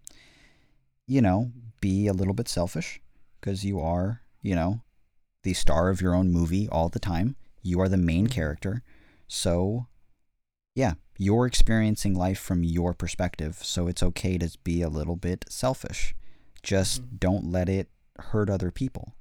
[1.08, 3.00] you know, be a little bit selfish
[3.40, 4.82] because you are, you know,
[5.44, 7.38] the star of your own movie all the time.
[7.62, 8.32] You are the main Mhm.
[8.32, 8.84] character.
[9.30, 9.88] So,
[10.76, 13.60] yeah, you're experiencing life from your perspective.
[13.64, 16.14] So it's okay to be a little bit selfish.
[16.62, 17.20] Just Mhm.
[17.22, 17.88] don't let it
[18.20, 19.14] hurt other people.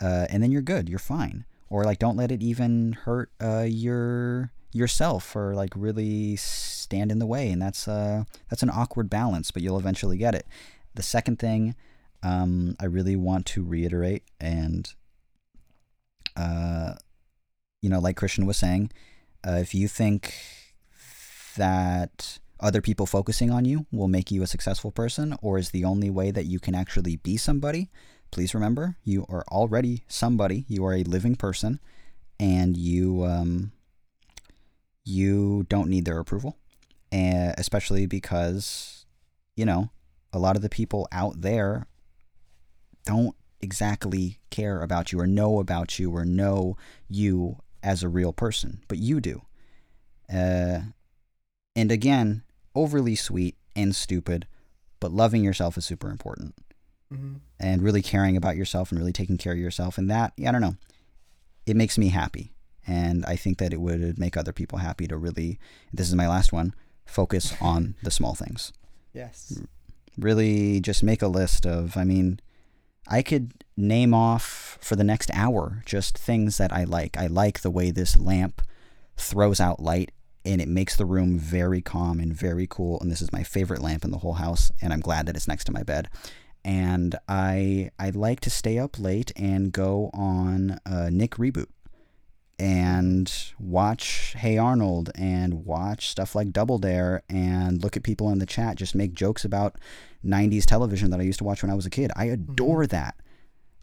[0.00, 0.88] Uh, and then you're good.
[0.88, 1.44] You're fine.
[1.68, 7.18] Or like, don't let it even hurt uh, your yourself or like really stand in
[7.18, 7.50] the way.
[7.50, 10.46] And that's uh, that's an awkward balance, but you'll eventually get it.
[10.94, 11.74] The second thing
[12.22, 14.92] um, I really want to reiterate, and
[16.36, 16.94] uh,
[17.82, 18.90] you know, like Christian was saying,
[19.46, 20.34] uh, if you think
[21.56, 25.84] that other people focusing on you will make you a successful person or is the
[25.84, 27.90] only way that you can actually be somebody,
[28.30, 30.64] please remember you are already somebody.
[30.68, 31.80] You are a living person,
[32.38, 33.72] and you um,
[35.04, 36.56] you don't need their approval,
[37.10, 39.06] and especially because
[39.56, 39.90] you know
[40.32, 41.86] a lot of the people out there
[43.04, 46.76] don't exactly care about you or know about you or know
[47.08, 49.42] you as a real person, but you do.
[50.32, 50.80] Uh,
[51.76, 52.42] and again,
[52.74, 54.46] overly sweet and stupid,
[54.98, 56.54] but loving yourself is super important
[57.12, 57.40] Mhm.
[57.60, 59.96] and really caring about yourself and really taking care of yourself.
[59.98, 60.76] And that, I don't know,
[61.66, 62.52] it makes me happy.
[62.86, 65.58] And I think that it would make other people happy to really,
[65.92, 66.74] this is my last one,
[67.04, 68.72] focus on the small things.
[69.12, 69.60] yes
[70.18, 72.40] Really just make a list of, I mean,
[73.06, 77.16] I could name off for the next hour just things that I like.
[77.16, 78.62] I like the way this lamp
[79.16, 80.10] throws out light
[80.44, 82.98] and it makes the room very calm and very cool.
[83.00, 85.48] And this is my favorite lamp in the whole house, and I'm glad that it's
[85.48, 86.08] next to my bed.
[86.66, 91.68] And I I like to stay up late and go on a Nick reboot
[92.58, 98.38] and watch Hey Arnold and watch stuff like Double Dare and look at people in
[98.38, 99.76] the chat just make jokes about
[100.24, 102.10] 90s television that I used to watch when I was a kid.
[102.16, 102.90] I adore Mm-hmm.
[102.96, 103.14] that.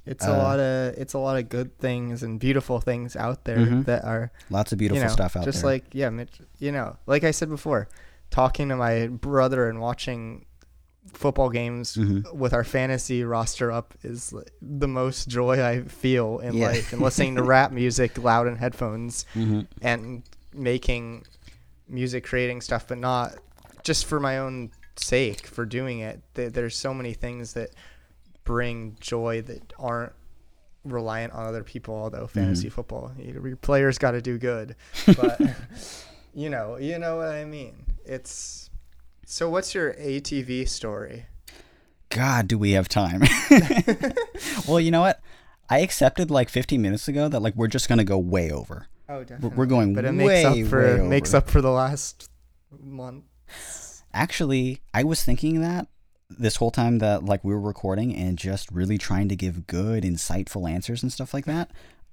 [0.06, 3.46] It's a Uh, lot of it's a lot of good things and beautiful things out
[3.46, 3.86] there Mhm.
[3.86, 5.78] that are Lots of beautiful you know, stuff out just there.
[5.78, 7.88] Just like yeah, Mitch, you know, like I said before,
[8.30, 10.46] talking to my brother and watching
[11.14, 12.34] football games Mhm.
[12.34, 16.68] with our fantasy roster up is the most joy I feel in Yeah.
[16.68, 16.92] life.
[16.94, 19.68] And listening to rap music loud in headphones Mhm.
[19.82, 20.24] and
[20.54, 21.26] making
[21.88, 23.36] music, creating stuff, but not
[23.84, 26.22] just for my own sake for doing it.
[26.34, 27.70] There's so many things that
[28.44, 30.14] bring joy that aren't
[30.84, 31.96] reliant on other people.
[31.96, 34.76] Although fantasy football, your players got to do good,
[35.18, 35.40] but
[36.34, 37.86] you know, you know what I mean.
[38.06, 38.70] It's
[39.26, 39.50] so.
[39.50, 41.26] What's your ATV story?
[42.10, 43.24] God, do we have time?
[44.68, 45.20] well, you know what?
[45.70, 48.88] I accepted like 15 minutes ago that like we're just gonna go way over.
[49.10, 49.58] Oh, We're, definitely.
[49.58, 52.30] we're going but it way, makes up for makes up for the last
[52.80, 53.24] month.
[54.14, 55.88] Actually, I was thinking that
[56.30, 60.04] this whole time that like we were recording and just really trying to give good,
[60.04, 61.72] insightful answers and stuff like that.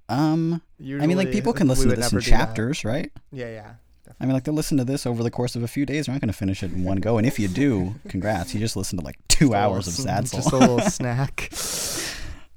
[0.09, 2.31] Um, I mean, like people can listen to this in do that.
[2.31, 3.13] chapters, right?
[3.31, 3.73] Yeah, yeah.
[4.21, 6.07] I mean, like they'll listen to this over the course of a few days.
[6.07, 7.17] They're not going to finish it in one go.
[7.19, 8.53] And if you do, congrats!
[8.55, 10.41] You just listened to like two Just hours of Sad Soul.
[10.41, 11.53] Just a little snack.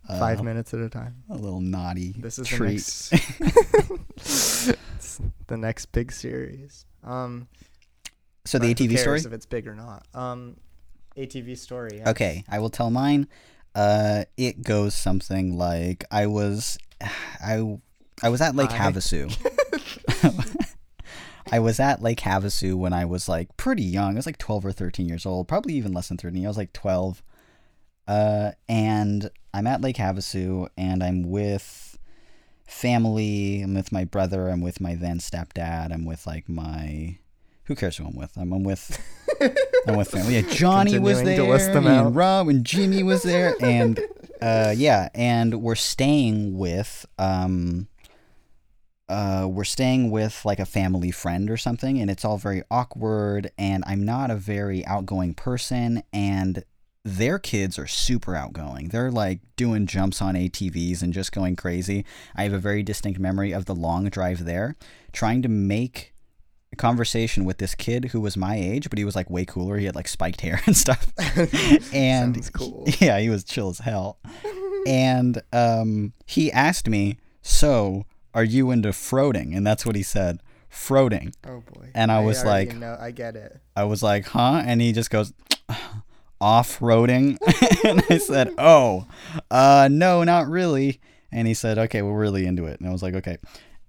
[0.10, 1.24] Uh, Five minutes at a time.
[1.30, 2.82] a little naughty This is treat.
[2.82, 4.76] the next.
[5.48, 6.86] the next big series.
[7.06, 7.48] Um,
[8.44, 9.20] so the ATV story.
[9.20, 10.06] if it's big or not.
[10.14, 10.58] Um,
[11.16, 12.02] ATV story.
[12.06, 13.30] Okay, I will tell mine.
[13.76, 17.78] Uh, it goes something like I was, I,
[18.22, 18.92] I was at Lake Hi.
[18.92, 19.32] Havasu.
[21.54, 24.14] I was at Lake Havasu when I was like pretty young.
[24.14, 26.46] I was like twelve or thirteen years old, probably even less than thirteen.
[26.46, 27.22] I was like twelve.
[28.08, 32.00] Uh, and I'm at Lake Havasu, and I'm with
[32.66, 33.62] family.
[33.62, 34.50] I'm with my brother.
[34.50, 35.94] I'm with my then stepdad.
[35.94, 37.20] I'm with like my.
[37.66, 38.36] Who cares who I'm with?
[38.36, 39.00] I'm, I'm with.
[39.88, 40.40] I'm with family.
[40.40, 41.38] Yeah, Johnny was there.
[41.38, 42.16] to list them and.
[42.16, 44.00] Rob and Jimmy was there, and
[44.42, 47.90] uh, yeah, and we're staying with um,
[49.10, 53.52] uh, we're staying with like a family friend or something, and it's all very awkward.
[53.58, 56.64] And I'm not a very outgoing person, and
[57.06, 58.90] their kids are super outgoing.
[58.90, 62.06] They're like doing jumps on ATVs and just going crazy.
[62.36, 64.76] I have a very distinct memory of the long drive there,
[65.12, 66.14] trying to make
[66.72, 69.78] a conversation with this kid who was my age, but he was like way cooler.
[69.78, 71.12] He had like spiked hair and stuff.
[71.94, 72.86] and cool.
[73.00, 74.18] yeah, he was chill as hell.
[74.88, 80.42] and um, he asked me, "So, are you into froating?" And that's what he said,
[80.72, 81.90] "Froating." Oh boy.
[81.94, 83.60] And I was like- know, I get it.
[83.76, 85.34] I was like, "Huh?" And he just goes,
[86.42, 87.38] "Off-roading."
[87.86, 89.08] and I said, "Oh,
[89.50, 91.00] uh, no, not really."
[91.32, 93.38] And he said, "Okay, we're really into it." And I was like, "Okay."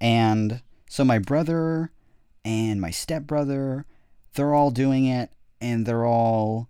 [0.01, 1.91] And so my brother
[2.45, 3.87] and my stepbrother,
[4.35, 5.31] they're all doing it,
[5.61, 6.69] and they're all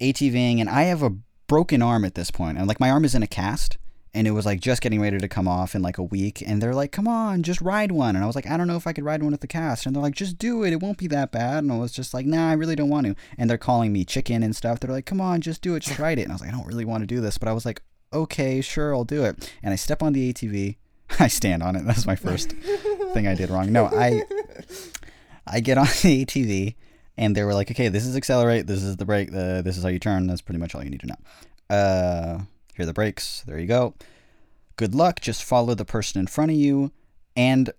[0.00, 3.14] ATVing, and I have a broken arm at this point, and like my arm is
[3.14, 3.78] in a cast,
[4.14, 6.62] and it was like just getting ready to come off in like a week, and
[6.62, 8.86] they're like, "Come on, just ride one," and I was like, "I don't know if
[8.86, 10.98] I could ride one with the cast," and they're like, "Just do it, it won't
[10.98, 13.48] be that bad," and I was just like, "Nah, I really don't want to," and
[13.48, 14.80] they're calling me chicken and stuff.
[14.80, 16.56] They're like, "Come on, just do it, just ride it," and I was like, "I
[16.56, 17.82] don't really want to do this," but I was like,
[18.12, 20.76] "Okay, sure, I'll do it," and I step on the ATV.
[21.20, 21.84] I stand on it.
[21.84, 22.52] That's my first
[23.12, 23.72] thing I did wrong.
[23.72, 24.22] No, I
[25.46, 26.74] I get on the ATV
[27.16, 29.82] and they were like, okay, this is accelerate, this is the brake, uh, this is
[29.82, 30.26] how you turn.
[30.26, 31.16] That's pretty much all you need to know.
[31.76, 32.38] Uh,
[32.86, 33.42] the brakes.
[33.46, 33.94] There you go.
[34.76, 35.20] Good luck.
[35.20, 36.92] Just follow the person in front of you.
[37.36, 37.70] And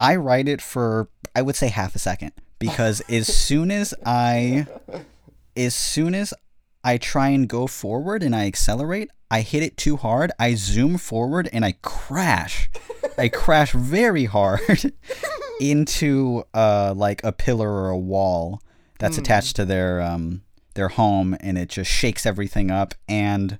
[0.00, 4.66] I ride it for, I would say, half a second because as soon as I,
[5.56, 6.32] as soon as
[6.84, 10.30] I try and go forward and I accelerate, I hit it too hard.
[10.38, 12.70] I zoom forward and I crash.
[13.18, 14.92] I crash very hard
[15.60, 18.60] into uh like a pillar or a wall
[18.98, 19.22] that's Hmm.
[19.22, 20.42] attached to their um
[20.74, 23.58] their home and it just shakes everything up and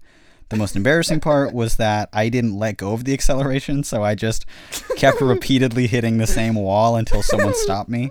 [0.48, 4.14] the most embarrassing part was that I didn't let go of the acceleration, so I
[4.14, 4.46] just
[4.96, 8.10] kept repeatedly hitting the same wall until someone stopped me.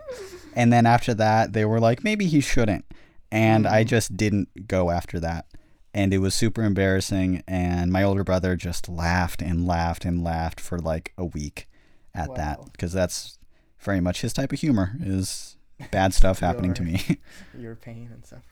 [0.55, 2.85] And then after that, they were like, maybe he shouldn't.
[3.31, 5.45] And I just didn't go after that.
[5.93, 7.43] And it was super embarrassing.
[7.47, 11.67] And my older brother just laughed and laughed and laughed for like a week
[12.13, 13.37] at that because that's
[13.79, 15.57] very much his type of humor is
[15.91, 17.01] bad stuff happening to me.
[17.57, 18.43] Your pain and suffering.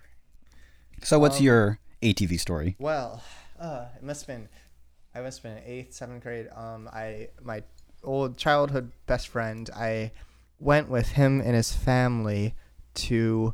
[1.04, 2.76] so what's Um, your ATV story?
[2.80, 3.24] Well,
[3.64, 4.50] uh, it must have been,
[5.16, 6.48] I must have been eighth, seventh grade.
[6.56, 7.64] Um, I my
[8.04, 9.70] old childhood best friend.
[9.76, 10.12] I
[10.60, 12.56] went with him and his family
[12.96, 13.54] to.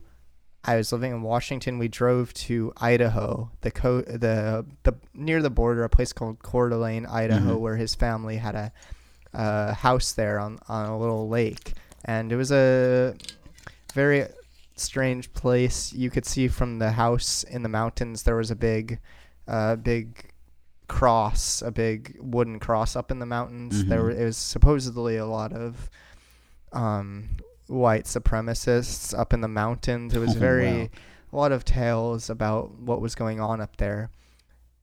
[0.65, 1.79] I was living in Washington.
[1.79, 6.69] We drove to Idaho, the co- the the near the border, a place called Coeur
[6.69, 7.59] d'Alene, Idaho, Mhm.
[7.61, 8.71] where his family had a,
[9.33, 11.73] a house there on on a little lake,
[12.03, 13.15] and it was a
[13.93, 14.25] very
[14.75, 15.93] strange place.
[15.93, 18.99] You could see from the house in the mountains there was a big,
[19.49, 20.31] uh, big
[20.87, 23.85] cross, a big wooden cross up in the mountains.
[23.85, 24.03] There Mhm.
[24.03, 25.89] were, it was supposedly a lot of
[26.71, 27.29] um,
[27.67, 30.13] white supremacists up in the mountains.
[30.13, 30.87] It was Oh, very wow.
[31.33, 34.09] a lot of tales about what was going on up there.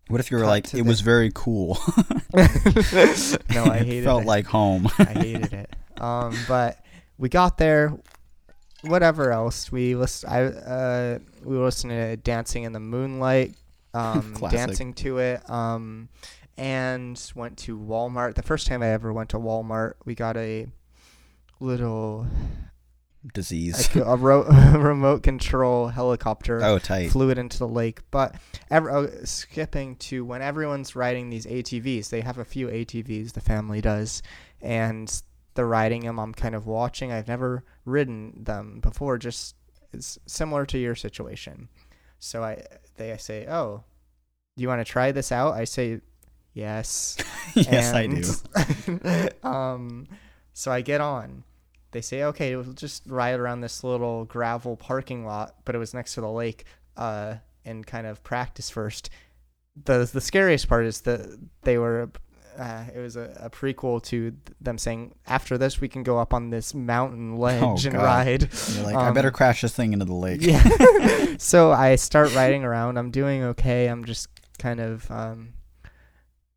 [0.09, 1.79] What if you were Cut like, it the- was very cool?
[2.35, 4.27] no, I hated it felt it.
[4.27, 4.89] like home.
[4.99, 5.77] I hated it.
[6.01, 6.79] Um, but
[7.19, 7.93] we got there.
[8.83, 13.55] Whatever else we list, I uh, we were listening to "Dancing in the Moonlight,"
[13.97, 16.09] um, dancing to it, um,
[16.57, 18.35] and went to Walmart.
[18.35, 20.67] The first time I ever went to Walmart, we got a
[21.61, 22.27] little
[23.35, 23.95] Disease.
[23.95, 27.11] like a, ro- a remote control helicopter oh, tight.
[27.11, 28.01] flew it into the lake.
[28.11, 28.37] But
[28.71, 33.41] ever, oh, skipping to when everyone's riding these ATVs, they have a few ATVs, the
[33.41, 34.23] family does,
[34.61, 35.11] and
[35.55, 36.21] they're riding them.
[36.21, 37.11] I'm kind of watching.
[37.13, 39.19] I've never ridden them before.
[39.19, 39.57] Just
[39.93, 41.69] it's similar to your situation.
[42.19, 42.63] So I
[42.97, 43.85] they say, "Oh,
[44.57, 46.01] do you want to try this out?" I say,
[46.55, 47.17] "Yes."
[47.55, 48.23] yes, I do.
[48.87, 49.29] do.
[49.49, 50.07] um,
[50.53, 51.45] so I get on.
[51.93, 55.95] They say, okay, we'll just ride around this little gravel parking lot, but it was
[55.95, 56.65] next to the lake,
[56.97, 59.09] uh, and kind of practice first.
[59.85, 62.11] the The scariest part is that they were.
[62.59, 66.33] Uh, it was a, a prequel to them saying, after this, we can go up
[66.35, 68.05] on this mountain ledge and Oh, God.
[68.05, 68.49] ride.
[68.75, 70.41] You're like, I Um, better crash this thing into the lake.
[70.43, 71.37] Yeah.
[71.39, 72.97] so I start riding around.
[72.99, 73.87] I'm doing okay.
[73.89, 74.29] I'm just
[74.59, 75.53] kind of um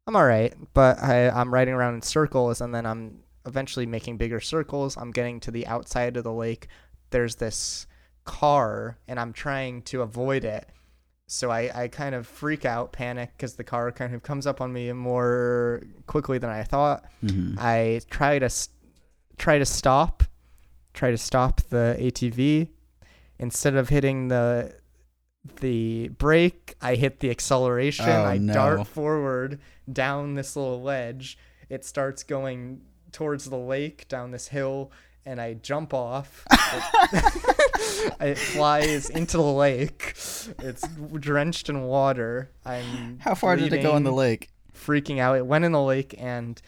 [0.07, 4.17] I'm all right, but I I'm riding around in circles and then I'm eventually making
[4.17, 4.97] bigger circles.
[4.97, 6.67] I'm getting to the outside of the lake.
[7.11, 7.87] There's this
[8.25, 10.67] car and I'm trying to avoid it.
[11.31, 14.61] So I, I kind of freak out, panic because the car kind of comes up
[14.61, 17.05] on me more quickly than I thought.
[17.23, 17.55] Mhm.
[17.59, 18.49] I try to
[19.37, 20.23] try to stop,
[20.95, 22.69] try to stop the ATV.
[23.37, 24.73] Instead of hitting the
[25.61, 28.09] the brake, I hit the acceleration.
[28.09, 28.51] Oh, I no.
[28.53, 29.59] dart forward
[29.91, 31.37] down this little ledge.
[31.69, 32.81] It starts going
[33.11, 34.91] towards the lake down this hill,
[35.27, 36.43] and I jump off.
[38.21, 40.13] It, flies into the lake.
[40.59, 40.85] It's
[41.19, 42.49] drenched in water.
[42.65, 44.49] I'm How far did it go in the lake?
[44.75, 45.37] freaking out.
[45.37, 46.61] It went in the lake, and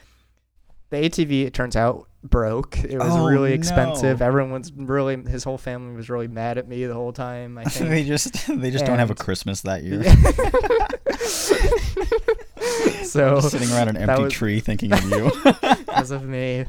[0.90, 2.78] the ATV, it turns out, broke.
[2.84, 4.20] It was Oh, really expensive.
[4.20, 4.26] no.
[4.26, 7.58] Everyone was really, his whole family was really mad at me the whole time.
[7.58, 10.04] I they just they just don't have a Christmas that year.
[13.14, 15.32] so Just sitting around an empty was- tree thinking of you.
[15.94, 16.66] as of me.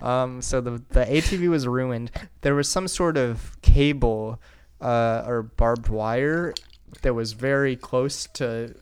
[0.00, 2.10] Um, so the the ATV was ruined.
[2.42, 4.40] There was some sort of cable
[4.80, 6.54] uh, or barbed wire
[7.02, 8.74] that was very close to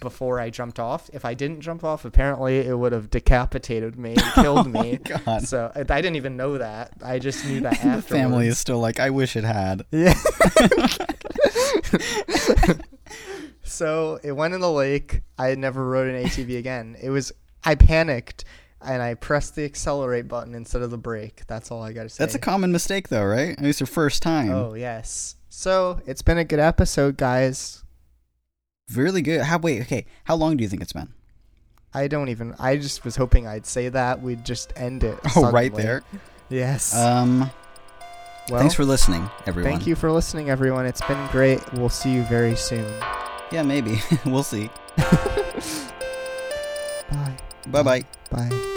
[0.00, 1.10] before I jumped off.
[1.12, 4.96] If I didn't jump off, apparently it would have decapitated me and killed oh me.
[4.98, 5.42] God.
[5.42, 6.92] So I, I didn't even know that.
[7.04, 9.84] I just knew that the family is still like, I wish it had.
[9.90, 10.14] Yeah.
[13.68, 15.22] So it went in the lake.
[15.38, 16.96] I had never rode an ATV again.
[17.00, 17.32] It was
[17.64, 18.44] I panicked
[18.80, 21.42] and I pressed the accelerate button instead of the brake.
[21.46, 22.22] That's all I got to say.
[22.22, 23.50] That's a common mistake, though, right?
[23.50, 24.50] At least your first time.
[24.50, 25.36] Oh yes.
[25.48, 27.82] So it's been a good episode, guys.
[28.94, 29.42] Really good.
[29.42, 29.82] How wait?
[29.82, 30.06] Okay.
[30.24, 31.12] How long do you think it's been?
[31.92, 32.54] I don't even.
[32.58, 34.22] I just was hoping I'd say that.
[34.22, 35.18] We'd just end it.
[35.36, 36.02] Oh, right there.
[36.48, 36.94] Yes.
[36.94, 37.50] Um.
[38.50, 39.70] well, thanks for listening, everyone.
[39.70, 40.86] thank you for listening, everyone.
[40.86, 41.60] It's been great.
[41.74, 42.86] We'll see you very soon.
[43.50, 44.00] Yeah, maybe.
[44.26, 44.70] we'll see.
[47.10, 47.36] Bye.
[47.66, 48.04] Bye bye.
[48.30, 48.74] Bye.